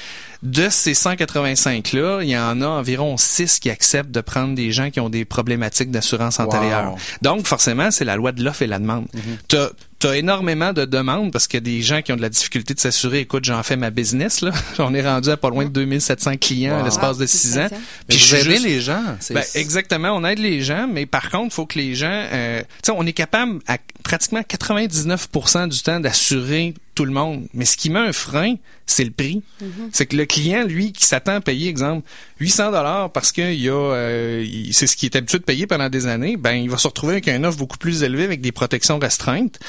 De 0.44 0.70
ces 0.70 0.94
185-là, 0.94 2.22
il 2.22 2.30
y 2.30 2.38
en 2.38 2.62
a 2.62 2.68
environ 2.68 3.18
6 3.18 3.60
qui 3.60 3.70
acceptent 3.70 4.12
de 4.12 4.22
prendre 4.22 4.54
des 4.54 4.72
gens 4.72 4.92
qui 4.92 5.00
ont 5.00 5.10
des 5.10 5.26
problématiques 5.26 5.92
d'assurance 5.92 6.40
antérieure. 6.40 6.92
Wow. 6.92 6.98
Donc, 7.22 7.48
forcément, 7.48 7.90
c'est 7.90 8.06
la 8.06 8.16
loi 8.16 8.32
de 8.32 8.44
l'offre 8.44 8.62
et 8.62 8.68
la 8.68 8.80
demande. 8.80 9.08
T'as 10.00 10.10
T'as 10.10 10.18
énormément 10.18 10.72
de 10.74 10.86
demandes 10.86 11.32
parce 11.32 11.48
qu'il 11.48 11.58
y 11.58 11.64
a 11.64 11.76
des 11.78 11.82
gens 11.82 12.02
qui 12.02 12.12
ont 12.14 12.16
de 12.16 12.22
la 12.22 12.30
difficulté 12.30 12.74
de 12.74 12.80
s'assurer. 12.80 13.20
Écoute, 13.22 13.44
j'en 13.46 13.64
fais 13.64 13.76
ma 13.78 13.90
business, 13.90 14.42
là. 14.42 14.52
On 14.80 14.94
est 14.94 15.02
rendu 15.02 15.30
à 15.30 15.38
pas 15.38 15.50
loin 15.50 15.64
de 15.66 15.70
2700 15.70 16.38
clients 16.38 16.76
à 16.76 16.80
Wow. 16.80 16.86
l'espace 16.86 17.18
de 17.18 17.26
6 17.26 17.58
ans. 17.58 17.68
Mais 17.72 17.78
Puis 18.10 18.18
vous 18.20 18.26
je 18.26 18.36
aidez 18.36 18.52
juste- 18.52 18.66
les 18.66 18.82
gens. 18.82 19.04
ben, 19.32 19.44
exactement, 19.56 20.10
on 20.12 20.24
aide 20.26 20.40
les 20.40 20.62
gens, 20.62 20.88
mais 20.92 21.06
par 21.06 21.30
contre, 21.32 21.48
il 21.48 21.52
faut 21.56 21.66
que 21.66 21.80
les 21.80 21.96
gens, 21.96 22.08
euh, 22.32 22.62
tu 22.62 22.68
sais, 22.88 22.92
on 22.96 23.06
est 23.06 23.14
capable 23.14 23.60
à 23.68 23.78
pratiquement 24.04 24.42
99% 24.44 25.68
du 25.68 25.82
temps 25.82 26.00
d'assurer 26.00 26.74
tout 26.96 27.06
le 27.06 27.12
monde. 27.12 27.48
Mais 27.54 27.66
ce 27.66 27.78
qui 27.78 27.90
met 27.90 28.00
un 28.00 28.14
frein, 28.14 28.56
c'est 28.86 29.04
le 29.04 29.12
prix. 29.12 29.44
C'est 29.92 30.06
que 30.06 30.16
le 30.16 30.26
client, 30.26 30.64
lui, 30.64 30.94
qui 30.94 31.06
s'attend 31.06 31.36
à 31.36 31.42
payer, 31.42 31.70
exemple, 31.70 32.08
800 32.40 32.72
dollars 32.72 33.12
parce 33.12 33.32
que 33.32 33.54
il 33.54 33.62
y 33.62 33.70
a, 33.70 33.74
euh, 33.74 34.46
c'est 34.72 34.88
ce 34.88 34.96
qui 34.96 35.06
est 35.06 35.16
habitué 35.16 35.38
de 35.40 35.44
payer 35.44 35.68
pendant 35.68 35.90
des 35.90 36.08
années, 36.08 36.38
ben 36.38 36.54
il 36.54 36.70
va 36.70 36.78
se 36.78 36.88
retrouver 36.88 37.14
avec 37.14 37.28
un 37.28 37.44
offre 37.44 37.58
beaucoup 37.58 37.78
plus 37.78 38.04
élevé 38.04 38.24
avec 38.24 38.42
des 38.42 38.52
protections 38.52 38.98
restreintes. 38.98 39.60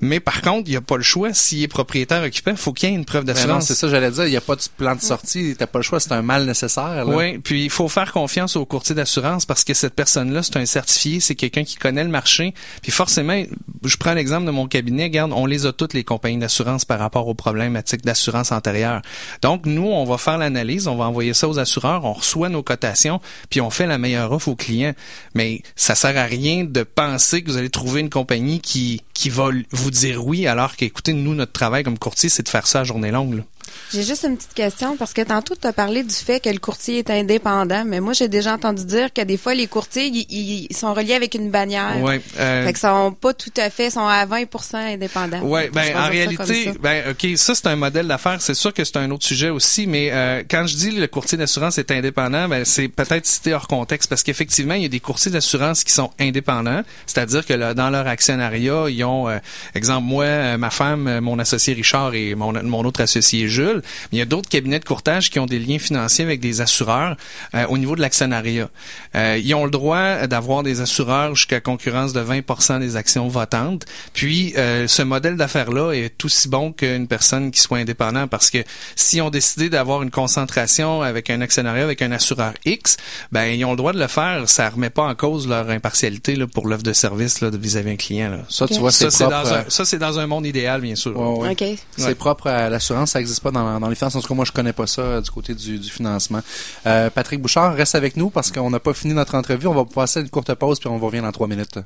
Mais 0.00 0.20
par 0.20 0.42
contre, 0.42 0.68
il 0.68 0.72
n'y 0.72 0.76
a 0.76 0.80
pas 0.80 0.96
le 0.96 1.02
choix. 1.02 1.32
S'il 1.32 1.62
est 1.62 1.68
propriétaire 1.68 2.22
occupant, 2.22 2.52
il 2.52 2.56
faut 2.56 2.72
qu'il 2.72 2.88
y 2.88 2.92
ait 2.92 2.94
une 2.94 3.04
preuve 3.04 3.24
Ben 3.24 3.34
d'assurance. 3.34 3.66
c'est 3.66 3.74
ça, 3.74 3.88
j'allais 3.88 4.10
dire. 4.10 4.24
Il 4.26 4.30
n'y 4.30 4.36
a 4.36 4.40
pas 4.40 4.56
de 4.56 4.62
plan 4.76 4.94
de 4.94 5.00
sortie. 5.00 5.54
T'as 5.58 5.66
pas 5.66 5.78
le 5.78 5.82
choix. 5.82 6.00
C'est 6.00 6.12
un 6.12 6.22
mal 6.22 6.44
nécessaire, 6.46 7.04
là. 7.04 7.06
Oui, 7.06 7.38
puis 7.38 7.64
il 7.64 7.70
faut 7.70 7.88
faire 7.88 8.12
confiance 8.12 8.56
au 8.56 8.64
courtier 8.64 8.94
d'assurance 8.94 9.46
parce 9.46 9.64
que 9.64 9.74
cette 9.74 9.94
personne-là, 9.94 10.42
c'est 10.42 10.56
un 10.56 10.66
certifié, 10.66 11.20
c'est 11.20 11.34
quelqu'un 11.34 11.64
qui 11.64 11.76
connaît 11.76 12.04
le 12.04 12.10
marché. 12.10 12.54
Puis 12.82 12.92
forcément, 12.92 13.42
je 13.84 13.96
prends 13.96 14.14
l'exemple 14.14 14.46
de 14.46 14.50
mon 14.50 14.66
cabinet, 14.66 15.04
regarde, 15.04 15.32
on 15.34 15.46
les 15.46 15.66
a 15.66 15.72
toutes 15.72 15.94
les 15.94 16.04
compagnies 16.04 16.38
d'assurance 16.38 16.84
par 16.84 16.98
rapport 16.98 17.26
aux 17.28 17.34
problématiques 17.34 18.04
d'assurance 18.04 18.52
antérieure. 18.52 19.02
Donc 19.42 19.66
nous, 19.66 19.86
on 19.86 20.04
va 20.04 20.18
faire 20.18 20.38
l'analyse, 20.38 20.88
on 20.88 20.96
va 20.96 21.04
envoyer 21.04 21.34
ça 21.34 21.48
aux 21.48 21.58
assureurs, 21.58 22.04
on 22.04 22.12
reçoit 22.12 22.48
nos 22.48 22.62
cotations, 22.62 23.20
puis 23.50 23.60
on 23.60 23.70
fait 23.70 23.86
la 23.86 23.98
meilleure 23.98 24.32
offre 24.32 24.48
aux 24.48 24.56
clients. 24.56 24.94
Mais 25.34 25.62
ça 25.76 25.94
sert 25.94 26.16
à 26.16 26.24
rien 26.24 26.64
de 26.64 26.82
penser 26.82 27.42
que 27.42 27.50
vous 27.50 27.56
allez 27.56 27.70
trouver 27.70 28.00
une 28.00 28.10
compagnie 28.10 28.60
qui 28.60 29.02
qui 29.14 29.30
va 29.30 29.48
vous 29.70 29.90
dire 29.94 30.26
oui 30.26 30.46
alors 30.46 30.76
qu'écoutez, 30.76 31.12
nous 31.12 31.34
notre 31.34 31.52
travail 31.52 31.84
comme 31.84 31.98
courtier, 31.98 32.28
c'est 32.28 32.42
de 32.42 32.48
faire 32.48 32.66
ça 32.66 32.80
à 32.80 32.84
journée 32.84 33.10
longue. 33.10 33.44
J'ai 33.92 34.02
juste 34.02 34.24
une 34.24 34.36
petite 34.36 34.54
question 34.54 34.96
parce 34.96 35.12
que 35.12 35.22
tantôt 35.22 35.54
tu 35.60 35.66
as 35.66 35.72
parlé 35.72 36.02
du 36.02 36.14
fait 36.14 36.40
que 36.40 36.48
le 36.48 36.58
courtier 36.58 36.98
est 36.98 37.10
indépendant, 37.10 37.84
mais 37.84 38.00
moi 38.00 38.12
j'ai 38.12 38.28
déjà 38.28 38.54
entendu 38.54 38.84
dire 38.84 39.12
que 39.12 39.22
des 39.22 39.36
fois 39.36 39.54
les 39.54 39.66
courtiers 39.66 40.06
ils, 40.06 40.66
ils 40.70 40.76
sont 40.76 40.92
reliés 40.94 41.14
avec 41.14 41.34
une 41.34 41.50
bannière. 41.50 42.00
Ouais, 42.02 42.20
euh, 42.38 42.66
Fait 42.66 42.72
que 42.72 42.78
sont 42.78 43.12
pas 43.12 43.34
tout 43.34 43.52
à 43.56 43.70
fait, 43.70 43.90
sont 43.90 44.06
à 44.06 44.26
20% 44.26 44.76
indépendants. 44.94 45.42
Ouais, 45.42 45.70
ben 45.72 45.94
en 45.94 46.04
ça 46.04 46.06
réalité, 46.06 46.64
ça. 46.64 46.70
ben 46.80 47.10
ok, 47.10 47.36
ça 47.36 47.54
c'est 47.54 47.66
un 47.66 47.76
modèle 47.76 48.08
d'affaires. 48.08 48.40
C'est 48.40 48.54
sûr 48.54 48.72
que 48.72 48.84
c'est 48.84 48.96
un 48.96 49.10
autre 49.10 49.24
sujet 49.24 49.50
aussi, 49.50 49.86
mais 49.86 50.10
euh, 50.12 50.42
quand 50.50 50.66
je 50.66 50.76
dis 50.76 50.90
le 50.90 51.06
courtier 51.06 51.38
d'assurance 51.38 51.78
est 51.78 51.90
indépendant, 51.90 52.48
ben 52.48 52.64
c'est 52.64 52.88
peut-être 52.88 53.26
cité 53.26 53.54
hors 53.54 53.68
contexte 53.68 54.08
parce 54.08 54.22
qu'effectivement 54.22 54.74
il 54.74 54.82
y 54.82 54.86
a 54.86 54.88
des 54.88 55.00
courtiers 55.00 55.30
d'assurance 55.30 55.84
qui 55.84 55.92
sont 55.92 56.10
indépendants, 56.18 56.82
c'est-à-dire 57.06 57.46
que 57.46 57.54
là, 57.54 57.74
dans 57.74 57.90
leur 57.90 58.06
actionnariat 58.06 58.86
ils 58.88 59.04
ont, 59.04 59.28
euh, 59.28 59.38
exemple 59.74 60.04
moi, 60.04 60.24
euh, 60.24 60.56
ma 60.58 60.70
femme, 60.70 61.20
mon 61.20 61.38
associé 61.38 61.74
Richard 61.74 62.14
et 62.14 62.34
mon, 62.34 62.52
mon 62.64 62.84
autre 62.84 63.00
associé 63.00 63.46
Jules. 63.54 63.82
Mais 64.10 64.16
il 64.16 64.18
y 64.18 64.22
a 64.22 64.26
d'autres 64.26 64.48
cabinets 64.48 64.78
de 64.80 64.84
courtage 64.84 65.30
qui 65.30 65.38
ont 65.38 65.46
des 65.46 65.58
liens 65.58 65.78
financiers 65.78 66.24
avec 66.24 66.40
des 66.40 66.60
assureurs 66.60 67.16
euh, 67.54 67.66
au 67.68 67.78
niveau 67.78 67.94
de 67.96 68.00
l'actionnariat. 68.00 68.68
Euh, 69.14 69.40
ils 69.42 69.54
ont 69.54 69.64
le 69.64 69.70
droit 69.70 70.26
d'avoir 70.26 70.62
des 70.62 70.80
assureurs 70.80 71.34
jusqu'à 71.34 71.60
concurrence 71.60 72.12
de 72.12 72.20
20% 72.20 72.80
des 72.80 72.96
actions 72.96 73.28
votantes. 73.28 73.84
Puis, 74.12 74.54
euh, 74.56 74.86
ce 74.88 75.02
modèle 75.02 75.36
d'affaires-là 75.36 75.92
est 75.92 76.24
aussi 76.24 76.48
bon 76.48 76.72
qu'une 76.72 77.06
personne 77.06 77.50
qui 77.50 77.60
soit 77.60 77.78
indépendante 77.78 78.30
parce 78.30 78.50
que 78.50 78.58
si 78.96 79.20
on 79.20 79.30
décidé 79.30 79.68
d'avoir 79.70 80.02
une 80.02 80.10
concentration 80.10 81.02
avec 81.02 81.30
un 81.30 81.40
actionnariat, 81.40 81.84
avec 81.84 82.02
un 82.02 82.10
assureur 82.12 82.52
X, 82.64 82.96
ben 83.32 83.44
ils 83.46 83.64
ont 83.64 83.70
le 83.70 83.76
droit 83.76 83.92
de 83.92 83.98
le 84.00 84.06
faire. 84.08 84.48
Ça 84.48 84.68
remet 84.68 84.90
pas 84.90 85.02
en 85.04 85.14
cause 85.14 85.46
leur 85.48 85.70
impartialité 85.70 86.34
là, 86.36 86.46
pour 86.46 86.66
l'offre 86.66 86.82
de 86.82 86.92
service 86.92 87.40
là, 87.40 87.50
vis-à-vis 87.50 87.90
un 87.90 87.96
client. 87.96 88.30
Là. 88.30 88.38
Ça, 88.48 88.66
tu 88.66 88.74
vois, 88.78 88.90
c'est 88.90 89.04
Ça, 89.04 89.10
c'est 89.10 89.24
propre. 89.24 89.42
dans 89.42 89.52
à- 89.52 89.58
un, 89.60 89.64
ça, 89.68 89.84
c'est 89.84 89.98
dans 89.98 90.18
un 90.18 90.26
monde 90.26 90.46
idéal, 90.46 90.80
bien 90.80 90.94
sûr. 90.96 91.16
Ouais, 91.18 91.48
ouais. 91.48 91.50
OK. 91.52 91.78
C'est 91.96 92.04
Ouais. 92.06 92.14
propre 92.14 92.48
à 92.48 92.68
l'assurance, 92.68 93.12
ça 93.12 93.18
n'existe 93.20 93.42
pas 93.44 93.78
dans, 93.78 93.88
les 93.88 93.94
finances. 93.94 94.16
En 94.16 94.20
tout 94.20 94.28
cas, 94.28 94.34
moi, 94.34 94.44
je 94.44 94.52
connais 94.52 94.72
pas 94.72 94.86
ça 94.86 95.02
euh, 95.02 95.20
du 95.20 95.30
côté 95.30 95.54
du, 95.54 95.78
financement. 95.82 96.40
Euh, 96.86 97.10
Patrick 97.10 97.40
Bouchard, 97.40 97.74
reste 97.74 97.94
avec 97.94 98.16
nous 98.16 98.30
parce 98.30 98.50
qu'on 98.50 98.70
n'a 98.70 98.80
pas 98.80 98.94
fini 98.94 99.14
notre 99.14 99.34
entrevue. 99.34 99.66
On 99.66 99.74
va 99.74 99.84
passer 99.84 100.20
une 100.20 100.30
courte 100.30 100.54
pause 100.54 100.80
puis 100.80 100.88
on 100.88 100.98
revenir 100.98 101.22
dans 101.22 101.32
trois 101.32 101.46
minutes. 101.46 101.78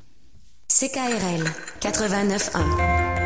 CKRL 0.69 1.45
89.1. 1.81 3.18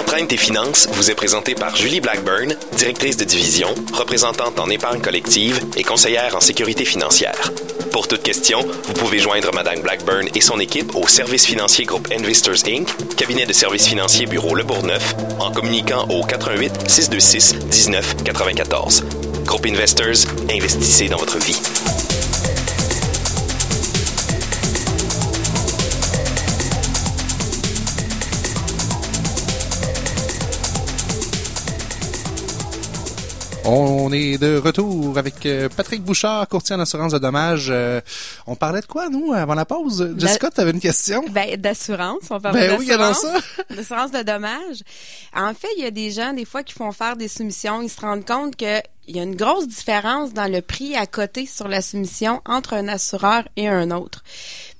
Entraîne 0.00 0.26
tes 0.26 0.38
finances 0.38 0.88
vous 0.92 1.10
est 1.10 1.14
présenté 1.14 1.54
par 1.54 1.76
Julie 1.76 2.00
Blackburn, 2.00 2.56
directrice 2.72 3.18
de 3.18 3.24
division, 3.24 3.68
représentante 3.92 4.58
en 4.58 4.70
épargne 4.70 5.00
collective 5.02 5.60
et 5.76 5.82
conseillère 5.82 6.34
en 6.34 6.40
sécurité 6.40 6.86
financière. 6.86 7.52
Pour 7.92 8.08
toute 8.08 8.22
question, 8.22 8.62
vous 8.62 8.92
pouvez 8.94 9.18
joindre 9.18 9.52
Madame 9.52 9.82
Blackburn 9.82 10.26
et 10.34 10.40
son 10.40 10.58
équipe 10.58 10.96
au 10.96 11.06
service 11.06 11.44
financier 11.44 11.84
groupe 11.84 12.08
Investors 12.12 12.66
Inc., 12.66 12.88
cabinet 13.16 13.44
de 13.44 13.52
services 13.52 13.86
financiers 13.86 14.24
bureau 14.24 14.54
Le 14.54 14.64
Bourgneuf, 14.64 15.14
en 15.38 15.52
communiquant 15.52 16.08
au 16.08 16.24
88 16.24 16.88
626 16.88 17.56
19 17.66 18.24
94. 18.24 19.04
Groupe 19.44 19.66
Investors, 19.66 20.26
investissez 20.50 21.08
dans 21.08 21.18
votre 21.18 21.38
vie. 21.38 21.60
On 33.72 34.10
est 34.12 34.36
de 34.36 34.56
retour 34.56 35.16
avec 35.16 35.46
euh, 35.46 35.68
Patrick 35.68 36.02
Bouchard, 36.02 36.48
courtier 36.48 36.74
en 36.74 36.80
assurance 36.80 37.12
de 37.12 37.18
dommages. 37.18 37.68
Euh, 37.70 38.00
on 38.48 38.56
parlait 38.56 38.80
de 38.80 38.86
quoi, 38.86 39.08
nous, 39.08 39.32
avant 39.32 39.54
la 39.54 39.64
pause? 39.64 40.12
Jessica, 40.18 40.50
tu 40.50 40.60
avais 40.60 40.72
une 40.72 40.80
question? 40.80 41.24
Ben, 41.30 41.56
d'assurance, 41.56 42.22
on 42.30 42.40
parle 42.40 42.56
Ben 42.56 42.76
oui, 42.80 42.86
d'assurance. 42.88 43.20
ça. 43.20 43.64
D'assurance 43.76 44.10
de 44.10 44.22
dommages. 44.24 44.82
En 45.36 45.54
fait, 45.54 45.68
il 45.76 45.84
y 45.84 45.86
a 45.86 45.92
des 45.92 46.10
gens, 46.10 46.32
des 46.32 46.44
fois, 46.44 46.64
qui 46.64 46.72
font 46.72 46.90
faire 46.90 47.16
des 47.16 47.28
soumissions. 47.28 47.80
Ils 47.80 47.88
se 47.88 48.00
rendent 48.00 48.24
compte 48.24 48.56
que 48.56 48.80
il 49.06 49.16
y 49.16 49.20
a 49.20 49.22
une 49.22 49.36
grosse 49.36 49.68
différence 49.68 50.32
dans 50.32 50.50
le 50.50 50.62
prix 50.62 50.96
à 50.96 51.06
côté 51.06 51.46
sur 51.46 51.68
la 51.68 51.80
soumission 51.80 52.42
entre 52.46 52.74
un 52.74 52.88
assureur 52.88 53.44
et 53.56 53.68
un 53.68 53.92
autre. 53.92 54.24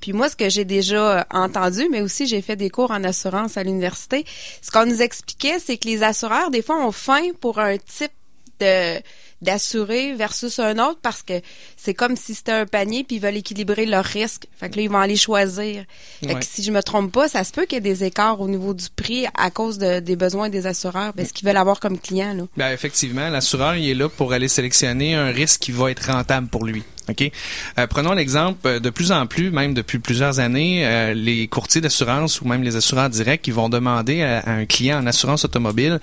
Puis 0.00 0.12
moi, 0.12 0.28
ce 0.28 0.36
que 0.36 0.48
j'ai 0.48 0.64
déjà 0.64 1.18
euh, 1.18 1.22
entendu, 1.30 1.88
mais 1.90 2.00
aussi 2.00 2.26
j'ai 2.26 2.42
fait 2.42 2.56
des 2.56 2.70
cours 2.70 2.90
en 2.90 3.04
assurance 3.04 3.56
à 3.56 3.62
l'université, 3.62 4.24
ce 4.62 4.70
qu'on 4.70 4.86
nous 4.86 5.00
expliquait, 5.02 5.58
c'est 5.58 5.78
que 5.78 5.86
les 5.86 6.02
assureurs, 6.02 6.50
des 6.50 6.62
fois, 6.62 6.84
ont 6.84 6.92
faim 6.92 7.30
pour 7.40 7.60
un 7.60 7.76
type 7.78 8.12
de 8.60 9.00
d'assurer 9.42 10.12
versus 10.14 10.58
un 10.58 10.78
autre 10.78 10.98
parce 11.00 11.22
que 11.22 11.32
c'est 11.76 11.94
comme 11.94 12.14
si 12.14 12.34
c'était 12.34 12.52
un 12.52 12.66
panier 12.66 13.04
puis 13.04 13.16
ils 13.16 13.22
veulent 13.22 13.38
équilibrer 13.38 13.86
leurs 13.86 14.04
risques. 14.04 14.46
Fait 14.54 14.68
que 14.68 14.76
là, 14.76 14.82
ils 14.82 14.90
vont 14.90 14.98
aller 14.98 15.16
choisir. 15.16 15.84
Fait 16.22 16.26
Ouais. 16.34 16.40
que 16.40 16.44
si 16.44 16.62
je 16.62 16.70
me 16.70 16.82
trompe 16.82 17.10
pas, 17.10 17.26
ça 17.26 17.42
se 17.42 17.50
peut 17.52 17.64
qu'il 17.64 17.76
y 17.76 17.78
ait 17.78 17.80
des 17.80 18.04
écarts 18.04 18.38
au 18.42 18.48
niveau 18.48 18.74
du 18.74 18.84
prix 18.94 19.24
à 19.34 19.50
cause 19.50 19.78
de- 19.78 20.00
des 20.00 20.14
besoins 20.14 20.50
des 20.50 20.66
assureurs, 20.66 21.14
ben, 21.14 21.24
ce 21.24 21.32
qu'ils 21.32 21.48
veulent 21.48 21.56
avoir 21.56 21.80
comme 21.80 21.98
client, 21.98 22.34
là. 22.34 22.42
Ben, 22.58 22.70
effectivement, 22.72 23.30
l'assureur, 23.30 23.76
il 23.76 23.88
est 23.88 23.94
là 23.94 24.10
pour 24.10 24.34
aller 24.34 24.48
sélectionner 24.48 25.14
un 25.14 25.30
risque 25.30 25.60
qui 25.60 25.72
va 25.72 25.90
être 25.90 26.12
rentable 26.12 26.48
pour 26.48 26.66
lui. 26.66 26.82
OK? 27.08 27.30
Euh, 27.78 27.86
prenons 27.86 28.12
l'exemple, 28.12 28.58
euh, 28.66 28.78
de 28.80 28.90
plus 28.90 29.10
en 29.12 29.26
plus, 29.26 29.50
même 29.50 29.74
depuis 29.74 29.98
plusieurs 29.98 30.38
années, 30.38 30.86
euh, 30.86 31.14
les 31.14 31.48
courtiers 31.48 31.80
d'assurance 31.80 32.40
ou 32.40 32.46
même 32.46 32.62
les 32.62 32.76
assureurs 32.76 33.10
directs, 33.10 33.46
ils 33.46 33.54
vont 33.54 33.68
demander 33.68 34.22
à, 34.22 34.48
un 34.48 34.66
client 34.66 35.02
en 35.02 35.06
assurance 35.06 35.44
automobile 35.44 36.00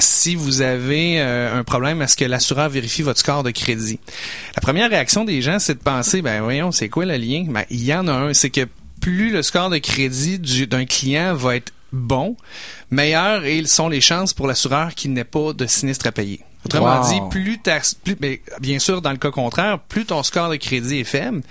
si 0.00 0.34
vous 0.34 0.60
avez 0.60 1.20
euh, 1.20 1.58
un 1.58 1.64
problème, 1.64 2.02
est-ce 2.02 2.16
que 2.16 2.24
l'assureur 2.24 2.68
vérifie 2.68 3.02
votre 3.02 3.20
score 3.20 3.42
de 3.42 3.50
crédit? 3.50 3.98
La 4.56 4.60
première 4.60 4.90
réaction 4.90 5.24
des 5.24 5.40
gens, 5.42 5.58
c'est 5.58 5.74
de 5.74 5.82
penser, 5.82 6.22
ben 6.22 6.42
voyons, 6.42 6.72
c'est 6.72 6.88
quoi 6.88 7.06
le 7.06 7.16
lien? 7.16 7.44
Ben, 7.48 7.64
il 7.70 7.84
y 7.84 7.94
en 7.94 8.06
a 8.08 8.12
un, 8.12 8.34
c'est 8.34 8.50
que 8.50 8.66
plus 9.00 9.30
le 9.30 9.42
score 9.42 9.70
de 9.70 9.78
crédit 9.78 10.38
du- 10.38 10.66
d'un 10.66 10.84
client 10.84 11.34
va 11.34 11.56
être 11.56 11.72
bon, 11.92 12.36
meilleures 12.90 13.42
sont 13.66 13.88
les 13.88 14.00
chances 14.00 14.34
pour 14.34 14.46
l'assureur 14.46 14.94
qu'il 14.94 15.12
n'ait 15.12 15.24
pas 15.24 15.52
de 15.52 15.66
sinistre 15.66 16.06
à 16.06 16.12
payer. 16.12 16.40
Autrement 16.64 17.00
Wow. 17.00 17.08
dit, 17.08 17.20
plus, 17.30 17.58
ta, 17.58 17.78
plus 18.04 18.16
mais 18.20 18.42
bien 18.60 18.78
sûr, 18.78 19.00
dans 19.00 19.12
le 19.12 19.16
cas 19.16 19.30
contraire, 19.30 19.78
plus 19.78 20.04
ton 20.04 20.22
score 20.22 20.50
de 20.50 20.56
crédit 20.56 20.98
est 21.00 21.04
faible, 21.04 21.42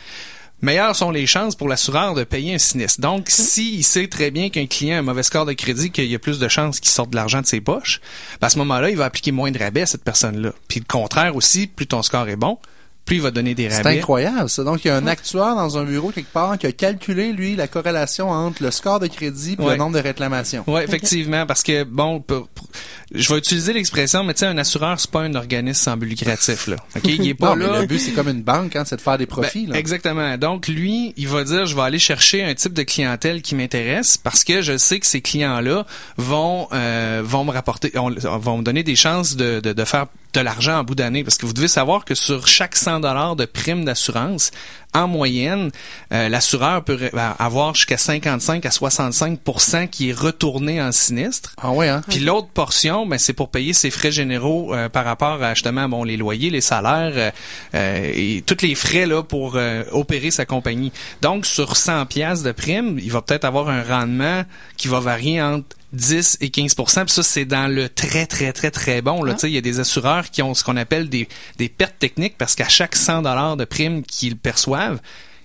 meilleures 0.61 0.95
sont 0.95 1.09
les 1.09 1.25
chances 1.25 1.55
pour 1.55 1.67
l'assureur 1.67 2.13
de 2.13 2.23
payer 2.23 2.53
un 2.53 2.57
sinistre. 2.57 3.01
Donc, 3.01 3.25
s'il 3.29 3.83
sait 3.83 4.07
très 4.07 4.29
bien 4.29 4.49
qu'un 4.49 4.67
client 4.67 4.97
a 4.97 4.99
un 4.99 5.03
mauvais 5.03 5.23
score 5.23 5.45
de 5.45 5.53
crédit, 5.53 5.89
qu'il 5.91 6.05
y 6.05 6.15
a 6.15 6.19
plus 6.19 6.37
de 6.37 6.47
chances 6.47 6.79
qu'il 6.79 6.91
sorte 6.91 7.09
de 7.09 7.15
l'argent 7.15 7.41
de 7.41 7.47
ses 7.47 7.61
poches, 7.61 8.01
ben, 8.39 8.47
à 8.47 8.49
ce 8.49 8.57
moment-là, 8.59 8.89
il 8.89 8.97
va 8.97 9.05
appliquer 9.05 9.31
moins 9.31 9.51
de 9.51 9.57
rabais 9.57 9.81
à 9.81 9.85
cette 9.87 10.03
personne-là. 10.03 10.51
Puis 10.67 10.79
le 10.79 10.85
contraire 10.85 11.35
aussi, 11.35 11.67
plus 11.67 11.87
ton 11.87 12.03
score 12.03 12.27
est 12.29 12.35
bon, 12.35 12.59
plus 13.05 13.15
il 13.17 13.21
va 13.23 13.31
donner 13.31 13.55
des 13.55 13.69
C'est 13.71 13.77
rabais. 13.77 13.97
incroyable, 13.97 14.49
ça. 14.49 14.63
Donc, 14.63 14.85
il 14.85 14.89
y 14.89 14.91
a 14.91 14.95
un 14.97 15.07
actuaire 15.07 15.55
dans 15.55 15.77
un 15.79 15.83
bureau 15.83 16.11
quelque 16.11 16.31
part 16.31 16.57
qui 16.59 16.67
a 16.67 16.71
calculé, 16.71 17.31
lui, 17.33 17.55
la 17.55 17.67
corrélation 17.67 18.29
entre 18.29 18.61
le 18.61 18.69
score 18.69 18.99
de 18.99 19.07
crédit 19.07 19.55
et 19.57 19.61
Ouais. 19.63 19.71
le 19.71 19.77
nombre 19.77 19.95
de 19.97 20.01
réclamations. 20.03 20.63
Oui, 20.67 20.81
effectivement, 20.83 21.45
parce 21.47 21.63
que 21.63 21.83
bon, 21.83 22.19
pour- 22.19 22.47
pour- 22.49 22.67
je 23.11 23.27
vais 23.33 23.39
utiliser 23.39 23.73
l'expression, 23.73 24.23
mais 24.23 24.35
tu 24.35 24.41
sais, 24.41 24.45
un 24.45 24.57
assureur, 24.59 24.99
c'est 24.99 25.09
pas 25.09 25.21
un 25.21 25.33
organisme 25.33 25.83
sans 25.83 25.97
but 25.97 26.05
lucratif 26.07 26.67
là. 26.67 26.75
Ok, 26.95 27.01
il 27.05 27.27
est 27.27 27.33
pas 27.33 27.49
Non, 27.49 27.55
mais 27.55 27.65
là. 27.67 27.81
le 27.81 27.87
but, 27.87 27.97
c'est 27.97 28.11
comme 28.11 28.27
une 28.29 28.43
banque, 28.43 28.75
hein, 28.75 28.83
c'est 28.85 28.97
de 28.97 29.01
faire 29.01 29.17
des 29.17 29.25
Ben, 29.25 29.31
profits. 29.31 29.65
là. 29.65 29.75
exactement. 29.77 30.37
Donc 30.37 30.67
lui, 30.67 31.15
il 31.17 31.27
va 31.27 31.43
dire, 31.43 31.65
je 31.65 31.75
vais 31.75 31.81
aller 31.81 31.97
chercher 31.97 32.43
un 32.43 32.53
type 32.53 32.73
de 32.73 32.83
clientèle 32.83 33.41
qui 33.41 33.55
m'intéresse 33.55 34.17
parce 34.17 34.43
que 34.43 34.61
je 34.61 34.77
sais 34.77 34.99
que 34.99 35.07
ces 35.07 35.21
clients-là 35.21 35.87
vont 36.17 36.67
euh, 36.73 37.23
vont 37.25 37.43
me 37.43 37.51
rapporter, 37.51 37.91
on- 37.97 38.11
vont 38.37 38.57
me 38.59 38.63
donner 38.63 38.83
des 38.83 38.95
chances 38.95 39.35
de, 39.35 39.59
de, 39.61 39.73
de 39.73 39.85
faire 39.85 40.05
de 40.33 40.41
l'argent 40.41 40.77
en 40.77 40.83
bout 40.83 40.93
d'année. 40.93 41.23
Parce 41.23 41.37
que 41.37 41.47
vous 41.47 41.53
devez 41.53 41.67
savoir 41.67 42.05
que 42.05 42.13
sur 42.13 42.45
chaque 42.47 42.75
100 42.75 42.98
dollars 42.99 43.35
de 43.35 43.45
prime 43.45 43.85
d'assurance, 43.85 44.51
en 44.93 45.07
moyenne, 45.07 45.69
euh, 46.11 46.29
l'assureur 46.29 46.83
peut 46.83 46.95
ré- 46.95 47.11
avoir 47.37 47.75
jusqu'à 47.75 47.97
55 47.97 48.65
à 48.65 48.69
65% 48.69 49.87
qui 49.87 50.09
est 50.09 50.13
retourné 50.13 50.81
en 50.81 50.91
sinistre. 50.91 51.53
Ah 51.61 51.71
ouais, 51.71 51.87
hein? 51.89 52.01
Puis 52.09 52.19
l'autre 52.19 52.47
portion, 52.47 53.05
ben, 53.05 53.19
c'est 53.19 53.33
pour 53.33 53.49
payer 53.49 53.73
ses 53.73 53.91
frais 53.91 54.11
généraux 54.11 54.73
euh, 54.73 54.89
par 54.89 55.05
rapport 55.05 55.43
à 55.43 55.53
justement 55.53 55.87
bon 55.87 56.03
les 56.03 56.17
loyers, 56.17 56.49
les 56.49 56.61
salaires 56.61 57.13
euh, 57.15 57.31
euh, 57.75 58.11
et 58.15 58.43
tous 58.45 58.63
les 58.65 58.73
frais 58.75 59.05
là 59.05 59.21
pour 59.23 59.57
opérer 59.91 60.31
sa 60.31 60.45
compagnie. 60.45 60.91
Donc 61.21 61.45
sur 61.45 61.75
100 61.77 62.05
pièces 62.07 62.41
de 62.43 62.51
prime, 62.51 62.99
il 62.99 63.11
va 63.11 63.21
peut-être 63.21 63.45
avoir 63.45 63.69
un 63.69 63.83
rendement 63.83 64.43
qui 64.77 64.87
va 64.87 64.99
varier 64.99 65.41
entre 65.41 65.75
10 65.93 66.37
et 66.41 66.47
15% 66.47 67.05
Puis 67.05 67.13
ça 67.13 67.23
c'est 67.23 67.45
dans 67.45 67.67
le 67.67 67.89
très 67.89 68.25
très 68.25 68.53
très 68.53 68.71
très 68.71 69.01
bon 69.01 69.23
là, 69.23 69.33
tu 69.33 69.41
sais, 69.41 69.49
il 69.49 69.53
y 69.53 69.57
a 69.57 69.61
des 69.61 69.79
assureurs 69.79 70.29
qui 70.29 70.41
ont 70.41 70.53
ce 70.53 70.63
qu'on 70.63 70.77
appelle 70.77 71.09
des 71.09 71.27
des 71.57 71.69
pertes 71.69 71.97
techniques 71.99 72.37
parce 72.37 72.55
qu'à 72.55 72.69
chaque 72.69 72.95
100 72.95 73.23
dollars 73.23 73.57
de 73.57 73.65
prime 73.65 74.03
qu'ils 74.03 74.37
perçoivent, 74.37 74.99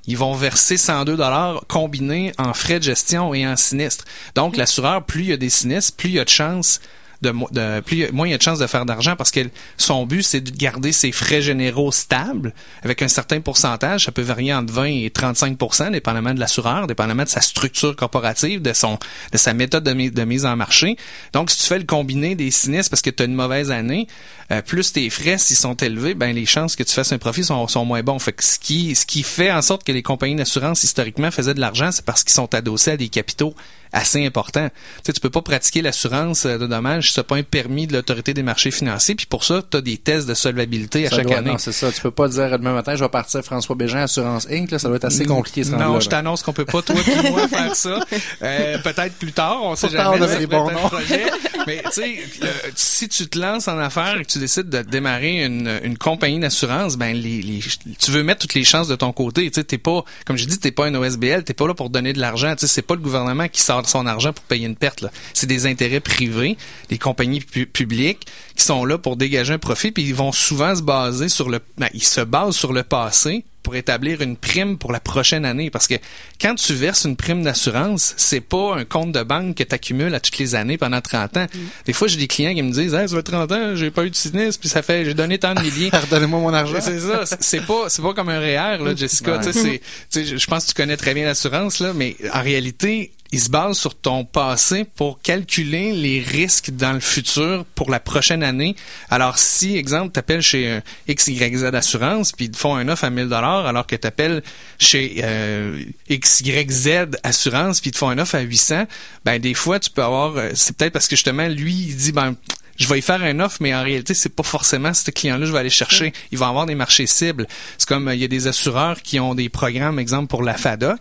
ils 0.06 0.18
vont 0.18 0.34
verser 0.34 0.76
102 0.76 1.16
dollars 1.16 1.64
combinés 1.68 2.32
en 2.38 2.52
frais 2.52 2.78
de 2.78 2.84
gestion 2.84 3.32
et 3.34 3.46
en 3.46 3.56
sinistre. 3.56 4.04
Donc 4.34 4.56
l'assureur, 4.56 5.04
plus 5.04 5.22
il 5.22 5.28
y 5.28 5.32
a 5.32 5.36
des 5.36 5.50
sinistres, 5.50 5.96
plus 5.96 6.10
il 6.10 6.14
y 6.16 6.20
a 6.20 6.24
de 6.24 6.30
chances 6.30 6.80
de, 7.22 7.32
de 7.52 7.80
plus 7.80 8.10
moins 8.12 8.26
il 8.26 8.30
y 8.30 8.34
a 8.34 8.38
de 8.38 8.42
chances 8.42 8.58
de 8.58 8.66
faire 8.66 8.84
d'argent 8.86 9.16
parce 9.16 9.30
que 9.30 9.40
son 9.76 10.06
but 10.06 10.22
c'est 10.22 10.40
de 10.40 10.50
garder 10.50 10.92
ses 10.92 11.12
frais 11.12 11.42
généraux 11.42 11.92
stables 11.92 12.52
avec 12.82 13.02
un 13.02 13.08
certain 13.08 13.40
pourcentage, 13.40 14.04
ça 14.04 14.12
peut 14.12 14.22
varier 14.22 14.52
entre 14.52 14.72
20 14.72 14.84
et 14.84 15.08
35% 15.08 15.92
dépendamment 15.92 16.34
de 16.34 16.40
l'assureur, 16.40 16.86
dépendamment 16.86 17.24
de 17.24 17.28
sa 17.28 17.40
structure 17.40 17.96
corporative, 17.96 18.62
de 18.62 18.72
son 18.72 18.98
de 19.32 19.38
sa 19.38 19.54
méthode 19.54 19.84
de 19.84 20.24
mise 20.24 20.46
en 20.46 20.56
marché. 20.56 20.96
Donc 21.32 21.50
si 21.50 21.58
tu 21.58 21.66
fais 21.66 21.78
le 21.78 21.84
combiné 21.84 22.34
des 22.34 22.50
sinistres 22.50 22.90
parce 22.90 23.02
que 23.02 23.10
tu 23.10 23.22
as 23.22 23.26
une 23.26 23.34
mauvaise 23.34 23.70
année, 23.70 24.06
euh, 24.50 24.62
plus 24.62 24.92
tes 24.92 25.08
frais 25.10 25.38
s'ils 25.38 25.56
sont 25.56 25.74
élevés, 25.74 26.14
ben 26.14 26.34
les 26.34 26.46
chances 26.46 26.76
que 26.76 26.82
tu 26.82 26.92
fasses 26.92 27.12
un 27.12 27.18
profit 27.18 27.44
sont, 27.44 27.66
sont 27.68 27.84
moins 27.84 28.02
bons. 28.02 28.18
Fait 28.18 28.32
que 28.32 28.44
ce 28.44 28.58
qui 28.58 28.94
ce 28.94 29.06
qui 29.06 29.22
fait 29.22 29.50
en 29.50 29.62
sorte 29.62 29.84
que 29.84 29.92
les 29.92 30.02
compagnies 30.02 30.36
d'assurance 30.36 30.84
historiquement 30.84 31.30
faisaient 31.30 31.54
de 31.54 31.60
l'argent, 31.60 31.90
c'est 31.92 32.04
parce 32.04 32.24
qu'ils 32.24 32.34
sont 32.34 32.54
adossés 32.54 32.92
à 32.92 32.96
des 32.96 33.08
capitaux 33.08 33.54
assez 33.94 34.24
important. 34.26 34.68
Tu 34.68 34.74
sais, 35.06 35.12
tu 35.14 35.20
peux 35.20 35.30
pas 35.30 35.40
pratiquer 35.42 35.80
l'assurance 35.82 36.44
euh, 36.46 36.58
de 36.58 36.66
dommages 36.66 37.08
si 37.08 37.14
tu 37.14 37.22
pas 37.22 37.36
un 37.36 37.42
permis 37.42 37.86
de 37.86 37.94
l'autorité 37.94 38.34
des 38.34 38.42
marchés 38.42 38.70
financiers, 38.70 39.14
puis 39.14 39.26
pour 39.26 39.44
ça, 39.44 39.62
tu 39.68 39.76
as 39.76 39.80
des 39.80 39.96
tests 39.96 40.28
de 40.28 40.34
solvabilité 40.34 41.06
à 41.06 41.10
Ça 41.10 41.16
chaque 41.16 41.26
doit- 41.26 41.36
année. 41.38 41.52
Non, 41.52 41.58
c'est 41.58 41.72
ça. 41.72 41.90
Tu 41.92 42.00
peux 42.00 42.10
pas 42.10 42.28
dire 42.28 42.50
demain 42.58 42.72
matin, 42.74 42.94
je 42.96 43.02
vais 43.04 43.08
partir 43.08 43.42
François 43.42 43.76
Bégin, 43.76 44.00
Assurance 44.00 44.46
Inc. 44.50 44.70
Là, 44.70 44.78
ça 44.78 44.88
doit 44.88 44.96
être 44.98 45.04
assez 45.06 45.24
compliqué, 45.24 45.64
ce 45.64 45.70
Non, 45.70 46.00
je 46.00 46.08
t'annonce 46.08 46.42
qu'on 46.42 46.52
peut 46.52 46.64
pas, 46.64 46.82
toi 46.82 46.96
et 47.24 47.30
moi, 47.30 47.48
faire 47.48 47.74
ça. 47.76 48.00
Euh, 48.42 48.78
peut-être 48.78 49.14
plus 49.14 49.32
tard, 49.32 49.60
on 49.62 49.76
sait 49.76 49.88
jamais. 49.88 50.26
ça 50.26 50.36
des 50.38 50.46
bons 50.46 50.70
noms. 50.70 50.88
projet. 50.88 51.24
Mais 51.66 51.82
tu 51.84 51.92
sais, 51.92 52.18
euh, 52.42 52.46
si 52.74 53.08
tu 53.08 53.26
te 53.28 53.38
lances 53.38 53.68
en 53.68 53.78
affaires 53.78 54.18
et 54.20 54.24
que 54.24 54.30
tu 54.30 54.38
décides 54.38 54.68
de 54.68 54.82
démarrer 54.82 55.44
une, 55.44 55.70
une 55.82 55.96
compagnie 55.96 56.38
d'assurance, 56.40 56.96
ben 56.96 57.14
les, 57.16 57.40
les- 57.42 57.60
tu 57.98 58.10
veux 58.10 58.22
mettre 58.22 58.40
toutes 58.40 58.54
les 58.54 58.64
chances 58.64 58.88
de 58.88 58.96
ton 58.96 59.12
côté. 59.12 59.48
Tu 59.50 59.54
sais, 59.60 59.64
t'es 59.64 59.78
pas, 59.78 60.04
comme 60.26 60.36
je 60.36 60.44
dis, 60.46 60.58
t'es 60.58 60.72
pas 60.72 60.86
un 60.86 60.94
OSBL, 60.94 61.44
t'es 61.44 61.54
pas 61.54 61.66
là 61.66 61.74
pour 61.74 61.90
donner 61.90 62.12
de 62.12 62.20
l'argent. 62.20 62.54
Tu 62.54 62.60
sais, 62.66 62.66
c'est 62.66 62.82
pas 62.82 62.94
le 62.94 63.00
gouvernement 63.00 63.48
qui 63.48 63.60
sort 63.62 63.83
son 63.88 64.06
argent 64.06 64.32
pour 64.32 64.44
payer 64.44 64.66
une 64.66 64.76
perte. 64.76 65.00
là. 65.00 65.10
C'est 65.32 65.46
des 65.46 65.66
intérêts 65.66 66.00
privés, 66.00 66.56
des 66.88 66.98
compagnies 66.98 67.40
pu- 67.40 67.66
publiques 67.66 68.26
qui 68.56 68.64
sont 68.64 68.84
là 68.84 68.98
pour 68.98 69.16
dégager 69.16 69.52
un 69.52 69.58
profit, 69.58 69.90
puis 69.90 70.02
ils 70.04 70.14
vont 70.14 70.32
souvent 70.32 70.74
se 70.74 70.82
baser 70.82 71.28
sur 71.28 71.48
le, 71.48 71.60
ben, 71.78 71.88
ils 71.94 72.02
se 72.04 72.20
basent 72.20 72.56
sur 72.56 72.72
le 72.72 72.82
passé 72.82 73.44
pour 73.64 73.74
établir 73.74 74.20
une 74.22 74.36
prime 74.36 74.78
pour 74.78 74.92
la 74.92 75.00
prochaine 75.00 75.44
année. 75.44 75.70
Parce 75.70 75.88
que 75.88 75.94
quand 76.40 76.54
tu 76.54 76.72
verses 76.74 77.04
une 77.04 77.16
prime 77.16 77.42
d'assurance, 77.42 78.14
c'est 78.16 78.40
pas 78.40 78.76
un 78.76 78.84
compte 78.84 79.10
de 79.10 79.22
banque 79.24 79.56
que 79.56 79.64
tu 79.64 79.74
accumules 79.74 80.14
à 80.14 80.20
toutes 80.20 80.38
les 80.38 80.54
années 80.54 80.78
pendant 80.78 81.00
30 81.00 81.36
ans. 81.38 81.46
Des 81.86 81.92
fois, 81.92 82.06
j'ai 82.06 82.18
des 82.18 82.28
clients 82.28 82.54
qui 82.54 82.62
me 82.62 82.70
disent, 82.70 82.94
hey, 82.94 83.08
ça 83.08 83.16
fait 83.16 83.22
30 83.24 83.50
ans, 83.50 83.74
j'ai 83.74 83.90
pas 83.90 84.04
eu 84.04 84.10
de 84.10 84.14
sinistre, 84.14 84.60
puis 84.60 84.68
ça 84.68 84.82
fait, 84.82 85.04
j'ai 85.04 85.14
donné 85.14 85.38
tant 85.38 85.54
de 85.54 85.60
milliers. 85.62 85.88
Redonnez-moi 85.92 86.38
mon 86.40 86.54
argent. 86.54 86.78
C'est 86.80 87.00
ça, 87.00 87.24
c'est- 87.40 87.64
pas 87.66 87.88
c'est 87.88 88.02
pas 88.02 88.12
comme 88.14 88.28
un 88.28 88.38
REER 88.38 88.84
là 88.84 88.94
Jessica, 88.94 89.38
Ouais. 89.38 89.80
je- 90.12 90.46
pense 90.46 90.64
que 90.64 90.68
tu 90.68 90.74
connais 90.74 90.98
très 90.98 91.14
bien 91.14 91.24
l'assurance 91.24 91.80
là 91.80 91.92
mais 91.94 92.14
en 92.32 92.42
réalité 92.42 93.12
il 93.32 93.40
se 93.40 93.48
base 93.50 93.76
sur 93.78 93.96
ton 93.96 94.24
passé 94.24 94.84
pour 94.96 95.20
calculer 95.20 95.92
les 95.92 96.20
risques 96.20 96.70
dans 96.70 96.92
le 96.92 97.00
futur 97.00 97.64
pour 97.74 97.90
la 97.90 97.98
prochaine 97.98 98.44
année. 98.44 98.76
Alors 99.10 99.38
si 99.38 99.76
exemple 99.76 100.12
tu 100.12 100.18
appelles 100.20 100.42
chez 100.42 100.80
XYZ 101.08 101.64
Assurance 101.74 102.30
puis 102.32 102.44
ils 102.44 102.50
te 102.52 102.56
font 102.56 102.76
un 102.76 102.86
offre 102.88 103.02
à 103.04 103.10
1000 103.10 103.32
dollars 103.54 103.66
alors 103.66 103.86
que 103.86 103.96
tu 103.96 104.06
appelles 104.06 104.42
chez 104.78 105.20
euh, 105.22 105.78
XYZ 106.10 107.06
Assurance 107.22 107.80
puis 107.80 107.90
ils 107.90 107.92
te 107.92 107.98
font 107.98 108.08
un 108.08 108.18
offre 108.18 108.34
à 108.36 108.40
800, 108.40 108.84
ben 109.24 109.38
des 109.40 109.54
fois 109.54 109.78
tu 109.80 109.90
peux 109.90 110.02
avoir 110.02 110.36
euh, 110.36 110.50
c'est 110.54 110.76
peut-être 110.76 110.92
parce 110.92 111.08
que 111.08 111.16
justement 111.16 111.48
lui 111.48 111.72
il 111.74 111.96
dit 111.96 112.12
ben 112.12 112.34
je 112.76 112.88
vais 112.88 112.98
y 112.98 113.02
faire 113.02 113.22
un 113.22 113.38
offre, 113.38 113.58
mais 113.60 113.72
en 113.72 113.84
réalité, 113.84 114.14
c'est 114.14 114.34
pas 114.34 114.42
forcément 114.42 114.92
ce 114.92 115.08
client-là 115.12 115.38
que 115.42 115.46
je 115.46 115.52
vais 115.52 115.60
aller 115.60 115.70
chercher. 115.70 116.12
Il 116.32 116.38
va 116.38 116.48
avoir 116.48 116.66
des 116.66 116.74
marchés 116.74 117.06
cibles. 117.06 117.46
C'est 117.78 117.86
comme 117.88 118.08
euh, 118.08 118.16
il 118.16 118.20
y 118.20 118.24
a 118.24 118.26
des 118.28 118.48
assureurs 118.48 119.00
qui 119.00 119.20
ont 119.20 119.36
des 119.36 119.48
programmes, 119.48 120.00
exemple 120.00 120.26
pour 120.26 120.42
la 120.42 120.54
FADOC. 120.54 120.98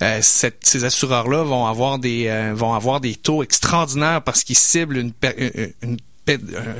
Euh, 0.00 0.20
cette- 0.22 0.64
ces 0.64 0.84
assureurs-là 0.84 1.42
vont 1.42 1.66
avoir 1.66 1.98
des 1.98 2.26
euh, 2.28 2.54
vont 2.54 2.72
avoir 2.72 3.02
des 3.02 3.16
taux 3.16 3.42
extraordinaires 3.42 4.22
parce 4.22 4.44
qu'ils 4.44 4.56
ciblent 4.56 4.96
une, 4.96 5.12
une, 5.36 5.72
une 5.82 5.96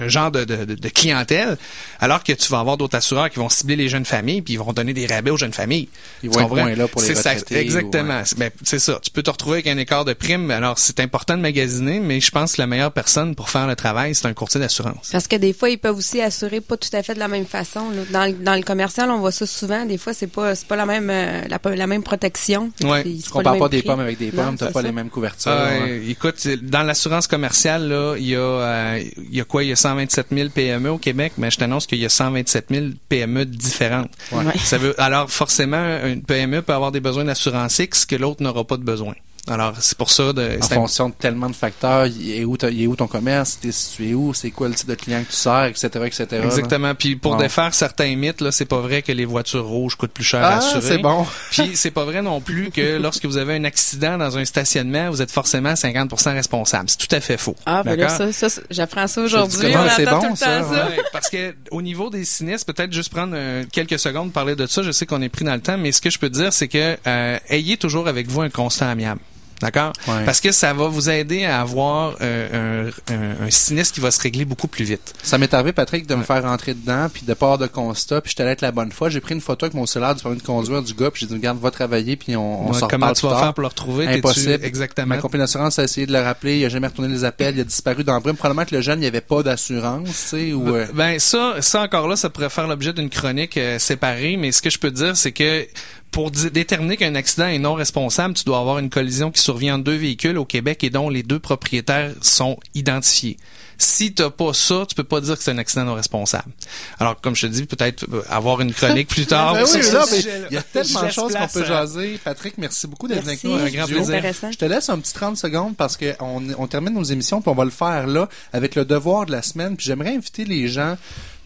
un 0.03 0.09
genre 0.09 0.30
de, 0.30 0.44
de, 0.44 0.64
de- 0.64 0.88
clientèle, 0.88 1.57
alors 2.01 2.22
que 2.24 2.32
tu 2.32 2.51
vas 2.51 2.59
avoir 2.61 2.76
d'autres 2.76 2.96
assureurs 2.96 3.30
qui 3.30 3.38
vont 3.38 3.48
cibler 3.48 3.76
les 3.76 3.88
jeunes 3.88 4.05
familles 4.05 4.42
puis 4.42 4.55
ils 4.55 4.59
vont 4.59 4.72
donner 4.72 4.92
des 4.92 5.07
rabais 5.07 5.30
aux 5.30 5.36
jeunes 5.36 5.53
familles. 5.53 5.88
Ils 6.22 6.30
vont 6.30 6.40
être 6.57 6.76
là 6.78 6.88
pour 6.88 7.01
les 7.03 7.14
ça, 7.14 7.32
ou, 7.34 7.55
Exactement. 7.55 8.18
ouais. 8.18 8.22
C'est- 8.24 8.38
ben, 8.38 8.51
c'est 8.62 8.78
ça. 8.78 8.98
Tu 9.03 9.11
peux 9.11 9.22
te 9.22 9.30
retrouver 9.30 9.57
avec 9.57 9.66
un 9.68 9.78
écart 9.78 10.05
de 10.05 10.12
prime. 10.12 10.51
Alors, 10.51 10.78
c'est 10.78 11.01
important 11.01 11.36
de 11.36 11.42
magasiner, 11.42 12.01
mais 12.01 12.20
je 12.20 12.30
pense 12.30 12.55
que 12.55 12.61
la 12.61 12.66
meilleure 12.66 12.92
personne 12.92 13.34
pour 13.34 13.48
faire 13.51 13.66
le 13.66 13.76
travail, 13.76 14.14
c'est 14.14 14.26
un 14.26 14.34
courtier 14.34 14.61
d'assurance. 14.61 15.09
Parce 15.12 15.28
que 15.28 15.36
des 15.36 15.53
fois, 15.53 15.70
ils 15.70 15.78
peuvent 15.78 15.96
aussi 15.96 16.20
assurer 16.20 16.61
pas 16.61 16.76
tout 16.76 16.88
à 16.92 17.03
fait 17.03 17.14
de 17.14 17.18
la 17.18 17.28
même 17.28 17.46
façon. 17.46 17.90
là. 17.90 18.03
Dans, 18.11 18.26
le- 18.26 18.32
dans 18.44 18.55
le 18.55 18.62
commercial, 18.62 19.11
on 19.11 19.18
voit 19.20 19.32
ça 19.32 19.46
souvent. 19.46 19.84
Des 19.86 19.98
fois, 19.98 20.12
c'est 20.12 20.26
pas 20.26 20.55
c'est 20.55 20.66
pas 20.66 20.76
la 20.76 20.86
même 20.86 21.09
euh, 21.11 21.42
la, 21.48 21.61
la 21.76 21.86
même 21.86 22.03
protection. 22.03 22.70
Ouais. 22.82 23.05
Tu 23.05 23.30
compares 23.30 23.59
pas 23.59 23.68
des 23.68 23.82
pommes 23.82 24.01
avec 24.01 24.18
des 24.18 24.30
pommes, 24.30 24.57
t'as 24.57 24.66
pas 24.66 24.80
ça. 24.80 24.86
les 24.86 24.92
mêmes 24.92 25.11
couvertures. 25.11 25.51
Ah, 25.53 25.68
euh, 25.70 26.09
écoute, 26.09 26.46
dans 26.62 26.82
l'assurance 26.82 27.26
commerciale, 27.26 27.88
là, 27.88 28.16
il 28.18 28.26
y 28.28 28.34
a, 28.36 28.38
euh, 28.40 29.03
il 29.30 29.39
y 29.41 29.43
a 29.43 29.45
quoi? 29.45 29.64
Il 29.64 29.68
y 29.68 29.72
a 29.72 29.76
127 29.76 30.26
000 30.32 30.49
PME 30.51 30.91
au 30.91 30.99
Québec, 30.99 31.32
mais 31.38 31.51
je 31.51 31.59
t'annonce 31.59 31.86
qu'il 31.86 31.99
y 31.99 32.05
a 32.05 32.09
127 32.09 32.66
000 32.70 32.86
PME 33.09 33.45
différentes. 33.45 34.11
Ouais. 34.32 34.45
Ça 34.59 34.78
veut, 34.78 35.01
alors, 35.01 35.30
forcément, 35.30 35.99
une 36.05 36.22
PME 36.22 36.62
peut 36.62 36.74
avoir 36.74 36.93
des 36.93 37.01
besoins 37.01 37.24
d'assurance 37.24 37.78
X 37.78 38.07
que 38.07 38.16
l'autre 38.16 38.43
n'aura 38.43 38.64
pas 38.64 38.76
de 38.76 38.84
besoin. 38.84 39.14
Alors, 39.51 39.74
c'est 39.80 39.98
pour 39.98 40.11
ça 40.11 40.32
de, 40.32 40.59
En 40.62 40.66
fonction 40.66 41.09
de 41.09 41.14
tellement 41.14 41.51
de 41.51 41.55
facteurs, 41.57 42.07
il 42.07 42.30
est 42.32 42.44
où, 42.44 42.57
il 42.70 42.82
est 42.82 42.86
où 42.86 42.94
ton 42.96 43.07
commerce, 43.09 43.59
t'es 43.61 43.72
situé 43.72 44.14
où, 44.14 44.32
c'est 44.32 44.51
quoi 44.51 44.68
le 44.68 44.74
type 44.74 44.88
de 44.88 44.94
client 44.94 45.22
que 45.24 45.30
tu 45.30 45.36
sers, 45.36 45.64
etc., 45.64 45.88
etc. 46.07 46.26
là. 46.30 46.44
Exactement. 46.44 46.94
Puis 46.94 47.16
pour 47.16 47.32
Bon. 47.32 47.38
défaire 47.38 47.74
certains 47.74 48.14
mythes, 48.16 48.40
là, 48.40 48.53
c'est 48.53 48.64
pas 48.64 48.80
vrai 48.80 49.03
que 49.03 49.12
les 49.12 49.24
voitures 49.24 49.66
rouges 49.66 49.96
coûtent 49.96 50.12
plus 50.12 50.24
cher 50.24 50.42
à 50.42 50.48
Ah, 50.55 50.57
assurer. 50.59 50.80
c'est 50.82 50.98
bon. 50.98 51.26
Puis 51.51 51.72
c'est 51.74 51.90
pas 51.90 52.05
vrai 52.05 52.22
non 52.22 52.40
plus 52.40 52.70
que 52.70 52.98
lorsque 52.98 53.24
vous 53.26 53.36
avez 53.36 53.57
un 53.57 53.64
accident 53.64 54.16
dans 54.18 54.38
un 54.38 54.44
stationnement, 54.44 55.11
vous 55.11 55.20
êtes 55.20 55.30
forcément 55.32 55.72
50% 55.74 56.32
responsable. 56.34 56.88
C'est 56.88 56.98
tout 57.09 57.14
à 57.14 57.20
fait 57.20 57.36
faux. 57.36 57.57
Ah, 57.66 57.82
ben 57.82 57.96
là, 57.98 58.07
D'accord? 58.09 58.32
ça, 58.32 58.48
ça, 58.48 58.61
j'apprends 58.70 59.07
ça 59.07 59.20
aujourd'hui. 59.22 59.68
On 59.74 59.88
c'est 59.96 60.05
bon, 60.07 60.20
tout 60.20 60.26
le 60.30 60.36
ça, 60.36 60.61
temps 60.61 60.72
ça. 60.72 60.86
Ouais, 60.86 61.01
parce 61.12 61.28
que 61.28 61.55
au 61.70 61.82
niveau 61.82 62.09
des 62.11 62.24
sinistres, 62.24 62.72
peut-être 62.72 62.92
juste 62.92 63.11
prendre 63.12 63.32
euh, 63.34 63.64
quelques 63.72 63.98
secondes 63.98 64.26
pour 64.26 64.34
parler 64.34 64.55
de 64.55 64.66
ça. 64.66 64.82
Je 64.82 64.92
sais 64.92 65.07
qu'on 65.07 65.22
est 65.22 65.28
pris 65.28 65.44
dans 65.44 65.55
le 65.55 65.61
temps, 65.61 65.76
mais 65.78 65.90
ce 65.92 66.01
que 66.01 66.11
je 66.11 66.18
peux 66.18 66.30
dire, 66.30 66.53
c'est 66.53 66.68
que 66.68 66.96
euh, 67.07 67.38
ayez 67.48 67.76
toujours 67.76 68.07
avec 68.09 68.28
vous 68.28 68.42
un 68.42 68.51
constat 68.51 68.90
amiable. 68.90 69.20
D'accord? 69.61 69.92
Ouais. 70.08 70.24
Parce 70.24 70.40
que 70.40 70.52
ça 70.52 70.72
va 70.72 70.88
vous 70.88 71.11
aider 71.11 71.44
à 71.44 71.61
avoir 71.61 72.16
euh, 72.22 72.88
un, 73.08 73.14
un- 73.14 73.46
un 73.46 73.50
sinistre 73.50 73.94
qui 73.94 74.00
va 74.00 74.11
se 74.11 74.20
régler 74.20 74.44
beaucoup 74.44 74.68
plus 74.68 74.84
vite. 74.84 75.12
Ça 75.22 75.36
m'est 75.38 75.52
arrivé, 75.52 75.72
Patrick, 75.72 76.06
de 76.06 76.14
me 76.14 76.22
faire 76.22 76.42
rentrer 76.42 76.72
dedans, 76.74 77.08
puis 77.12 77.22
de 77.26 77.34
part 77.34 77.58
de 77.58 77.66
constat, 77.66 78.20
puis 78.22 78.30
je 78.30 78.36
t'allais 78.36 78.52
être 78.52 78.62
la 78.62 78.72
bonne 78.72 78.90
fois. 78.92 79.11
J'ai 79.11 79.20
pris 79.20 79.34
une 79.34 79.40
photo 79.40 79.66
avec 79.66 79.74
mon 79.74 79.84
cellulaire 79.86 80.14
du 80.14 80.22
permis 80.22 80.38
de 80.38 80.42
conduire 80.42 80.82
du 80.82 80.94
gars, 80.94 81.11
puis 81.11 81.20
j'ai 81.20 81.26
dit, 81.26 81.34
regarde, 81.34 81.58
va 81.61 81.70
travailler, 81.70 82.16
puis 82.16 82.36
on, 82.36 82.68
on 82.68 82.72
Ouais, 82.72 82.78
s'en 82.78 82.88
comment 82.88 83.12
tu 83.12 83.26
vas 83.26 83.32
tard. 83.32 83.40
faire 83.40 83.54
pour 83.54 83.62
le 83.62 83.68
retrouver? 83.68 84.06
Impossible. 84.06 84.61
Exactement? 84.64 85.06
Ma 85.08 85.18
compagnie 85.18 85.42
d'assurance 85.42 85.78
a 85.78 85.84
essayé 85.84 86.06
de 86.06 86.12
le 86.12 86.20
rappeler, 86.20 86.58
il 86.58 86.64
a 86.64 86.68
jamais 86.70 86.86
retourné 86.86 87.12
les 87.12 87.24
appels, 87.24 87.54
il 87.56 87.61
a 87.61 87.64
disparu 87.64 88.02
dans 88.04 88.14
le 88.14 88.20
brume. 88.20 88.36
Probablement 88.36 88.64
que 88.64 88.74
le 88.74 88.80
jeune, 88.80 88.98
il 88.98 89.02
n'y 89.02 89.06
avait 89.08 89.20
pas 89.20 89.42
d'assurance, 89.42 90.08
tu 90.08 90.12
sais, 90.14 90.52
ou... 90.54 90.74
euh, 90.74 90.86
Ben 90.94 91.18
ça, 91.18 91.56
ça 91.61 91.82
encore 91.82 92.08
là, 92.08 92.16
ça 92.16 92.30
pourrait 92.30 92.48
faire 92.50 92.66
l'objet 92.66 92.92
d'une 92.92 93.11
chronique 93.11 93.56
euh, 93.58 93.78
séparée, 93.78 94.36
mais 94.38 94.52
ce 94.52 94.62
que 94.62 94.70
je 94.70 94.78
peux 94.78 94.90
te 94.90 94.96
dire, 94.96 95.16
c'est 95.16 95.32
que 95.32 95.66
pour 96.11 96.30
dé- 96.30 96.50
déterminer 96.50 96.96
qu'un 96.96 97.14
accident 97.14 97.46
est 97.46 97.58
non 97.58 97.74
responsable, 97.74 98.34
tu 98.34 98.44
dois 98.44 98.58
avoir 98.58 98.78
une 98.78 98.90
collision 98.90 99.30
qui 99.30 99.40
survient 99.40 99.74
entre 99.76 99.84
deux 99.84 99.96
véhicules 99.96 100.38
au 100.38 100.44
Québec 100.44 100.82
et 100.84 100.90
dont 100.90 101.08
les 101.08 101.22
deux 101.22 101.38
propriétaires 101.38 102.12
sont 102.20 102.56
identifiés. 102.74 103.36
Si 103.78 104.12
t'as 104.12 104.28
pas 104.28 104.52
ça, 104.52 104.84
tu 104.86 104.94
peux 104.94 105.04
pas 105.04 105.22
dire 105.22 105.38
que 105.38 105.42
c'est 105.42 105.52
un 105.52 105.56
accident 105.58 105.84
non 105.86 105.94
responsable. 105.94 106.52
Alors, 106.98 107.18
comme 107.18 107.34
je 107.34 107.46
te 107.46 107.52
dis, 107.52 107.64
peut-être 107.64 108.04
euh, 108.12 108.20
avoir 108.28 108.61
une 108.61 108.74
chronique 108.74 109.08
plus 109.08 109.24
tard. 109.24 109.54
Ben 109.61 109.64
oui, 109.64 109.80
là, 109.90 110.04
mais 110.12 110.18
il 110.50 110.54
y 110.54 110.58
a 110.58 110.62
tellement 110.62 111.02
de 111.04 111.11
choses 111.11 111.32
qu'on 111.34 111.48
peut 111.48 111.64
jaser. 111.64 112.20
Patrick, 112.22 112.58
merci 112.58 112.86
beaucoup 112.86 113.08
d'être 113.08 113.26
avec 113.26 113.42
nous. 113.42 113.54
Un 113.54 113.70
grand 113.70 113.86
plaisir. 113.86 114.14
Intéressant. 114.16 114.52
Je 114.52 114.58
te 114.58 114.64
laisse 114.66 114.90
un 114.90 114.98
petit 114.98 115.14
30 115.14 115.38
secondes 115.38 115.76
parce 115.76 115.96
que 115.96 116.14
on, 116.20 116.42
on 116.58 116.66
termine 116.66 116.92
nos 116.92 117.02
émissions 117.04 117.40
puis 117.40 117.50
on 117.50 117.54
va 117.54 117.64
le 117.64 117.70
faire 117.70 118.06
là 118.06 118.28
avec 118.52 118.74
le 118.74 118.84
devoir 118.84 119.24
de 119.24 119.32
la 119.32 119.40
semaine. 119.40 119.76
Puis 119.78 119.86
j'aimerais 119.86 120.14
inviter 120.14 120.44
les 120.44 120.68
gens, 120.68 120.98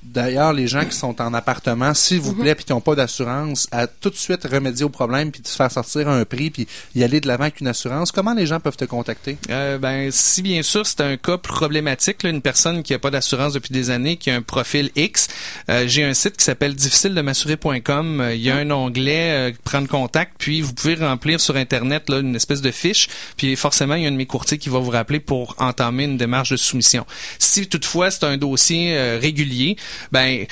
d'ailleurs 0.04 0.52
les 0.52 0.66
gens 0.66 0.84
qui 0.84 0.96
sont 0.96 1.20
en 1.20 1.34
appartement, 1.34 1.94
s'il 1.94 2.20
vous 2.20 2.34
plaît, 2.34 2.54
puis 2.54 2.64
qui 2.64 2.72
n'ont 2.72 2.80
pas 2.80 2.94
d'assurance, 2.94 3.66
à 3.72 3.86
tout 3.86 4.10
de 4.10 4.16
suite 4.16 4.44
remédier 4.44 4.84
au 4.84 4.88
problème 4.88 5.30
puis 5.30 5.40
de 5.40 5.46
se 5.46 5.56
faire 5.56 5.70
sortir 5.70 6.08
un 6.08 6.24
prix 6.24 6.50
puis 6.50 6.66
y 6.94 7.02
aller 7.02 7.20
de 7.20 7.26
l'avant 7.26 7.44
avec 7.44 7.60
une 7.60 7.68
assurance. 7.68 8.12
Comment 8.12 8.34
les 8.34 8.46
gens 8.46 8.60
peuvent 8.60 8.76
te 8.76 8.84
contacter? 8.84 9.38
Euh, 9.50 9.78
ben, 9.78 10.10
si 10.10 10.42
bien 10.42 10.62
sûr 10.62 10.86
c'est 10.86 11.00
un 11.00 11.16
cas 11.16 11.38
problématique, 11.38 12.22
là, 12.22 12.30
une 12.30 12.42
personne 12.42 12.82
qui 12.82 12.94
a 12.94 12.98
pas 12.98 13.10
d'assurance 13.10 13.54
depuis 13.54 13.72
des 13.72 13.90
années, 13.90 14.16
qui 14.16 14.30
a 14.30 14.36
un 14.36 14.42
profil 14.42 14.90
X, 14.96 15.28
euh, 15.68 15.84
j'ai 15.86 16.04
un 16.04 16.14
site 16.14 16.36
qui 16.36 16.44
s'appelle 16.44 16.74
difficile 16.74 17.14
de 17.14 17.20
m'assurer.com. 17.20 18.20
Euh, 18.20 18.34
Il 18.34 18.42
y 18.42 18.50
a 18.50 18.56
un 18.56 18.70
onglet 18.70 19.50
euh, 19.50 19.52
prendre 19.64 19.88
contact, 19.88 20.34
puis 20.38 20.60
vous 20.60 20.72
pouvez 20.74 20.94
remplir 20.94 21.40
sur 21.40 21.56
internet 21.56 22.08
là, 22.08 22.18
une 22.18 22.36
espèce 22.36 22.60
de 22.60 22.70
fiche, 22.70 23.08
puis 23.36 23.56
forcément 23.56 23.94
il 23.94 24.02
y 24.02 24.04
a 24.06 24.08
un 24.08 24.12
de 24.12 24.16
mes 24.16 24.26
courtiers 24.26 24.58
qui 24.58 24.68
va 24.68 24.78
vous 24.78 24.90
rappeler 24.90 25.20
pour 25.20 25.54
entamer 25.58 26.04
une 26.04 26.16
démarche 26.16 26.50
de 26.50 26.56
soumission. 26.56 27.06
Si 27.38 27.66
toutefois 27.66 28.10
c'est 28.10 28.24
un 28.24 28.36
dossier 28.36 28.96
euh, 28.96 29.18
régulier, 29.20 29.76
ben 30.12 30.46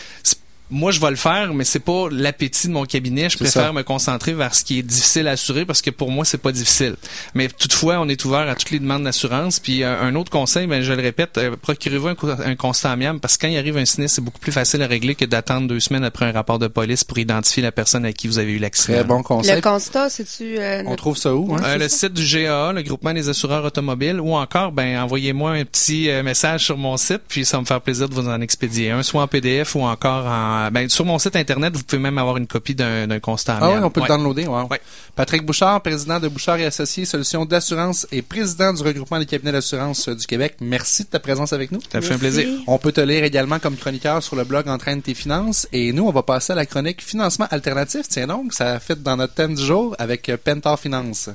moi, 0.72 0.90
je 0.90 1.00
vais 1.00 1.10
le 1.10 1.16
faire, 1.16 1.52
mais 1.54 1.64
c'est 1.64 1.78
pas 1.78 2.08
l'appétit 2.10 2.66
de 2.68 2.72
mon 2.72 2.84
cabinet. 2.84 3.24
Je 3.28 3.36
C'est 3.36 3.44
préfère 3.44 3.66
ça. 3.66 3.72
me 3.72 3.82
concentrer 3.82 4.32
vers 4.32 4.54
ce 4.54 4.64
qui 4.64 4.78
est 4.78 4.82
difficile 4.82 5.28
à 5.28 5.32
assurer 5.32 5.64
parce 5.64 5.82
que 5.82 5.90
pour 5.90 6.10
moi, 6.10 6.24
c'est 6.24 6.38
pas 6.38 6.50
difficile. 6.52 6.96
Mais 7.34 7.48
toutefois, 7.48 7.98
on 8.00 8.08
est 8.08 8.24
ouvert 8.24 8.48
à 8.48 8.54
toutes 8.54 8.70
les 8.70 8.78
demandes 8.80 9.04
d'assurance. 9.04 9.60
Puis 9.60 9.82
euh, 9.84 10.00
un 10.00 10.14
autre 10.14 10.30
conseil, 10.30 10.66
ben, 10.66 10.82
je 10.82 10.92
le 10.92 11.02
répète, 11.02 11.38
euh, 11.38 11.54
procurez-vous 11.60 12.08
un, 12.08 12.16
un 12.44 12.56
constat 12.56 12.90
amiable 12.90 13.20
parce 13.20 13.36
que 13.36 13.42
quand 13.46 13.52
il 13.52 13.58
arrive 13.58 13.76
un 13.76 13.84
sinistre, 13.84 14.16
c'est 14.16 14.22
beaucoup 14.24 14.40
plus 14.40 14.52
facile 14.52 14.82
à 14.82 14.86
régler 14.86 15.14
que 15.14 15.24
d'attendre 15.24 15.68
deux 15.68 15.80
semaines 15.80 16.04
après 16.04 16.24
un 16.26 16.32
rapport 16.32 16.58
de 16.58 16.66
police 16.68 17.04
pour 17.04 17.18
identifier 17.18 17.62
la 17.62 17.72
personne 17.72 18.04
à 18.04 18.12
qui 18.12 18.26
vous 18.26 18.38
avez 18.38 18.52
eu 18.52 18.58
l'accident. 18.58 18.94
Très 18.94 19.04
bon 19.04 19.22
conseil. 19.22 19.54
Le 19.54 19.60
constat, 19.60 20.08
c'est-tu... 20.10 20.58
euh, 20.58 20.80
On 20.80 20.90
notre- 20.90 20.96
trouve 20.96 21.16
ça 21.16 21.34
où? 21.34 21.54
Hein? 21.54 21.60
Euh, 21.64 21.76
le 21.78 21.88
site 21.88 22.12
du 22.14 22.24
GAA, 22.24 22.72
le 22.72 22.82
groupement 22.82 23.12
des 23.12 23.28
assureurs 23.28 23.64
automobiles, 23.64 24.20
ou 24.20 24.34
encore, 24.34 24.72
ben, 24.72 24.98
envoyez-moi 25.02 25.50
un 25.52 25.64
petit 25.64 26.08
euh, 26.08 26.22
message 26.22 26.64
sur 26.64 26.76
mon 26.78 26.96
site, 26.96 27.22
puis 27.28 27.44
ça 27.44 27.56
va 27.56 27.60
me 27.62 27.66
faire 27.66 27.80
plaisir 27.80 28.08
de 28.08 28.14
vous 28.14 28.28
en 28.28 28.40
expédier 28.40 28.90
un, 28.92 29.02
soit 29.02 29.22
en 29.22 29.26
PDF 29.26 29.74
ou 29.74 29.82
encore 29.82 30.26
en, 30.26 30.61
ben, 30.70 30.88
sur 30.88 31.04
mon 31.04 31.18
site 31.18 31.36
internet, 31.36 31.74
vous 31.76 31.82
pouvez 31.82 32.00
même 32.00 32.18
avoir 32.18 32.36
une 32.36 32.46
copie 32.46 32.74
d'un 32.74 33.06
d'un 33.06 33.20
constat 33.20 33.58
Ah 33.60 33.70
oui, 33.70 33.76
on 33.82 33.90
peut 33.90 34.00
Ouais. 34.00 34.08
le 34.08 34.14
downloader. 34.14 34.46
wow. 34.46 34.66
Ouais. 34.70 34.80
Patrick 35.16 35.44
Bouchard, 35.44 35.80
président 35.82 36.18
de 36.20 36.28
Bouchard 36.28 36.56
et 36.58 36.64
Associés, 36.66 37.04
Solutions 37.04 37.44
d'assurance 37.44 38.06
et 38.12 38.22
président 38.22 38.72
du 38.72 38.82
regroupement 38.82 39.18
des 39.18 39.26
cabinets 39.26 39.52
d'assurance 39.52 40.08
euh, 40.08 40.14
du 40.14 40.26
Québec. 40.26 40.56
Merci 40.60 41.04
de 41.04 41.08
ta 41.08 41.18
présence 41.20 41.52
avec 41.52 41.72
nous. 41.72 41.80
Ça 41.90 41.98
me 41.98 42.02
fait 42.02 42.14
un 42.14 42.18
plaisir. 42.18 42.48
On 42.66 42.78
peut 42.78 42.92
te 42.92 43.00
lire 43.00 43.24
également 43.24 43.58
comme 43.58 43.76
chroniqueur 43.76 44.22
sur 44.22 44.36
le 44.36 44.44
blog 44.44 44.68
Entraîne 44.68 45.02
tes 45.02 45.14
finances. 45.14 45.66
Et 45.72 45.92
nous, 45.92 46.06
on 46.06 46.12
va 46.12 46.22
passer 46.22 46.52
à 46.52 46.56
la 46.56 46.66
chronique 46.66 47.02
Financement 47.02 47.46
alternatif. 47.50 48.02
Tiens 48.08 48.26
donc, 48.26 48.52
ça 48.52 48.78
fait 48.80 49.02
dans 49.02 49.16
notre 49.16 49.34
thème 49.34 49.54
du 49.54 49.64
jour 49.64 49.94
avec 49.98 50.28
euh, 50.28 50.36
Pentar 50.42 50.78
Finance. 50.78 51.28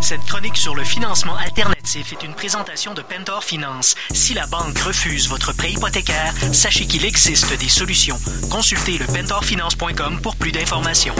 Cette 0.00 0.24
chronique 0.24 0.56
sur 0.56 0.74
le 0.74 0.84
financement 0.84 1.36
alternatif 1.36 2.12
est 2.12 2.22
une 2.24 2.34
présentation 2.34 2.94
de 2.94 3.02
Pentor 3.02 3.44
Finance. 3.44 3.94
Si 4.12 4.32
la 4.32 4.46
banque 4.46 4.78
refuse 4.78 5.28
votre 5.28 5.54
prêt 5.54 5.72
hypothécaire, 5.72 6.32
sachez 6.52 6.86
qu'il 6.86 7.04
existe 7.04 7.56
des 7.58 7.68
solutions. 7.68 8.18
Consultez 8.50 8.96
le 8.98 9.06
pentorfinance.com 9.06 10.20
pour 10.22 10.36
plus 10.36 10.52
d'informations. 10.52 11.14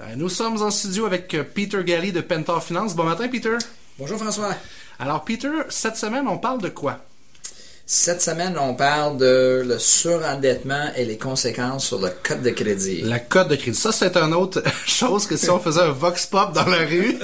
Euh, 0.00 0.14
Nous 0.16 0.28
sommes 0.28 0.60
en 0.62 0.70
studio 0.70 1.06
avec 1.06 1.32
euh, 1.34 1.44
Peter 1.44 1.82
Galley 1.84 2.12
de 2.12 2.20
Pentor 2.20 2.62
Finance. 2.62 2.94
Bon 2.94 3.04
matin, 3.04 3.28
Peter. 3.28 3.56
Bonjour 3.98 4.18
François. 4.18 4.54
Alors, 4.98 5.24
Peter, 5.24 5.50
cette 5.68 5.96
semaine, 5.96 6.28
on 6.28 6.38
parle 6.38 6.60
de 6.60 6.68
quoi? 6.68 6.98
Cette 7.94 8.22
semaine, 8.22 8.56
on 8.58 8.72
parle 8.72 9.18
de 9.18 9.62
le 9.66 9.78
surendettement 9.78 10.86
et 10.96 11.04
les 11.04 11.18
conséquences 11.18 11.88
sur 11.88 12.00
le 12.00 12.08
code 12.22 12.40
de 12.40 12.48
crédit. 12.48 13.02
La 13.02 13.18
cote 13.18 13.48
de 13.48 13.54
crédit. 13.54 13.76
Ça, 13.76 13.92
c'est 13.92 14.16
une 14.16 14.32
autre 14.32 14.62
chose 14.86 15.26
que 15.26 15.36
si 15.36 15.50
on 15.50 15.60
faisait 15.60 15.82
un 15.82 15.90
vox 15.90 16.24
pop 16.24 16.54
dans 16.54 16.64
la 16.64 16.86
rue, 16.86 17.18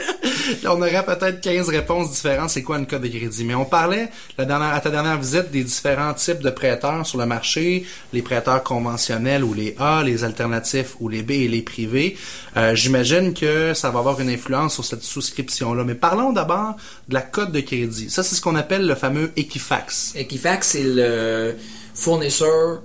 on 0.66 0.82
aurait 0.82 1.02
peut-être 1.06 1.40
15 1.40 1.70
réponses 1.70 2.10
différentes. 2.10 2.50
C'est 2.50 2.62
quoi 2.62 2.76
une 2.78 2.86
cote 2.86 3.00
de 3.00 3.08
crédit? 3.08 3.42
Mais 3.46 3.54
on 3.54 3.64
parlait 3.64 4.10
la 4.36 4.44
dernière, 4.44 4.74
à 4.74 4.80
ta 4.80 4.90
dernière 4.90 5.18
visite 5.18 5.50
des 5.50 5.64
différents 5.64 6.12
types 6.12 6.40
de 6.42 6.50
prêteurs 6.50 7.06
sur 7.06 7.16
le 7.16 7.24
marché, 7.24 7.86
les 8.12 8.20
prêteurs 8.20 8.62
conventionnels 8.62 9.42
ou 9.42 9.54
les 9.54 9.74
A, 9.78 10.02
les 10.02 10.24
alternatifs 10.24 10.94
ou 11.00 11.08
les 11.08 11.22
B 11.22 11.30
et 11.30 11.48
les 11.48 11.62
privés. 11.62 12.18
Euh, 12.58 12.74
J'imagine 12.74 13.32
que 13.32 13.72
ça 13.72 13.88
va 13.88 14.00
avoir 14.00 14.20
une 14.20 14.28
influence 14.28 14.74
sur 14.74 14.84
cette 14.84 15.04
souscription-là. 15.04 15.84
Mais 15.84 15.94
parlons 15.94 16.34
d'abord 16.34 16.76
de 17.08 17.14
la 17.14 17.22
cote 17.22 17.50
de 17.50 17.60
crédit. 17.60 18.10
Ça, 18.10 18.22
c'est 18.22 18.34
ce 18.34 18.42
qu'on 18.42 18.56
appelle 18.56 18.86
le 18.86 18.94
fameux 18.94 19.32
Equifax. 19.36 20.01
Equifax, 20.14 20.68
c'est 20.68 20.82
le 20.84 21.54
fournisseur 21.94 22.82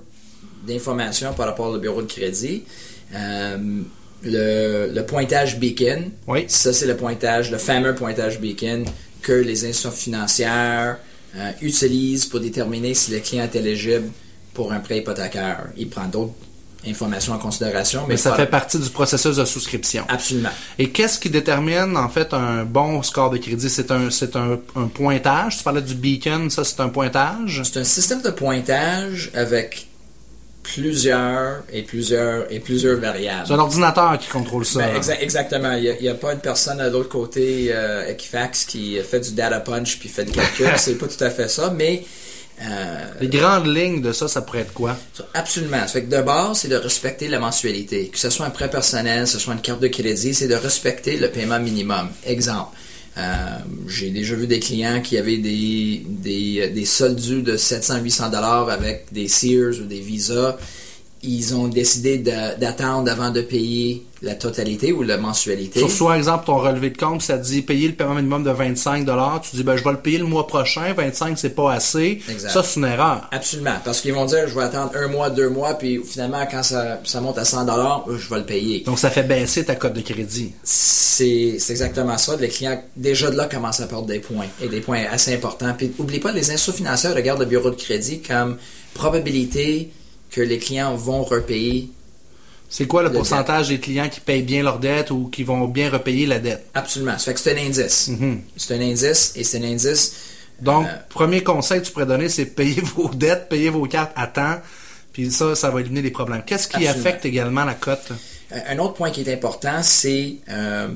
d'informations 0.68 1.34
par 1.34 1.47
rapport 1.47 1.68
au 1.68 1.78
bureau 1.78 2.01
de 2.01 2.07
crédit. 2.11 2.63
Euh, 3.15 3.57
le, 4.24 4.91
le 4.93 5.05
pointage 5.05 5.59
Beacon, 5.59 6.11
Oui. 6.28 6.45
ça 6.47 6.74
c'est 6.74 6.88
le 6.88 6.97
pointage, 6.97 7.51
le 7.51 7.57
fameux 7.57 7.93
pointage 7.95 8.39
Beacon 8.39 8.84
que 9.22 9.32
les 9.34 9.63
institutions 9.65 9.91
financières 9.91 10.97
euh, 11.36 11.51
utilisent 11.61 12.26
pour 12.26 12.39
déterminer 12.39 12.93
si 12.93 13.11
le 13.11 13.20
client 13.20 13.43
est 13.43 13.55
éligible 13.55 14.09
pour 14.53 14.72
un 14.74 14.80
prêt 14.80 14.97
hypothécaire. 14.99 15.68
Il 15.78 15.89
prend 15.89 16.05
d'autres 16.05 16.34
informations 16.86 17.34
en 17.34 17.38
considération, 17.38 18.01
mais, 18.07 18.13
Mais 18.13 18.17
ça 18.17 18.34
fait 18.36 18.45
partie 18.45 18.78
du 18.80 18.89
processus 18.89 19.36
de 19.38 19.45
souscription. 19.45 20.05
absolument. 20.07 20.49
Et 20.78 20.89
qu'est-ce 20.89 21.19
qui 21.19 21.30
détermine 21.30 21.97
en 21.97 22.09
fait 22.09 22.34
un 22.34 22.63
bon 22.63 23.01
score 23.03 23.30
de 23.30 23.38
crédit? 23.38 23.69
C'est 23.69 23.91
un 23.91 24.09
c'est 24.09 24.36
un, 24.36 24.59
un 24.75 24.88
pointage? 24.88 25.57
Tu 25.57 25.63
parlais 25.63 25.82
du 25.82 25.95
beacon, 25.95 26.49
ça 26.49 26.63
c'est 26.63 26.80
un 26.80 26.89
pointage? 26.89 27.61
C'est 27.63 27.80
un 27.80 27.84
système 27.84 28.21
de 28.21 28.30
pointage 28.30 29.32
avec 29.34 29.88
plusieurs 30.63 31.63
et 31.71 31.82
plusieurs 31.82 32.51
et 32.51 32.59
plusieurs 32.59 32.99
variables. 32.99 33.47
C'est 33.47 33.53
un 33.53 33.59
ordinateur 33.59 34.17
qui 34.19 34.28
contrôle 34.30 34.65
ça. 34.65 34.80
Ben, 34.80 34.99
exa- 34.99 35.17
exactement. 35.19 35.71
Il 35.73 35.97
n'y 36.01 36.09
a, 36.09 36.13
pas 36.13 36.34
une 36.34 36.39
personne 36.39 36.82
à 36.82 36.89
l'autre 36.89 37.09
côté 37.09 37.69
euh, 37.71 38.09
Equifax 38.09 38.65
qui 38.65 38.97
fait 38.99 39.21
du 39.21 39.32
data 39.32 39.59
punch 39.61 39.97
puis 39.97 40.09
fait 40.09 40.25
le 40.25 40.32
calcul. 40.32 40.67
c'est 40.78 40.97
pas 40.97 41.07
tout 41.07 41.23
à 41.23 41.30
fait 41.30 41.47
ça, 41.49 41.73
mais 41.75 42.03
euh, 42.62 43.05
Les 43.22 43.28
grandes 43.28 43.68
lignes 43.68 44.01
de 44.01 44.12
ça, 44.12 44.28
ça 44.28 44.41
pourrait 44.41 44.60
être 44.62 44.74
quoi? 44.74 44.95
absolument. 45.34 45.82
Ça 45.82 45.88
fait 45.88 46.03
que 46.05 46.16
de 46.16 46.22
base, 46.22 46.60
c'est 46.60 46.68
de 46.68 46.76
respecter 46.76 47.28
la 47.28 47.39
mensualité. 47.39 48.08
Que 48.10 48.18
ce 48.18 48.30
soit 48.30 48.45
un 48.45 48.49
prêt 48.51 48.70
personnel, 48.70 49.24
que 49.24 49.30
ce 49.30 49.39
soit 49.39 49.53
une 49.53 49.62
carte 49.62 49.80
de 49.82 49.88
crédit, 49.88 50.34
c'est 50.34 50.47
de 50.47 50.55
respecter 50.55 51.18
le 51.18 51.30
paiement 51.30 51.60
minimum. 51.60 52.10
Exemple. 52.26 52.76
euh, 53.18 53.58
j'ai 53.88 54.10
déjà 54.12 54.36
vu 54.36 54.45
des 54.47 54.60
clients 54.60 55.01
qui 55.01 55.18
avaient 55.18 55.38
des, 55.38 56.03
des, 56.08 56.70
des 56.70 56.86
soldes 56.86 57.20
dus 57.20 57.41
de 57.41 57.58
700-800 57.58 58.32
dollars 58.32 58.70
avec 58.70 59.05
des 59.12 59.28
Sears 59.28 59.74
ou 59.82 59.86
des 59.86 59.99
Visa. 60.01 60.58
Ils 61.30 61.53
ont 61.55 61.67
décidé 61.67 62.17
d'attendre 62.17 63.11
avant 63.11 63.32
de 63.32 63.41
payer 63.41 64.05
la 64.21 64.34
totalité 64.34 64.93
ou 64.93 65.03
la 65.03 65.17
mensualité? 65.17 65.80
Sur 65.80 65.91
soit 65.91 66.17
exemple 66.17 66.45
ton 66.45 66.57
relevé 66.57 66.89
de 66.89 66.97
compte, 66.97 67.21
ça 67.21 67.38
te 67.38 67.43
dit 67.43 67.61
payer 67.61 67.89
le 67.89 67.93
paiement 67.93 68.15
minimum 68.15 68.43
de 68.43 68.49
25 68.49 69.05
Tu 69.43 69.57
dis 69.57 69.63
ben 69.63 69.75
je 69.75 69.84
vais 69.84 69.91
le 69.91 69.99
payer 69.99 70.17
le 70.17 70.25
mois 70.25 70.47
prochain, 70.47 70.93
25 70.93 71.38
c'est 71.38 71.51
pas 71.51 71.73
assez. 71.73 72.21
Exact. 72.30 72.49
Ça 72.49 72.63
c'est 72.63 72.80
une 72.80 72.86
erreur. 72.86 73.28
Absolument, 73.32 73.75
parce 73.84 74.01
qu'ils 74.01 74.13
vont 74.13 74.25
dire 74.25 74.47
je 74.47 74.55
vais 74.55 74.63
attendre 74.63 74.91
un 74.95 75.07
mois, 75.07 75.30
deux 75.30 75.49
mois, 75.49 75.73
puis 75.75 76.01
finalement 76.03 76.47
quand 76.49 76.63
ça, 76.63 76.99
ça 77.03 77.21
monte 77.21 77.38
à 77.38 77.45
100 77.45 77.65
dollars, 77.65 78.05
je 78.17 78.30
vais 78.30 78.39
le 78.39 78.45
payer. 78.45 78.84
Donc 78.86 78.97
ça 78.97 79.09
fait 79.09 79.23
baisser 79.23 79.65
ta 79.65 79.75
cote 79.75 79.93
de 79.93 80.01
crédit. 80.01 80.53
C'est 80.63 81.57
exactement 81.69 82.17
ça. 82.17 82.36
Les 82.38 82.47
clients 82.47 82.82
déjà 82.95 83.30
de 83.30 83.36
là 83.36 83.47
commencent 83.47 83.82
à 83.82 83.88
perdre 83.88 84.07
des 84.07 84.19
points 84.19 84.47
et 84.61 84.67
des 84.67 84.82
points 84.82 85.03
assez 85.11 85.34
importants. 85.34 85.73
Puis 85.78 85.91
oublie 85.97 86.19
pas, 86.19 86.32
les 86.32 86.51
institutions 86.51 86.73
financières 86.73 87.15
regardent 87.15 87.39
le 87.39 87.45
bureau 87.47 87.69
de 87.69 87.75
crédit 87.75 88.21
comme 88.21 88.57
probabilité 88.93 89.91
que 90.38 90.42
les 90.44 90.60
clients 90.60 90.96
vont 90.96 91.24
repayer. 91.24 91.90
C'est 92.70 92.86
quoi 92.86 93.02
le 93.02 93.12
pourcentage 93.12 93.70
des 93.70 93.80
clients 93.80 94.08
qui 94.10 94.20
payent 94.20 94.44
bien 94.44 94.62
leur 94.62 94.78
dette 94.78 95.10
ou 95.10 95.30
qui 95.30 95.44
vont 95.44 95.68
bien 95.68 95.90
repayer 95.90 96.26
la 96.28 96.38
dette? 96.38 96.66
Absolument. 96.76 97.18
Ça 97.18 97.26
fait 97.26 97.34
que 97.34 97.40
c'est 97.40 97.58
un 97.60 97.66
indice. 97.66 98.10
Mhm. 98.10 98.42
C'est 98.56 98.76
un 98.76 98.82
indice 98.82 99.32
et 99.36 99.44
c'est 99.44 99.58
un 99.58 99.64
indice. 99.64 100.14
Donc, 100.62 100.86
Euh, 100.86 100.90
premier 101.10 101.42
conseil 101.44 101.82
que 101.82 101.86
tu 101.88 101.92
pourrais 101.92 102.06
donner, 102.06 102.30
c'est 102.30 102.46
payer 102.46 102.82
vos 102.96 103.10
dettes, 103.10 103.48
payer 103.50 103.70
vos 103.70 103.86
cartes 103.88 104.12
à 104.16 104.28
temps, 104.28 104.58
puis 105.14 105.32
ça, 105.32 105.56
ça 105.56 105.70
va 105.72 105.80
éliminer 105.82 106.02
les 106.04 106.12
problèmes. 106.12 106.44
Qu'est-ce 106.46 106.68
qui 106.68 106.76
Absolument. 106.76 107.00
affecte 107.00 107.26
également 107.26 107.66
la 107.66 107.74
cote? 107.74 108.12
Un 108.52 108.76
un 108.78 108.80
autre 108.80 108.94
point 108.94 109.10
qui 109.12 109.22
est 109.22 109.34
important, 109.34 109.80
c'est 109.82 110.36
euh, 110.50 110.88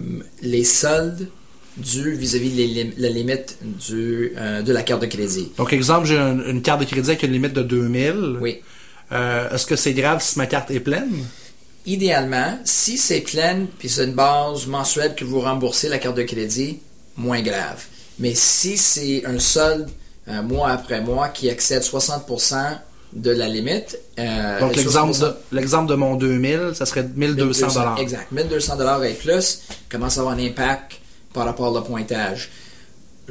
les 0.42 0.64
soldes 0.64 1.30
dus 1.78 2.14
vis-à-vis 2.16 2.50
de 2.50 3.02
la 3.02 3.10
limite 3.10 3.58
du, 3.88 4.34
euh, 4.38 4.62
de 4.62 4.74
la 4.74 4.84
carte 4.84 5.02
de 5.02 5.08
crédit. 5.08 5.52
Donc, 5.58 5.72
exemple, 5.74 6.06
j'ai 6.06 6.18
un- 6.18 6.44
une 6.46 6.62
carte 6.62 6.82
de 6.82 6.86
crédit 6.86 7.10
avec 7.12 7.24
une 7.24 7.32
limite 7.32 7.54
de 7.54 7.64
2000. 7.64 8.38
Oui. 8.42 8.60
Euh, 9.12 9.49
Est-ce 9.49 9.66
que 9.66 9.76
c'est 9.76 9.93
grave 9.93 10.22
si 10.22 10.38
ma 10.38 10.45
carte 10.45 10.72
est 10.72 10.80
pleine? 10.80 11.26
Idéalement, 11.86 12.59
si 12.64 12.97
c'est 12.97 13.22
pleine, 13.22 13.68
puis 13.80 13.89
c'est 13.89 14.05
une 14.05 14.14
base 14.14 14.68
mensuelle 14.68 15.16
que 15.16 15.26
vous 15.26 15.39
remboursez 15.41 15.89
la 15.89 15.97
carte 15.97 16.16
de 16.16 16.24
crédit, 16.24 16.80
moins 17.18 17.41
grave. 17.41 17.84
Mais 18.20 18.36
si 18.36 18.78
c'est 18.78 19.26
un 19.26 19.39
solde 19.39 19.89
euh, 20.28 20.41
mois 20.43 20.70
après 20.70 21.01
mois 21.01 21.30
qui 21.30 21.47
excède 21.47 21.82
60% 21.82 22.78
de 23.14 23.32
la 23.32 23.47
limite, 23.47 23.97
euh, 24.20 24.59
Donc, 24.59 24.76
le 24.76 24.84
l'exemple 24.84 25.14
60%, 25.14 25.20
de, 25.22 25.36
l'exemple 25.51 25.89
de 25.89 25.95
mon 25.95 26.16
2000, 26.16 26.72
ça 26.74 26.86
serait 26.86 27.03
1200 27.03 27.68
dollars. 27.74 27.99
Exact. 27.99 28.32
1200 28.32 28.78
dollars 28.78 29.03
et 29.03 29.14
plus 29.14 29.64
commence 29.89 30.18
à 30.18 30.22
avoir 30.22 30.36
un 30.36 30.39
impact 30.39 30.93
par 31.34 31.45
rapport 31.45 31.74
au 31.74 31.82
pointage? 31.82 32.49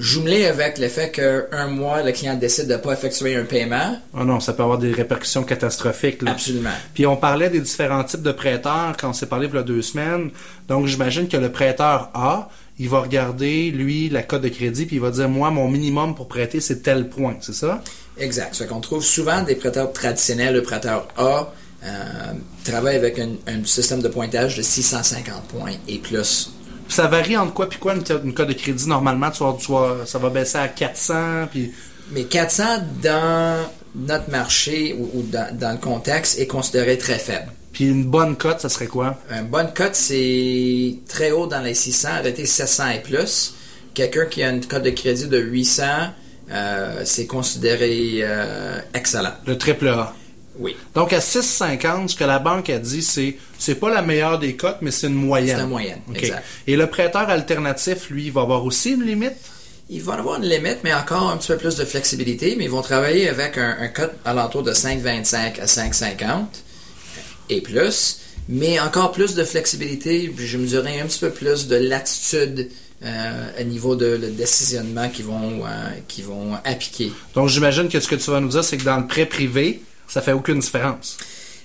Jumelé 0.01 0.46
avec 0.46 0.78
le 0.78 0.88
fait 0.88 1.11
qu'un 1.11 1.66
mois, 1.66 2.03
le 2.03 2.12
client 2.12 2.34
décide 2.34 2.66
de 2.66 2.72
ne 2.72 2.78
pas 2.78 2.94
effectuer 2.94 3.36
un 3.36 3.44
paiement, 3.44 4.01
Oh 4.18 4.24
non, 4.24 4.40
ça 4.40 4.55
peut 4.55 4.62
avoir 4.62 4.78
des 4.78 4.92
répercussions 4.92 5.44
catastrophiques. 5.44 6.22
Là. 6.22 6.30
absolument. 6.30 6.70
Puis 6.94 7.07
on 7.07 7.16
parlait 7.16 7.51
des 7.51 7.61
différents 7.61 8.03
types 8.03 8.22
de 8.22 8.32
prêteurs 8.32 8.96
quand 8.98 9.11
on 9.11 9.12
s'est 9.12 9.26
parlé 9.26 9.46
il 9.46 9.55
y 9.55 9.59
a 9.59 9.62
deux 9.62 9.82
semaines. 9.82 10.30
Donc 10.68 10.86
j'imagine 10.86 11.28
que 11.28 11.36
le 11.36 11.53
prêteur 11.53 12.11
A, 12.14 12.48
il 12.78 12.88
va 12.88 13.01
regarder, 13.01 13.70
lui, 13.70 14.09
la 14.09 14.22
cote 14.22 14.40
de 14.40 14.48
crédit, 14.48 14.86
puis 14.86 14.96
il 14.96 15.03
va 15.03 15.11
dire, 15.11 15.28
moi, 15.28 15.51
mon 15.51 15.68
minimum 15.68 16.14
pour 16.14 16.28
prêter, 16.28 16.61
c'est 16.61 16.80
tel 16.80 17.11
point, 17.11 17.36
c'est 17.42 17.55
ça? 17.55 17.82
Exact. 18.16 18.55
Ça 18.55 18.64
fait 18.64 18.70
qu'on 18.70 18.80
trouve 18.80 19.05
souvent 19.05 19.42
des 19.42 19.55
prêteurs 19.55 19.92
traditionnels, 19.92 20.55
le 20.55 20.62
prêteur 20.62 21.09
A, 21.18 21.53
euh, 21.84 22.32
travaille 22.64 22.96
avec 22.96 23.18
un, 23.18 23.32
un 23.46 23.64
système 23.64 24.01
de 24.01 24.09
pointage 24.09 24.57
de 24.57 24.62
650 24.62 25.44
points 25.44 25.74
et 25.88 25.98
plus. 25.98 26.55
Ça 26.91 27.07
varie 27.07 27.36
entre 27.36 27.55
quoi 27.55 27.68
puis 27.68 27.78
quoi 27.78 27.95
une, 27.95 28.03
une 28.24 28.34
cote 28.34 28.49
de 28.49 28.53
crédit 28.53 28.86
normalement, 28.88 29.30
tu 29.30 29.43
vas, 29.45 29.57
tu 29.59 29.72
vas- 29.72 30.05
ça 30.07 30.18
va 30.18 30.28
baisser 30.28 30.59
à 30.59 30.68
400, 30.68 31.47
puis 31.51 31.72
Mais 32.11 32.24
400 32.24 32.64
dans 33.03 33.66
notre 33.95 34.30
marché 34.30 34.95
ou, 34.99 35.11
ou 35.18 35.22
dans, 35.22 35.57
dans 35.57 35.72
le 35.72 35.78
contexte 35.78 36.38
est 36.38 36.47
considéré 36.47 36.99
très 36.99 37.18
faible. 37.18 37.51
puis 37.72 37.88
une 37.88 38.05
bonne 38.05 38.36
cote, 38.36 38.61
ça 38.61 38.68
serait 38.68 38.86
quoi? 38.88 39.16
Un 39.30 39.43
bonne 39.45 39.72
cote, 39.72 39.95
c'est 39.95 40.97
très 41.09 41.30
haut 41.30 41.47
dans 41.47 41.61
les 41.62 41.74
600, 41.74 42.09
arrêté 42.18 42.45
700 42.47 42.88
et 42.91 43.01
plus. 43.01 43.55
Quelqu'un 43.95 44.26
qui 44.26 44.43
a 44.43 44.51
une 44.51 44.64
cote 44.64 44.82
de 44.82 44.91
crédit 44.91 45.26
de 45.28 45.38
800, 45.38 45.82
euh, 46.53 47.03
c'est 47.05 47.26
considéré 47.26 48.20
euh, 48.22 48.78
excellent. 48.95 49.32
Le 49.47 49.57
triple 49.59 49.88
A. 49.88 50.14
Oui. 50.59 50.76
Donc 50.94 51.12
à 51.12 51.20
6,50, 51.20 52.09
ce 52.09 52.16
que 52.16 52.24
la 52.24 52.38
banque 52.38 52.70
a 52.70 52.78
dit, 52.78 53.03
c'est 53.03 53.36
c'est 53.59 53.76
pas 53.76 53.90
la 53.90 54.03
meilleure 54.03 54.38
des 54.38 54.57
cotes, 54.57 54.78
mais 54.80 54.90
c'est 54.90 55.07
une 55.07 55.14
moyenne. 55.14 55.57
C'est 55.57 55.62
une 55.62 55.68
moyenne, 55.68 56.01
exact. 56.14 56.44
Et 56.66 56.76
le 56.76 56.86
prêteur 56.86 57.28
alternatif, 57.28 58.11
lui, 58.11 58.26
il 58.26 58.32
va 58.32 58.42
avoir 58.42 58.64
aussi 58.64 58.92
une 58.92 59.05
limite? 59.05 59.36
Ils 59.88 60.03
vont 60.03 60.12
avoir 60.12 60.40
une 60.40 60.48
limite, 60.48 60.78
mais 60.84 60.94
encore 60.94 61.30
un 61.30 61.36
petit 61.36 61.48
peu 61.48 61.57
plus 61.57 61.76
de 61.76 61.84
flexibilité, 61.84 62.55
mais 62.57 62.64
ils 62.64 62.70
vont 62.70 62.82
travailler 62.82 63.28
avec 63.28 63.59
un, 63.59 63.76
un 63.80 63.88
code 63.88 64.12
alentour 64.24 64.62
de 64.62 64.72
5,25 64.72 65.61
à 65.61 65.64
5,50 65.64 66.44
et 67.48 67.61
plus, 67.61 68.20
mais 68.48 68.80
encore 68.80 69.12
plus 69.12 69.34
de 69.34 69.44
flexibilité, 69.44 70.32
puis 70.34 70.46
je 70.46 70.59
me 70.59 70.66
dirais 70.66 71.01
un 71.01 71.07
petit 71.07 71.18
peu 71.18 71.30
plus 71.30 71.66
de 71.68 71.76
latitude 71.76 72.70
euh, 73.03 73.61
au 73.61 73.64
niveau 73.64 73.96
de 73.96 74.07
le 74.07 74.28
décisionnement 74.28 75.09
qu'ils 75.09 75.24
vont, 75.24 75.64
euh, 75.64 75.90
qu'ils 76.07 76.24
vont 76.24 76.55
appliquer. 76.64 77.12
Donc 77.34 77.48
j'imagine 77.48 77.88
que 77.88 77.98
ce 77.98 78.07
que 78.07 78.14
tu 78.14 78.30
vas 78.30 78.40
nous 78.40 78.48
dire, 78.48 78.62
c'est 78.62 78.76
que 78.76 78.84
dans 78.84 78.98
le 78.98 79.07
prêt 79.07 79.26
privé, 79.26 79.82
ça 80.11 80.21
fait 80.21 80.33
aucune 80.33 80.59
différence. 80.59 81.17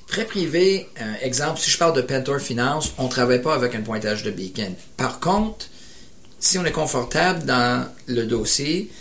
Prêt 0.08 0.26
privé, 0.26 0.88
euh, 1.02 1.14
exemple, 1.22 1.60
si 1.60 1.72
je 1.72 1.78
parle 1.78 1.96
de 1.96 2.02
Pentor 2.02 2.39
Finance, 2.39 2.93
on 3.00 3.06
ne 3.06 3.10
travaille 3.10 3.41
pas 3.41 3.56
avec 3.56 3.74
un 3.74 3.82
pointage 3.82 4.22
de 4.22 4.30
beacon. 4.30 4.76
Par 4.98 5.20
contre, 5.20 5.66
si 6.39 6.60
on 6.60 6.66
est 6.66 6.72
confortable 6.72 7.43
dans 7.43 7.88
le 8.06 8.26
dossier, 8.26 8.91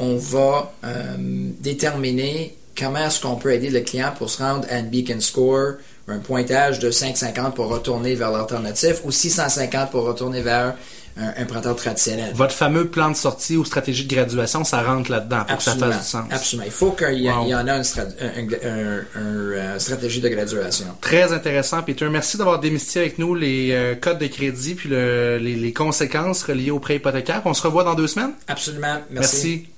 on 0.00 0.16
va 0.16 0.74
euh, 0.82 1.16
déterminer 1.60 2.56
comment 2.76 3.06
est-ce 3.06 3.20
qu'on 3.20 3.36
peut 3.36 3.52
aider 3.52 3.70
le 3.70 3.80
client 3.80 4.12
pour 4.18 4.28
se 4.28 4.42
rendre 4.42 4.66
à 4.68 4.74
un 4.74 4.82
beacon 4.82 5.20
score, 5.20 5.74
un 6.08 6.18
pointage 6.18 6.78
de 6.80 6.90
550 6.90 7.54
pour 7.54 7.68
retourner 7.68 8.14
vers 8.14 8.30
l'alternatif 8.30 8.96
ou 9.04 9.10
650 9.10 9.90
pour 9.90 10.04
retourner 10.04 10.40
vers 10.42 10.74
un, 11.16 11.28
un 11.42 11.44
prêteur 11.44 11.76
traditionnel. 11.76 12.32
Votre 12.34 12.52
fameux 12.54 12.88
plan 12.88 13.08
de 13.10 13.16
sortie 13.16 13.56
ou 13.56 13.64
stratégie 13.64 14.04
de 14.04 14.12
graduation, 14.14 14.64
ça 14.64 14.82
rentre 14.82 15.10
là-dedans 15.12 15.44
pour 15.46 15.56
que 15.58 15.62
ça 15.62 15.70
Absolument. 15.72 15.92
fasse 15.96 16.04
du 16.04 16.10
sens. 16.10 16.24
Absolument. 16.30 16.66
Il 16.66 16.72
faut 16.72 16.90
qu'il 16.90 17.20
y, 17.20 17.28
Wow. 17.30 17.36
en 17.54 17.68
a 17.68 17.72
une, 17.76 17.82
un- 18.20 18.98
un- 18.98 19.04
euh, 19.16 19.78
stratégie 19.78 20.20
de 20.20 20.28
graduation. 20.28 20.86
Très 21.00 21.32
intéressant, 21.32 21.82
Peter. 21.82 22.08
Merci 22.10 22.36
d'avoir 22.36 22.58
démystifié 22.58 23.02
avec 23.02 23.18
nous 23.18 23.34
les 23.36 23.70
euh, 23.72 23.94
codes 23.94 24.18
de 24.18 24.26
crédit 24.26 24.74
puis 24.74 24.88
le- 24.88 25.38
les, 25.38 25.54
les 25.54 25.72
conséquences 25.72 26.42
reliées 26.42 26.72
au 26.72 26.80
prêt 26.80 26.96
hypothécaire. 26.96 27.42
On 27.44 27.54
se 27.54 27.62
revoit 27.62 27.84
dans 27.84 27.94
deux 27.94 28.08
semaines. 28.08 28.32
Absolument. 28.48 28.98
Merci. 29.10 29.68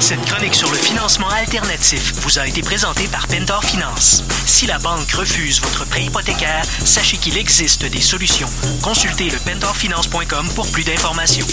Cette 0.00 0.24
chronique 0.24 0.54
sur 0.54 0.70
le 0.70 0.76
financement 0.78 1.28
alternatif 1.28 2.14
vous 2.22 2.38
a 2.38 2.46
été 2.46 2.62
présentée 2.62 3.06
par 3.06 3.28
Pentor 3.28 3.62
Finance. 3.62 4.24
Si 4.46 4.66
la 4.66 4.78
banque 4.78 5.10
refuse 5.12 5.60
votre 5.60 5.84
prêt 5.86 6.04
hypothécaire, 6.04 6.64
sachez 6.84 7.18
qu'il 7.18 7.36
existe 7.36 7.84
des 7.84 8.00
solutions. 8.00 8.48
Consultez 8.82 9.28
le 9.28 9.38
pentorfinance.com 9.38 10.48
pour 10.54 10.66
plus 10.72 10.84
d'informations. 10.84 11.46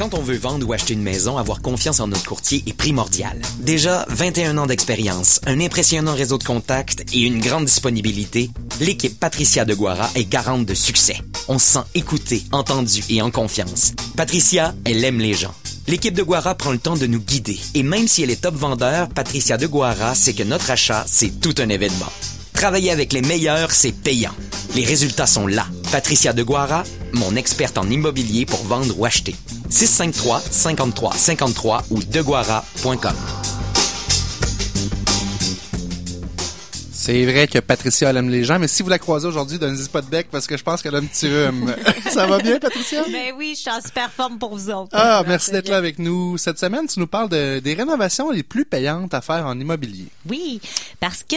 Quand 0.00 0.14
on 0.14 0.22
veut 0.22 0.38
vendre 0.38 0.66
ou 0.66 0.72
acheter 0.72 0.94
une 0.94 1.02
maison, 1.02 1.36
avoir 1.36 1.60
confiance 1.60 2.00
en 2.00 2.08
notre 2.08 2.24
courtier 2.24 2.64
est 2.66 2.72
primordial. 2.72 3.38
Déjà, 3.58 4.06
21 4.08 4.56
ans 4.56 4.64
d'expérience, 4.64 5.42
un 5.44 5.60
impressionnant 5.60 6.14
réseau 6.14 6.38
de 6.38 6.44
contacts 6.44 7.04
et 7.12 7.20
une 7.20 7.38
grande 7.38 7.66
disponibilité, 7.66 8.48
l'équipe 8.80 9.20
Patricia 9.20 9.66
de 9.66 9.74
Guara 9.74 10.08
est 10.14 10.24
garante 10.24 10.64
de 10.64 10.72
succès. 10.72 11.18
On 11.48 11.58
se 11.58 11.72
sent 11.72 11.84
écouté, 11.94 12.44
entendu 12.50 13.04
et 13.10 13.20
en 13.20 13.30
confiance. 13.30 13.92
Patricia, 14.16 14.74
elle 14.86 15.04
aime 15.04 15.18
les 15.18 15.34
gens. 15.34 15.52
L'équipe 15.86 16.14
de 16.14 16.22
Guara 16.22 16.54
prend 16.54 16.72
le 16.72 16.78
temps 16.78 16.96
de 16.96 17.06
nous 17.06 17.20
guider. 17.20 17.60
Et 17.74 17.82
même 17.82 18.08
si 18.08 18.22
elle 18.22 18.30
est 18.30 18.40
top 18.40 18.54
vendeur, 18.54 19.10
Patricia 19.10 19.58
de 19.58 19.66
Guara 19.66 20.14
sait 20.14 20.32
que 20.32 20.44
notre 20.44 20.70
achat, 20.70 21.04
c'est 21.06 21.40
tout 21.42 21.56
un 21.58 21.68
événement. 21.68 22.10
Travailler 22.54 22.90
avec 22.90 23.12
les 23.12 23.20
meilleurs, 23.20 23.72
c'est 23.72 23.92
payant. 23.92 24.34
Les 24.74 24.84
résultats 24.84 25.26
sont 25.26 25.46
là. 25.46 25.66
Patricia 25.92 26.32
de 26.32 26.42
Guara, 26.42 26.84
mon 27.12 27.36
experte 27.36 27.76
en 27.76 27.90
immobilier 27.90 28.46
pour 28.46 28.64
vendre 28.64 28.98
ou 28.98 29.04
acheter. 29.04 29.36
653 29.70 30.42
53 30.50 31.14
53 31.14 31.84
ou 31.90 32.02
deguara.com. 32.02 33.14
C'est 36.92 37.24
vrai 37.24 37.48
que 37.48 37.58
Patricia 37.60 38.10
elle 38.10 38.18
aime 38.18 38.28
les 38.28 38.44
gens, 38.44 38.58
mais 38.58 38.68
si 38.68 38.82
vous 38.82 38.90
la 38.90 38.98
croisez 38.98 39.26
aujourd'hui, 39.26 39.58
donnez-y 39.58 39.88
pas 39.88 40.02
de 40.02 40.06
bec 40.08 40.28
parce 40.30 40.46
que 40.46 40.56
je 40.58 40.62
pense 40.62 40.82
qu'elle 40.82 40.94
a 40.94 40.98
un 40.98 41.04
petit 41.06 41.28
rhume. 41.28 41.74
ça 42.10 42.26
va 42.26 42.38
bien, 42.38 42.58
Patricia? 42.58 43.02
Ben 43.10 43.32
oui, 43.38 43.54
je 43.56 43.60
suis 43.62 43.70
en 43.70 43.80
super 43.80 44.10
forme 44.12 44.38
pour 44.38 44.54
vous 44.54 44.68
autres. 44.70 44.90
Ah, 44.92 45.22
merci 45.26 45.50
d'être 45.50 45.70
là 45.70 45.78
avec 45.78 45.98
nous. 45.98 46.36
Cette 46.36 46.58
semaine, 46.58 46.86
tu 46.86 47.00
nous 47.00 47.06
parles 47.06 47.30
de- 47.30 47.58
des 47.60 47.72
rénovations 47.72 48.30
les 48.30 48.42
plus 48.42 48.66
payantes 48.66 49.14
à 49.14 49.22
faire 49.22 49.46
en 49.46 49.58
immobilier. 49.58 50.06
Oui, 50.28 50.60
parce 51.00 51.24
que 51.24 51.36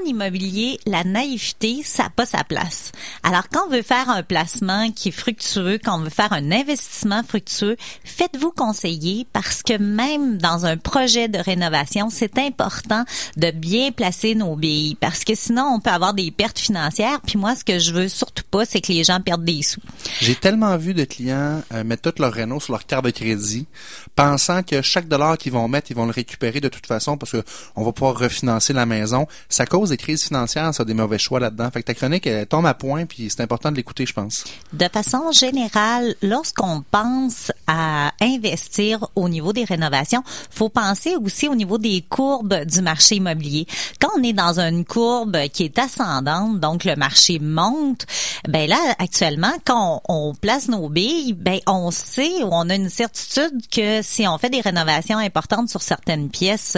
en 0.00 0.04
immobilier, 0.06 0.78
la 0.86 1.04
naïveté, 1.04 1.82
ça 1.84 2.04
n'a 2.04 2.10
pas 2.10 2.26
sa 2.26 2.44
place. 2.44 2.92
Alors, 3.22 3.48
quand 3.52 3.66
on 3.66 3.70
veut 3.70 3.82
faire 3.82 4.08
un 4.10 4.22
placement 4.22 4.90
qui 4.90 5.08
est 5.08 5.12
fructueux, 5.12 5.78
quand 5.82 5.98
on 5.98 6.04
veut 6.04 6.10
faire 6.10 6.32
un 6.32 6.50
investissement 6.52 7.22
fructueux, 7.22 7.76
faites-vous 8.04 8.50
conseiller 8.50 9.26
parce 9.32 9.62
que 9.62 9.78
même 9.78 10.38
dans 10.38 10.66
un 10.66 10.76
projet 10.76 11.28
de 11.28 11.38
rénovation, 11.38 12.10
c'est 12.10 12.38
important 12.38 13.04
de 13.36 13.50
bien 13.50 13.92
placer 13.92 14.34
nos 14.34 14.56
billes 14.56 14.96
parce 14.96 15.24
que 15.24 15.34
sinon, 15.34 15.72
on 15.74 15.80
peut 15.80 15.90
avoir 15.90 16.14
des 16.14 16.30
pertes 16.30 16.58
financières. 16.58 17.20
Puis 17.26 17.38
moi, 17.38 17.54
ce 17.54 17.64
que 17.64 17.78
je 17.78 17.92
veux 17.92 18.08
surtout 18.08 18.44
pas, 18.50 18.64
c'est 18.64 18.80
que 18.80 18.92
les 18.92 19.04
gens 19.04 19.20
perdent 19.20 19.44
des 19.44 19.62
sous. 19.62 19.80
J'ai 20.20 20.34
tellement 20.34 20.76
vu 20.76 20.94
de 20.94 21.04
clients 21.04 21.62
euh, 21.72 21.84
mettre 21.84 22.02
toute 22.02 22.18
leur 22.18 22.34
Renault 22.34 22.60
sur 22.60 22.72
leur 22.72 22.86
carte 22.86 23.04
de 23.04 23.10
crédit, 23.10 23.66
pensant 24.14 24.62
que 24.62 24.82
chaque 24.82 25.08
dollar 25.08 25.38
qu'ils 25.38 25.52
vont 25.52 25.68
mettre, 25.68 25.90
ils 25.90 25.96
vont 25.96 26.06
le 26.06 26.12
récupérer 26.12 26.60
de 26.60 26.68
toute 26.68 26.86
façon 26.86 27.16
parce 27.16 27.32
que 27.32 27.42
on 27.76 27.84
va 27.84 27.92
pouvoir 27.92 28.18
refinancer 28.18 28.72
la 28.72 28.86
maison. 28.86 29.26
Ça 29.48 29.66
cause 29.66 29.87
des 29.88 29.96
crises 29.96 30.24
financières, 30.24 30.72
ça, 30.74 30.84
des 30.84 30.94
mauvais 30.94 31.18
choix 31.18 31.40
là-dedans. 31.40 31.70
Fait 31.70 31.82
que 31.82 31.86
ta 31.86 31.94
chronique, 31.94 32.26
elle 32.26 32.46
tombe 32.46 32.66
à 32.66 32.74
point, 32.74 33.06
puis 33.06 33.28
c'est 33.30 33.42
important 33.42 33.70
de 33.70 33.76
l'écouter, 33.76 34.06
je 34.06 34.12
pense. 34.12 34.44
De 34.72 34.88
façon 34.88 35.32
générale, 35.32 36.14
lorsqu'on 36.22 36.82
pense 36.90 37.52
à 37.66 38.12
investir 38.20 39.08
au 39.14 39.28
niveau 39.28 39.52
des 39.52 39.64
rénovations, 39.64 40.22
faut 40.50 40.68
penser 40.68 41.16
aussi 41.16 41.48
au 41.48 41.54
niveau 41.54 41.78
des 41.78 42.04
courbes 42.08 42.64
du 42.64 42.82
marché 42.82 43.16
immobilier. 43.16 43.66
Quand 44.00 44.10
on 44.18 44.22
est 44.22 44.32
dans 44.32 44.60
une 44.60 44.84
courbe 44.84 45.36
qui 45.52 45.64
est 45.64 45.78
ascendante, 45.78 46.60
donc 46.60 46.84
le 46.84 46.96
marché 46.96 47.38
monte, 47.38 48.06
ben 48.48 48.68
là 48.68 48.78
actuellement 48.98 49.52
quand 49.64 50.02
on 50.08 50.34
place 50.34 50.68
nos 50.68 50.88
billes, 50.88 51.32
ben 51.32 51.58
on 51.66 51.90
sait 51.90 52.42
ou 52.42 52.48
on 52.50 52.68
a 52.70 52.74
une 52.74 52.90
certitude 52.90 53.60
que 53.70 54.00
si 54.02 54.26
on 54.26 54.38
fait 54.38 54.50
des 54.50 54.60
rénovations 54.60 55.18
importantes 55.18 55.68
sur 55.68 55.82
certaines 55.82 56.28
pièces 56.28 56.76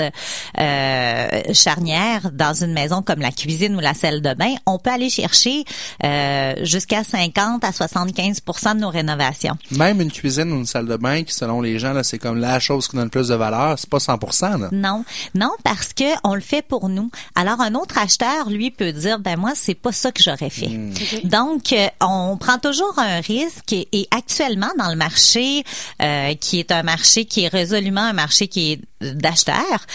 euh, 0.58 1.42
charnières 1.52 2.30
dans 2.32 2.52
une 2.52 2.72
maison 2.72 2.99
comme 3.02 3.20
la 3.20 3.32
cuisine 3.32 3.76
ou 3.76 3.80
la 3.80 3.94
salle 3.94 4.20
de 4.20 4.34
bain, 4.34 4.54
on 4.66 4.78
peut 4.78 4.90
aller 4.90 5.10
chercher 5.10 5.64
euh, 6.04 6.54
jusqu'à 6.64 7.04
50 7.04 7.64
à 7.64 7.72
75 7.72 8.42
de 8.44 8.80
nos 8.80 8.90
rénovations. 8.90 9.56
Même 9.70 10.00
une 10.00 10.10
cuisine 10.12 10.52
ou 10.52 10.56
une 10.56 10.66
salle 10.66 10.86
de 10.86 10.96
bain 10.96 11.22
qui, 11.22 11.34
selon 11.34 11.60
les 11.60 11.78
gens, 11.78 11.92
là, 11.92 12.04
c'est 12.04 12.18
comme 12.18 12.38
la 12.38 12.60
chose 12.60 12.88
qui 12.88 12.96
donne 12.96 13.04
le 13.04 13.10
plus 13.10 13.28
de 13.28 13.34
valeur, 13.34 13.78
c'est 13.78 13.88
pas 13.88 13.98
100%, 13.98 14.60
là. 14.60 14.68
Non, 14.72 15.04
non 15.34 15.50
parce 15.64 15.92
que 15.92 16.04
on 16.24 16.34
le 16.34 16.40
fait 16.40 16.62
pour 16.62 16.88
nous. 16.88 17.10
Alors 17.34 17.60
un 17.60 17.74
autre 17.74 17.98
acheteur 17.98 18.48
lui 18.48 18.70
peut 18.70 18.92
dire 18.92 19.18
ben 19.18 19.36
moi 19.36 19.52
c'est 19.54 19.74
pas 19.74 19.92
ça 19.92 20.12
que 20.12 20.22
j'aurais 20.22 20.50
fait. 20.50 20.70
Donc 21.24 21.72
euh, 21.72 21.86
on 22.00 22.36
prend 22.36 22.58
toujours 22.58 22.98
un 22.98 23.20
risque 23.20 23.72
et, 23.72 23.88
et 23.92 24.08
actuellement 24.10 24.70
dans 24.78 24.90
le 24.90 24.96
marché 24.96 25.64
euh, 26.02 26.34
qui 26.34 26.58
est 26.58 26.72
un 26.72 26.82
marché 26.82 27.24
qui 27.24 27.44
est 27.44 27.48
résolument 27.48 28.00
un 28.00 28.12
marché 28.12 28.48
qui 28.48 28.72
est 28.72 28.80
d'acheteurs, 29.00 29.86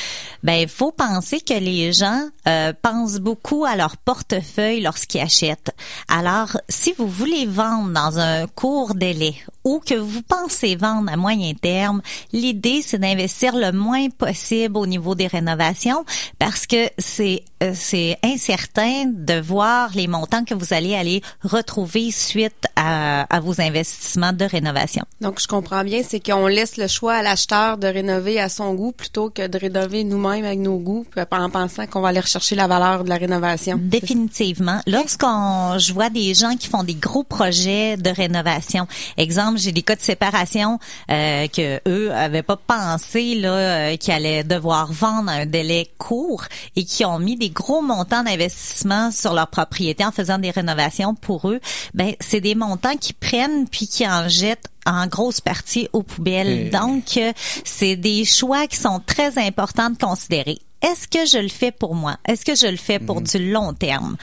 ben 0.44 0.54
il 0.54 0.68
faut 0.68 0.92
penser 0.92 1.40
que 1.40 1.54
les 1.54 1.94
gens 1.94 2.28
euh, 2.48 2.74
pensent 2.86 3.18
beaucoup 3.18 3.66
à 3.66 3.76
leur 3.76 3.98
portefeuille 3.98 4.80
lorsqu'ils 4.80 5.22
achètent. 5.22 5.72
Alors 6.08 6.58
si 6.70 6.94
vous 6.96 7.08
voulez 7.08 7.48
vendre 7.48 7.90
dans 7.90 8.20
un 8.20 8.46
court 8.46 8.94
délai 8.94 9.34
ou 9.64 9.82
que 9.84 9.96
vous 9.96 10.22
pensez 10.22 10.76
vendre 10.76 11.12
à 11.12 11.18
moyen 11.18 11.56
terme, 11.56 12.04
l'idée 12.32 12.84
c'est 12.84 13.00
d'investir 13.00 13.56
le 13.56 13.72
moins 13.72 14.10
possible 14.10 14.78
au 14.78 14.86
niveau 14.86 15.16
des 15.16 15.26
rénovations 15.26 16.06
parce 16.38 16.68
que 16.68 16.88
c'est 17.00 17.44
euh, 17.64 17.72
c'est 17.74 18.18
incertain 18.24 19.06
de 19.06 19.40
voir 19.40 19.90
les 19.96 20.08
montants 20.08 20.44
que 20.44 20.54
vous 20.54 20.74
allez 20.74 20.94
aller 20.94 21.22
retrouver 21.42 22.12
suite 22.12 22.66
à, 22.76 23.22
à 23.34 23.40
vos 23.40 23.62
investissements 23.62 24.34
de 24.34 24.44
rénovation. 24.44 25.04
Donc, 25.22 25.42
je 25.42 25.48
comprends 25.48 25.84
bien, 25.86 26.02
c'est 26.04 26.20
qu'on 26.20 26.48
laisse 26.48 26.76
le 26.76 26.88
choix 26.88 27.14
à 27.14 27.22
l'acheteur 27.22 27.78
de 27.78 27.88
rénover 27.88 28.42
à 28.42 28.50
son 28.50 28.74
goût 28.74 28.92
plutôt 28.92 29.30
que 29.30 29.48
de 29.48 29.58
rénover 29.58 30.04
nous-mêmes 30.04 30.44
avec 30.44 30.60
nos 30.60 30.78
goûts, 30.80 31.06
en 31.32 31.50
pensant 31.50 31.88
qu'on 31.88 32.02
va 32.02 32.10
aller 32.10 32.20
rechercher 32.20 32.56
la 32.56 32.68
valeur 32.68 32.75
de 33.04 33.10
la 33.10 33.16
rénovation. 33.16 33.78
Définitivement. 33.82 34.80
Lorsqu'on, 34.88 35.78
je 35.80 35.94
vois 35.94 36.10
des 36.10 36.34
gens 36.34 36.56
qui 36.56 36.68
font 36.68 36.84
des 36.84 36.96
gros 36.96 37.24
projets 37.24 37.98
de 37.98 38.10
rénovation. 38.10 38.88
Exemple, 39.18 39.60
j'ai 39.60 39.72
des 39.72 39.82
cas 39.82 39.96
de 39.96 40.02
séparation 40.02 40.80
euh, 41.12 41.48
que 41.48 41.80
eux 41.88 42.12
avaient 42.14 42.44
pas 42.44 42.58
pensé 42.58 43.36
là 43.36 43.52
euh, 43.54 43.98
qu'ils 43.98 44.14
allaient 44.14 44.44
devoir 44.44 44.92
vendre 44.92 45.30
à 45.30 45.34
un 45.34 45.46
délai 45.46 45.90
court 45.98 46.44
et 46.76 46.84
qui 46.84 47.06
ont 47.06 47.20
mis 47.20 47.36
des 47.36 47.50
gros 47.50 47.82
montants 47.82 48.24
d'investissement 48.24 49.12
sur 49.12 49.34
leur 49.34 49.48
propriété 49.48 50.06
en 50.06 50.12
faisant 50.12 50.38
des 50.38 50.52
rénovations 50.52 51.16
pour 51.16 51.50
eux. 51.50 51.60
Ben, 51.94 52.14
c'est 52.20 52.42
des 52.42 52.56
montants 52.56 52.98
qui 52.98 53.14
prennent 53.14 53.68
puis 53.68 53.88
qui 53.88 54.08
en 54.08 54.28
jettent 54.30 54.68
en 54.88 55.08
grosse 55.08 55.42
partie 55.42 55.88
aux 55.94 56.04
poubelles. 56.04 56.68
Et- 56.68 56.70
Donc, 56.70 57.18
euh, 57.18 57.32
c'est 57.64 57.96
des 57.96 58.24
choix 58.24 58.68
qui 58.68 58.78
sont 58.78 59.02
très 59.06 59.38
importants 59.40 59.90
de 59.90 59.98
considérer. 59.98 60.60
Est-ce 60.82 61.08
que 61.08 61.26
je 61.26 61.38
le 61.38 61.50
fais 61.50 61.72
pour 61.72 61.96
moi? 61.96 62.18
Est-ce 62.28 62.46
que 62.46 62.56
je 62.56 62.68
le 62.68 62.78
fais 62.78 63.00
pour 63.00 63.22
du 63.22 63.52
long 63.52 63.74
terme? 63.74 64.18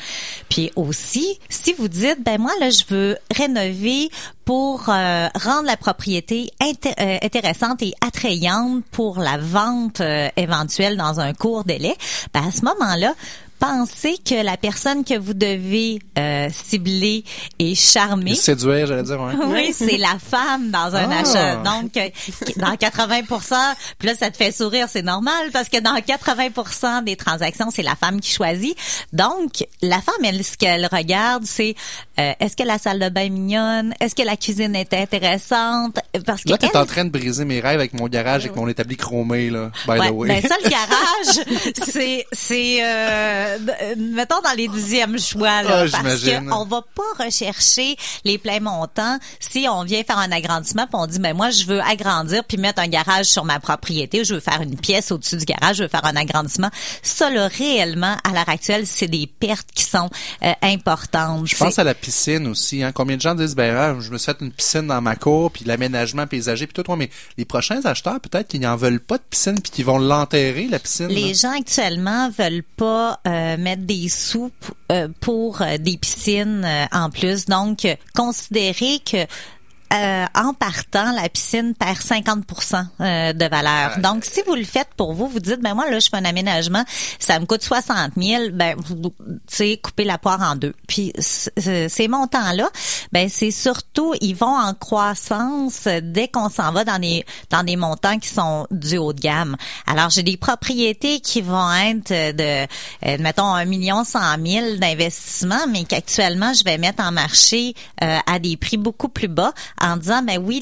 Puis 0.48 0.70
aussi, 0.76 1.38
si 1.48 1.72
vous 1.72 1.88
dites, 1.88 2.22
ben 2.24 2.40
moi, 2.40 2.52
là, 2.60 2.70
je 2.70 2.84
veux 2.88 3.16
rénover 3.34 4.10
pour 4.44 4.88
euh, 4.88 5.28
rendre 5.34 5.66
la 5.66 5.76
propriété 5.76 6.50
euh, 6.62 7.18
intéressante 7.22 7.82
et 7.82 7.92
attrayante 8.06 8.84
pour 8.90 9.18
la 9.18 9.38
vente 9.38 10.00
euh, 10.00 10.28
éventuelle 10.36 10.96
dans 10.96 11.20
un 11.20 11.32
court 11.32 11.64
délai, 11.64 11.94
ben 12.34 12.46
à 12.46 12.50
ce 12.50 12.64
moment-là, 12.64 13.14
pensez 13.66 14.16
que 14.28 14.42
la 14.42 14.56
personne 14.56 15.04
que 15.04 15.16
vous 15.16 15.34
devez 15.34 16.00
euh, 16.18 16.48
cibler 16.52 17.22
et 17.60 17.76
charmer, 17.76 18.34
Séduire, 18.34 18.88
j'allais 18.88 19.04
dire, 19.04 19.20
ouais. 19.20 19.34
oui, 19.46 19.72
c'est 19.72 19.98
la 19.98 20.16
femme 20.18 20.70
dans 20.70 20.96
un 20.96 21.08
Ah. 21.08 21.20
achat. 21.20 21.56
Donc, 21.58 21.96
euh, 21.96 22.08
dans 22.56 22.76
80 22.76 23.20
puis 23.98 24.08
là, 24.08 24.14
ça 24.16 24.30
te 24.32 24.36
fait 24.36 24.50
sourire, 24.50 24.88
c'est 24.90 25.02
normal, 25.02 25.50
parce 25.52 25.68
que 25.68 25.78
dans 25.78 25.94
80% 26.00 27.02
des 27.04 27.14
transactions, 27.14 27.68
c'est 27.72 27.82
la 27.84 27.94
femme 27.94 28.20
qui 28.20 28.32
choisit. 28.32 28.76
Donc, 29.12 29.64
la 29.80 30.00
femme, 30.00 30.24
elle, 30.24 30.42
ce 30.42 30.56
qu'elle 30.56 30.88
regarde, 30.90 31.44
c'est 31.46 31.76
euh, 32.18 32.32
est-ce 32.40 32.56
que 32.56 32.64
la 32.64 32.78
salle 32.78 32.98
de 32.98 33.08
bain 33.10 33.22
est 33.22 33.28
mignonne? 33.30 33.94
Est-ce 34.00 34.16
que 34.16 34.22
la 34.22 34.36
cuisine 34.36 34.74
est 34.74 34.92
intéressante? 34.92 35.98
Parce 36.26 36.42
que 36.42 36.50
Là, 36.50 36.58
t'es 36.58 36.68
elle- 36.74 36.80
en 36.80 36.86
train 36.86 37.04
de 37.04 37.10
briser 37.10 37.44
mes 37.44 37.60
rêves 37.60 37.78
avec 37.78 37.94
mon 37.94 38.08
garage, 38.08 38.44
avec 38.44 38.56
mon 38.56 38.66
établi 38.66 38.96
chromé, 38.96 39.50
là, 39.50 39.70
by 39.86 39.92
Ouais, 40.00 40.08
the 40.08 40.12
way. 40.12 40.28
ben 40.28 40.42
ça 40.48 40.56
le 40.64 40.68
garage, 40.70 41.74
c'est 41.88 42.26
c'est 42.32 42.78
euh, 42.84 43.51
euh, 43.82 43.94
mettons 43.98 44.40
dans 44.42 44.56
les 44.56 44.68
dixièmes 44.68 45.18
choix, 45.18 45.62
là, 45.62 45.84
Ah, 45.92 45.98
parce 46.02 46.24
qu'on 46.24 46.64
va 46.64 46.82
pas 46.94 47.24
rechercher 47.24 47.96
les 48.24 48.38
pleins 48.38 48.60
montants 48.60 49.18
si 49.40 49.66
on 49.70 49.84
vient 49.84 50.02
faire 50.04 50.18
un 50.18 50.32
agrandissement 50.32 50.86
puis 50.86 50.94
on 50.94 51.06
dit, 51.06 51.18
ben 51.18 51.36
moi, 51.36 51.50
je 51.50 51.64
veux 51.66 51.80
agrandir 51.80 52.44
puis 52.44 52.56
mettre 52.58 52.80
un 52.80 52.88
garage 52.88 53.26
sur 53.26 53.44
ma 53.44 53.60
propriété 53.60 54.24
je 54.24 54.34
veux 54.34 54.40
faire 54.40 54.60
une 54.62 54.76
pièce 54.76 55.10
au-dessus 55.12 55.36
du 55.36 55.44
garage, 55.44 55.76
je 55.76 55.82
veux 55.84 55.88
faire 55.88 56.04
un 56.04 56.16
agrandissement. 56.16 56.70
Ça, 57.02 57.30
là, 57.30 57.48
réellement, 57.48 58.16
à 58.24 58.32
l'heure 58.32 58.48
actuelle, 58.48 58.86
c'est 58.86 59.08
des 59.08 59.26
pertes 59.26 59.68
qui 59.74 59.84
sont 59.84 60.10
euh, 60.42 60.52
importantes. 60.62 61.46
Je 61.46 61.56
pense 61.56 61.78
à 61.78 61.84
la 61.84 61.94
piscine 61.94 62.46
aussi. 62.46 62.82
Hein. 62.82 62.92
Combien 62.92 63.16
de 63.16 63.20
gens 63.22 63.34
disent, 63.34 63.54
ben, 63.54 63.74
ah, 63.76 63.94
je 64.00 64.10
me 64.10 64.18
suis 64.18 64.26
fait 64.26 64.38
une 64.40 64.52
piscine 64.52 64.86
dans 64.86 65.00
ma 65.00 65.16
cour, 65.16 65.50
puis 65.50 65.64
l'aménagement 65.64 66.26
paysager, 66.26 66.66
puis 66.66 66.74
tout. 66.82 66.90
Ouais, 66.90 66.96
mais 66.96 67.10
les 67.38 67.44
prochains 67.44 67.84
acheteurs, 67.84 68.20
peut-être 68.20 68.48
qu'ils 68.48 68.60
n'en 68.60 68.76
veulent 68.76 69.00
pas 69.00 69.18
de 69.18 69.22
piscine, 69.28 69.60
puis 69.60 69.70
qu'ils 69.70 69.84
vont 69.84 69.98
l'enterrer, 69.98 70.68
la 70.70 70.78
piscine. 70.78 71.08
là. 71.08 71.14
Les 71.14 71.34
gens 71.34 71.52
actuellement 71.58 72.30
veulent 72.30 72.64
pas 72.76 73.20
euh, 73.26 73.41
mettre 73.56 73.82
des 73.82 74.08
sous 74.08 74.50
euh, 74.90 75.08
pour 75.20 75.62
euh, 75.62 75.78
des 75.78 75.96
piscines 75.96 76.64
euh, 76.64 76.86
en 76.92 77.10
plus. 77.10 77.46
Donc, 77.46 77.84
euh, 77.84 77.94
considérez 78.14 79.00
que 79.00 79.26
euh, 79.92 80.24
en 80.34 80.54
partant, 80.54 81.12
la 81.12 81.28
piscine 81.28 81.74
perd 81.74 81.98
50% 81.98 82.86
euh, 83.00 83.32
de 83.32 83.44
valeur. 83.46 83.98
Donc, 83.98 84.24
si 84.24 84.40
vous 84.46 84.54
le 84.54 84.64
faites 84.64 84.88
pour 84.96 85.12
vous, 85.12 85.28
vous 85.28 85.40
dites, 85.40 85.60
ben 85.60 85.74
moi, 85.74 85.90
là, 85.90 85.98
je 85.98 86.08
fais 86.08 86.16
un 86.16 86.24
aménagement, 86.24 86.84
ça 87.18 87.38
me 87.38 87.46
coûte 87.46 87.62
60 87.62 88.12
000, 88.16 88.50
ben, 88.52 88.74
vous, 88.78 88.96
tu 88.96 89.38
sais, 89.46 89.80
coupez 89.82 90.04
la 90.04 90.18
poire 90.18 90.40
en 90.40 90.56
deux. 90.56 90.74
Puis, 90.86 91.12
ces 91.18 92.08
montants-là, 92.08 92.68
ben, 93.12 93.28
c'est 93.28 93.50
surtout, 93.50 94.14
ils 94.20 94.34
vont 94.34 94.56
en 94.56 94.74
croissance 94.74 95.88
dès 96.02 96.28
qu'on 96.28 96.48
s'en 96.48 96.72
va 96.72 96.84
dans 96.84 96.98
des, 96.98 97.24
dans 97.50 97.62
des 97.62 97.76
montants 97.76 98.18
qui 98.18 98.28
sont 98.28 98.66
du 98.70 98.98
haut 98.98 99.12
de 99.12 99.20
gamme. 99.20 99.56
Alors, 99.86 100.10
j'ai 100.10 100.22
des 100.22 100.36
propriétés 100.36 101.20
qui 101.20 101.42
vont 101.42 101.72
être 101.72 102.10
de, 102.10 102.66
euh, 103.06 103.16
mettons, 103.20 103.54
un 103.54 103.64
million 103.64 104.04
cent 104.04 104.38
mille 104.38 104.80
d'investissement, 104.80 105.66
mais 105.70 105.84
qu'actuellement, 105.84 106.52
je 106.54 106.64
vais 106.64 106.78
mettre 106.78 107.02
en 107.02 107.12
marché 107.12 107.74
euh, 108.02 108.18
à 108.26 108.38
des 108.38 108.56
prix 108.56 108.76
beaucoup 108.76 109.08
plus 109.08 109.28
bas 109.28 109.52
en 109.82 109.96
disant, 109.96 110.22
ben 110.22 110.38
oui, 110.42 110.60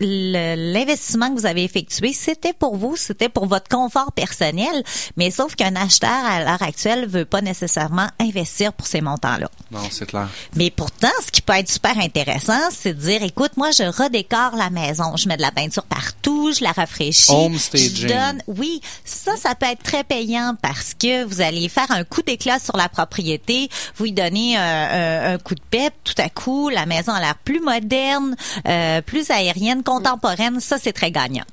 l'investissement 0.00 1.34
que 1.34 1.40
vous 1.40 1.46
avez 1.46 1.64
effectué, 1.64 2.12
c'était 2.12 2.52
pour 2.52 2.76
vous, 2.76 2.96
c'était 2.96 3.28
pour 3.28 3.46
votre 3.46 3.68
confort 3.68 4.12
personnel, 4.12 4.82
mais 5.16 5.30
sauf 5.30 5.54
qu'un 5.54 5.76
acheteur 5.76 6.10
à 6.10 6.44
l'heure 6.44 6.62
actuelle 6.62 7.06
veut 7.06 7.24
pas 7.24 7.40
nécessairement 7.40 8.08
investir 8.20 8.72
pour 8.72 8.86
ces 8.86 9.00
montants-là. 9.00 9.48
Non, 9.70 9.80
c'est 9.90 10.06
clair. 10.06 10.28
Mais 10.56 10.70
pourtant, 10.70 11.08
ce 11.24 11.30
qui 11.30 11.42
peut 11.42 11.52
être 11.54 11.70
super 11.70 11.98
intéressant, 11.98 12.58
c'est 12.70 12.94
de 12.94 13.00
dire, 13.00 13.22
écoute, 13.22 13.52
moi, 13.56 13.70
je 13.70 13.84
redécore 13.84 14.56
la 14.56 14.70
maison. 14.70 15.16
Je 15.16 15.28
mets 15.28 15.36
de 15.36 15.42
la 15.42 15.52
peinture 15.52 15.84
partout, 15.84 16.52
je 16.52 16.64
la 16.64 16.72
rafraîchis. 16.72 17.30
Home 17.30 17.58
Je 17.98 18.06
donne, 18.08 18.42
oui, 18.46 18.80
ça, 19.04 19.36
ça 19.36 19.54
peut 19.54 19.66
être 19.66 19.82
très 19.82 20.04
payant 20.04 20.54
parce 20.62 20.94
que 20.94 21.24
vous 21.24 21.40
allez 21.40 21.68
faire 21.68 21.90
un 21.90 22.04
coup 22.04 22.22
d'éclat 22.22 22.58
sur 22.58 22.76
la 22.76 22.88
propriété, 22.88 23.68
vous 23.96 24.06
y 24.06 24.12
donnez 24.12 24.56
un, 24.56 24.62
un- 24.62 25.34
un 25.34 25.38
coup 25.38 25.54
de 25.54 25.60
pep, 25.70 25.92
tout 26.04 26.14
à 26.18 26.28
coup, 26.28 26.68
la 26.70 26.86
maison 26.86 27.12
a 27.12 27.20
l'air 27.20 27.36
plus 27.44 27.60
moderne, 27.60 28.34
euh, 28.66 29.00
plus 29.02 29.30
aérienne, 29.30 29.82
contemporaine. 29.82 30.60
Ça, 30.60 30.78
c'est 30.78 30.92
très 30.92 31.10
gagnant. 31.10 31.44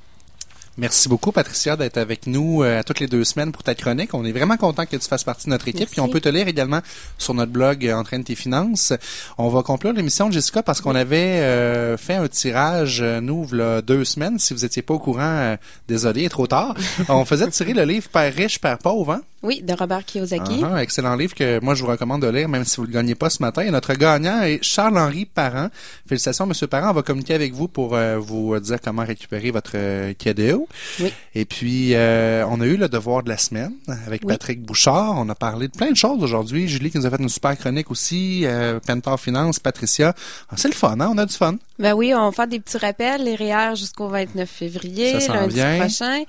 Merci 0.78 1.08
beaucoup, 1.08 1.32
Patricia, 1.32 1.74
d'être 1.74 1.96
avec 1.96 2.26
nous 2.26 2.62
euh, 2.62 2.82
toutes 2.84 3.00
les 3.00 3.06
deux 3.06 3.24
semaines 3.24 3.50
pour 3.50 3.62
ta 3.62 3.74
chronique. 3.74 4.12
On 4.12 4.26
est 4.26 4.32
vraiment 4.32 4.58
content 4.58 4.84
que 4.84 4.94
tu 4.94 5.08
fasses 5.08 5.24
partie 5.24 5.46
de 5.46 5.50
notre 5.50 5.66
équipe. 5.68 5.88
Puis 5.90 6.00
on 6.00 6.08
peut 6.08 6.20
te 6.20 6.28
lire 6.28 6.48
également 6.48 6.80
sur 7.16 7.32
notre 7.32 7.50
blog 7.50 7.86
euh, 7.86 7.94
Entraîne 7.94 8.24
tes 8.24 8.34
finances. 8.34 8.92
On 9.38 9.48
va 9.48 9.62
conclure 9.62 9.94
l'émission, 9.94 10.30
Jessica, 10.30 10.62
parce 10.62 10.82
qu'on 10.82 10.94
avait 10.94 11.40
euh, 11.40 11.96
fait 11.96 12.16
un 12.16 12.28
tirage, 12.28 13.02
nous, 13.02 13.48
là, 13.52 13.80
deux 13.80 14.04
semaines. 14.04 14.38
Si 14.38 14.52
vous 14.52 14.66
étiez 14.66 14.82
pas 14.82 14.92
au 14.92 14.98
courant, 14.98 15.56
désolé, 15.88 16.28
trop 16.28 16.46
tard. 16.46 16.74
on 17.08 17.24
faisait 17.24 17.48
tirer 17.48 17.72
le 17.72 17.84
livre 17.84 18.08
Père 18.10 18.34
riche, 18.34 18.60
Père 18.60 18.76
pauvre, 18.76 19.12
hein? 19.12 19.22
Oui, 19.42 19.62
de 19.62 19.72
Robert 19.74 20.04
Kiyosaki. 20.04 20.62
Ah, 20.64 20.82
excellent 20.82 21.14
livre 21.14 21.34
que 21.34 21.60
moi 21.62 21.74
je 21.74 21.84
vous 21.84 21.90
recommande 21.90 22.22
de 22.22 22.28
lire, 22.28 22.48
même 22.48 22.64
si 22.64 22.76
vous 22.76 22.84
le 22.84 22.92
gagnez 22.92 23.14
pas 23.14 23.30
ce 23.30 23.42
matin. 23.42 23.62
Et 23.62 23.70
notre 23.70 23.92
gagnant 23.94 24.42
est 24.42 24.58
Charles-Henri 24.62 25.26
Parent. 25.26 25.68
Félicitations, 26.08 26.46
Monsieur 26.46 26.66
Parent. 26.66 26.90
On 26.90 26.94
va 26.94 27.02
communiquer 27.02 27.34
avec 27.34 27.52
vous 27.52 27.68
pour 27.68 27.94
euh, 27.94 28.18
vous 28.18 28.58
dire 28.60 28.78
comment 28.82 29.04
récupérer 29.04 29.50
votre 29.50 29.72
euh, 29.74 30.14
cadeau. 30.14 30.66
Oui. 31.00 31.12
Et 31.34 31.44
puis, 31.44 31.94
euh, 31.94 32.44
on 32.48 32.60
a 32.60 32.66
eu 32.66 32.76
le 32.76 32.88
devoir 32.88 33.22
de 33.22 33.28
la 33.28 33.36
semaine 33.36 33.72
avec 34.06 34.22
Oui. 34.24 34.28
Patrick 34.28 34.62
Bouchard. 34.62 35.14
On 35.16 35.28
a 35.28 35.34
parlé 35.34 35.68
de 35.68 35.76
plein 35.76 35.90
de 35.90 35.96
choses 35.96 36.22
aujourd'hui. 36.22 36.66
Julie 36.66 36.90
qui 36.90 36.98
nous 36.98 37.06
a 37.06 37.10
fait 37.10 37.20
une 37.22 37.28
super 37.28 37.56
chronique 37.58 37.90
aussi. 37.90 38.42
Euh, 38.46 38.80
Pentor 38.84 39.20
Finance, 39.20 39.58
Patricia. 39.60 40.14
Ah, 40.50 40.54
c'est 40.56 40.68
le 40.68 40.74
fun, 40.74 40.98
hein? 40.98 41.10
On 41.12 41.18
a 41.18 41.26
du 41.26 41.34
fun. 41.34 41.56
Ben 41.78 41.92
oui, 41.92 42.14
on 42.14 42.24
va 42.24 42.32
faire 42.32 42.46
des 42.48 42.58
petits 42.58 42.78
rappels, 42.78 43.22
les 43.22 43.36
REER 43.36 43.76
jusqu'au 43.76 44.08
29 44.08 44.48
février, 44.48 45.20
Ça 45.20 45.34
lundi 45.34 45.56
vient. 45.56 45.78
prochain. 45.78 46.22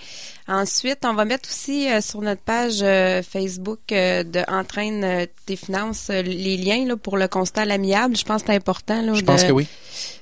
Ensuite, 0.48 1.00
on 1.04 1.14
va 1.14 1.26
mettre 1.26 1.50
aussi 1.50 1.90
euh, 1.92 2.00
sur 2.02 2.22
notre 2.22 2.42
page 2.42 2.80
euh, 2.82 3.22
Facebook 3.22 3.80
euh, 3.92 4.24
de 4.24 4.40
Entraîne 4.50 5.28
tes 5.46 5.56
finances 5.56 6.10
les 6.10 6.58
liens 6.58 6.86
là, 6.86 6.96
pour 6.98 7.18
le 7.18 7.28
constat 7.28 7.62
à 7.62 7.66
l'amiable. 7.66 8.16
Je 8.16 8.24
pense 8.24 8.42
que 8.44 8.48
c'est 8.48 8.56
important 8.56 9.02
là, 9.02 9.14
Je 9.14 9.22
de, 9.22 9.26
pense 9.26 9.44
que 9.44 9.52
oui. 9.52 9.68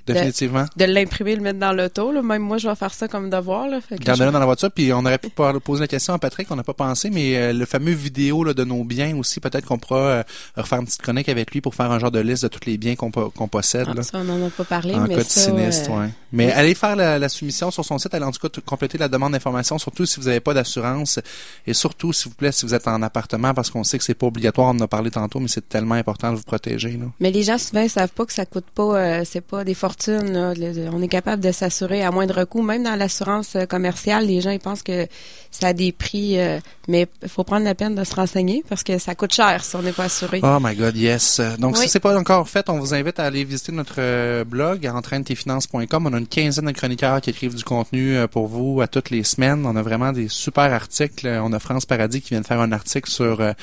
Définitivement. 0.08 0.66
de 0.78 0.86
l'imprimer, 0.86 1.36
le 1.36 1.42
mettre 1.42 1.58
dans 1.60 1.74
l'auto. 1.74 2.12
Même 2.22 2.44
moi, 2.44 2.58
je 2.60 2.68
vais 2.70 2.76
faire 2.76 2.94
ça 2.94 3.08
comme 3.08 3.30
devoir. 3.32 3.68
Là. 3.68 3.82
Fait 3.82 3.98
que 3.98 4.04
Gardez-le 4.04 4.28
je- 4.30 4.34
dans 4.34 4.40
la 4.40 4.46
voiture, 4.46 4.72
puis 4.72 4.94
on 4.94 5.00
aurait 5.00 5.18
pu 5.18 5.30
poser 5.30 5.82
la 5.82 5.88
question 5.88 6.14
à 6.14 6.20
Patrick, 6.20 6.48
on 6.52 6.56
n'a 6.56 6.64
pas 6.64 6.74
pensé, 6.76 7.10
mais 7.10 7.52
le 7.54 7.66
fameux 7.66 7.92
vidéo 7.94 8.44
là, 8.44 8.54
de 8.54 8.64
nos 8.64 8.84
biens 8.84 9.16
aussi, 9.18 9.40
peut-être 9.40 9.66
qu'on 9.66 9.80
pourra 9.80 10.24
refaire 10.56 10.80
une 10.80 10.86
petite 10.86 11.02
chronique 11.02 11.28
avec 11.30 11.52
lui 11.52 11.62
pour 11.62 11.74
faire 11.74 11.92
un 11.92 11.98
genre 12.00 12.12
de 12.12 12.20
liste 12.20 12.44
de 12.44 12.48
tous 12.50 12.66
les 12.68 12.78
biens 12.78 12.96
qu'on 12.96 13.10
po- 13.10 13.32
qu'on 13.32 13.48
possède. 13.48 13.88
Ah, 13.90 13.94
là. 13.96 14.04
ça, 14.04 14.20
on 14.20 14.24
n'en 14.24 14.46
a 14.46 14.50
pas 14.52 14.64
parlé, 14.64 14.94
En 14.94 15.02
mais 15.08 15.16
cas 15.16 15.24
de 15.24 15.28
ça, 15.28 15.42
sinistre, 15.42 15.90
ouais. 15.92 16.10
Mais 16.32 16.52
allez 16.52 16.76
faire 16.76 16.96
la, 16.96 17.18
la 17.18 17.30
soumission 17.30 17.72
sur 17.72 17.84
son 17.84 17.98
site, 17.98 18.14
allez 18.14 18.26
en 18.26 18.32
tout 18.32 18.48
cas 18.48 18.62
compléter 18.64 18.98
la 19.00 19.08
demande 19.08 19.32
d'information, 19.34 19.80
surtout 19.80 20.06
si 20.06 20.15
vous 20.20 20.28
n'avez 20.28 20.40
pas 20.40 20.54
d'assurance 20.54 21.20
et 21.68 21.74
surtout, 21.74 22.14
s'il 22.14 22.30
vous 22.30 22.36
plaît, 22.36 22.52
si 22.52 22.66
vous 22.66 22.74
êtes 22.74 22.88
en 22.88 23.02
appartement, 23.02 23.54
parce 23.54 23.70
qu'on 23.70 23.84
sait 23.84 23.98
que 23.98 24.04
c'est 24.04 24.14
pas 24.14 24.28
obligatoire, 24.28 24.68
on 24.68 24.78
en 24.78 24.82
a 24.82 24.88
parlé 24.88 25.12
tantôt, 25.12 25.40
mais 25.40 25.48
c'est 25.48 25.68
tellement 25.68 25.96
important 25.96 26.32
de 26.32 26.38
vous 26.38 26.44
protéger. 26.44 26.92
Là. 26.92 27.06
Mais 27.20 27.32
les 27.32 27.44
gens 27.44 27.58
souvent 27.58 27.82
ils 27.82 27.90
savent 27.90 28.10
pas 28.12 28.26
que 28.26 28.34
ça 28.34 28.46
coûte 28.46 28.66
pas, 28.74 28.84
euh, 28.98 29.22
c'est 29.26 29.42
pas 29.42 29.64
des 29.64 29.74
fortunes. 29.74 30.32
là. 30.32 30.54
Le- 30.56 30.90
on 30.94 31.02
est 31.02 31.08
capable 31.08 31.42
de 31.44 31.52
s'assurer 31.52 32.04
à 32.04 32.12
moindre 32.12 32.44
coût, 32.46 32.62
même 32.62 32.84
dans 32.84 32.96
l'assurance 32.96 33.56
euh, 33.56 33.66
commerciale. 33.66 34.26
Les 34.28 34.42
gens 34.42 34.52
ils 34.52 34.60
pensent 34.60 34.84
que 34.84 35.08
ça 35.52 35.68
a 35.68 35.74
des 35.74 35.92
prix, 35.92 36.40
euh, 36.40 36.60
mais 36.88 37.08
il 37.24 37.30
faut 37.30 37.44
prendre 37.44 37.64
la 37.66 37.76
peine 37.76 37.96
de 37.96 38.04
se 38.04 38.16
renseigner 38.16 38.64
parce 38.68 38.84
que 38.84 38.98
ça 38.98 39.16
coûte 39.16 39.34
cher 39.34 39.64
si 39.64 39.76
on 39.76 39.82
n'est 39.82 39.92
pas 39.92 40.06
assuré. 40.06 40.40
Oh 40.44 40.58
my 40.62 40.76
God, 40.76 40.96
yes. 40.98 41.42
Donc, 41.60 41.76
Oui. 41.78 41.84
si 41.84 41.90
c'est 41.90 42.00
pas 42.00 42.18
encore 42.18 42.48
fait, 42.50 42.70
on 42.70 42.80
vous 42.80 42.94
invite 42.94 43.20
à 43.20 43.24
aller 43.26 43.44
visiter 43.44 43.72
notre 43.72 44.44
blog, 44.44 44.86
entraîne-tes-finances.com. 44.88 46.08
On 46.08 46.14
a 46.14 46.18
une 46.18 46.28
quinzaine 46.28 46.66
de 46.66 46.72
chroniqueurs 46.72 47.22
qui 47.22 47.30
écrivent 47.30 47.56
du 47.56 47.64
contenu 47.64 48.18
pour 48.32 48.48
vous 48.48 48.82
à 48.82 48.88
toutes 48.88 49.10
les 49.10 49.24
semaines. 49.24 49.66
On 49.66 49.76
a 49.76 49.82
vraiment 49.82 50.05
des 50.14 50.28
super 50.28 50.72
articles. 50.74 51.28
On 51.28 51.54
a 51.54 51.60
France 51.60 51.86
Paradis 51.86 52.22
qui 52.22 52.30
vient 52.30 52.42
de 52.42 52.46
faire 52.46 52.62
un 52.62 52.72
article 52.72 53.10
sur, 53.10 53.42
euh, 53.42 53.54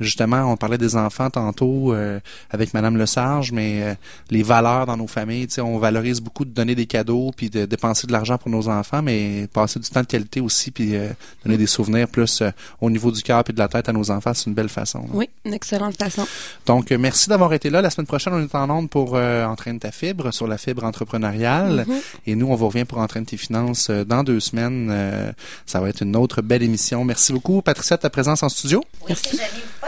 justement, 0.00 0.50
on 0.52 0.56
parlait 0.56 0.78
des 0.78 0.96
enfants 0.96 1.30
tantôt 1.30 1.92
euh, 1.92 2.20
avec 2.50 2.74
Madame 2.74 2.96
Lesage, 2.96 3.52
mais 3.52 3.82
euh, 3.82 3.94
les 4.30 4.42
valeurs 4.42 4.86
dans 4.86 4.96
nos 4.96 5.06
familles, 5.06 5.46
tu 5.46 5.54
sais, 5.54 5.60
on 5.60 5.78
valorise 5.78 6.20
beaucoup 6.20 6.44
de 6.44 6.50
donner 6.50 6.74
des 6.74 6.86
cadeaux 6.86 7.30
puis 7.36 7.50
de 7.50 7.64
dépenser 7.66 8.06
de 8.06 8.12
l'argent 8.12 8.38
pour 8.38 8.50
nos 8.50 8.68
enfants, 8.68 9.02
mais 9.02 9.48
passer 9.52 9.78
du 9.78 9.88
temps 9.88 10.00
de 10.02 10.06
qualité 10.06 10.40
aussi 10.40 10.70
puis 10.70 10.96
euh, 10.96 11.08
donner 11.44 11.56
des 11.56 11.66
souvenirs 11.66 12.08
plus 12.08 12.42
euh, 12.42 12.50
au 12.80 12.90
niveau 12.90 13.10
du 13.10 13.22
cœur 13.22 13.44
puis 13.44 13.52
de 13.52 13.58
la 13.58 13.68
tête 13.68 13.88
à 13.88 13.92
nos 13.92 14.10
enfants, 14.10 14.32
c'est 14.34 14.46
une 14.46 14.54
belle 14.54 14.68
façon. 14.68 15.00
là. 15.00 15.08
Oui, 15.12 15.28
une 15.44 15.54
excellente 15.54 15.96
façon. 15.96 16.26
Donc, 16.66 16.92
euh, 16.92 16.98
merci 16.98 17.28
d'avoir 17.28 17.52
été 17.52 17.70
là. 17.70 17.80
La 17.82 17.90
semaine 17.90 18.06
prochaine, 18.06 18.34
on 18.34 18.42
est 18.42 18.54
en 18.54 18.68
onde 18.70 18.90
pour 18.90 19.16
euh, 19.16 19.44
Entraîne 19.44 19.78
ta 19.78 19.90
fibre 19.90 20.32
sur 20.32 20.46
la 20.46 20.58
fibre 20.58 20.84
entrepreneuriale. 20.84 21.84
Mhm. 21.86 22.00
Et 22.26 22.34
nous, 22.34 22.46
on 22.46 22.54
vous 22.54 22.68
revient 22.68 22.84
pour 22.84 22.98
Entraîne 22.98 23.24
tes 23.24 23.36
finances 23.36 23.88
euh, 23.90 24.04
dans 24.04 24.22
deux 24.22 24.40
semaines. 24.40 24.88
Euh, 24.90 25.32
ça 25.66 25.80
va 25.80 25.88
être 25.88 26.02
une 26.02 26.16
autre 26.16 26.42
belle 26.42 26.62
émission. 26.62 27.04
Merci 27.04 27.32
beaucoup, 27.32 27.62
Patricia, 27.62 27.96
de 27.96 28.02
ta 28.02 28.10
présence 28.10 28.42
en 28.42 28.48
studio. 28.48 28.82
Merci. 29.08 29.38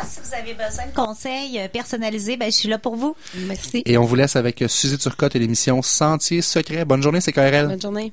Si 0.04 0.20
jamais 0.20 0.20
pas, 0.20 0.20
si 0.20 0.20
vous 0.20 0.34
avez 0.34 0.54
besoin 0.54 0.86
de 0.86 0.94
conseils 0.94 1.58
euh, 1.58 1.68
personnalisés, 1.68 2.36
ben, 2.36 2.50
je 2.50 2.56
suis 2.56 2.68
là 2.68 2.78
pour 2.78 2.96
vous. 2.96 3.16
Merci. 3.46 3.82
Et 3.86 3.98
on 3.98 4.04
vous 4.04 4.14
laisse 4.14 4.36
avec 4.36 4.62
euh, 4.62 4.68
Suzy 4.68 4.98
Turcotte 4.98 5.36
et 5.36 5.38
l'émission 5.38 5.82
Sentier 5.82 6.42
secret. 6.42 6.84
Bonne 6.84 7.02
journée, 7.02 7.20
c'est 7.20 7.32
KRL. 7.32 7.68
Bonne 7.68 7.80
journée. 7.80 8.12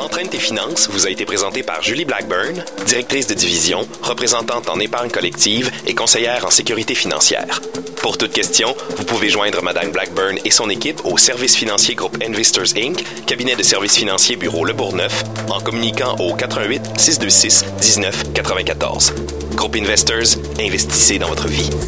Entraîne 0.00 0.28
tes 0.28 0.38
finances 0.38 0.88
vous 0.90 1.06
a 1.06 1.10
été 1.10 1.24
présenté 1.24 1.64
par 1.64 1.82
Julie 1.82 2.04
Blackburn, 2.04 2.64
directrice 2.86 3.26
de 3.26 3.34
division, 3.34 3.86
représentante 4.02 4.68
en 4.68 4.78
épargne 4.78 5.10
collective 5.10 5.72
et 5.86 5.94
conseillère 5.94 6.46
en 6.46 6.50
sécurité 6.50 6.94
financière. 6.94 7.60
Pour 8.00 8.16
toute 8.16 8.32
question, 8.32 8.76
vous 8.96 9.04
pouvez 9.04 9.28
joindre 9.28 9.60
Madame 9.60 9.90
Blackburn 9.90 10.38
et 10.44 10.52
son 10.52 10.70
équipe 10.70 11.04
au 11.04 11.18
service 11.18 11.56
financier 11.56 11.96
groupe 11.96 12.16
Investors 12.22 12.76
Inc., 12.76 13.04
cabinet 13.26 13.56
de 13.56 13.62
services 13.64 13.96
financiers 13.96 14.36
bureau 14.36 14.64
Le 14.64 14.72
Bourgneuf, 14.72 15.24
en 15.50 15.60
communiquant 15.60 16.16
au 16.18 16.32
88 16.32 16.80
626 16.96 17.64
19 17.80 18.32
94. 18.34 19.14
Groupe 19.56 19.74
Investors, 19.74 20.38
investissez 20.60 21.18
dans 21.18 21.28
votre 21.28 21.48
vie. 21.48 21.70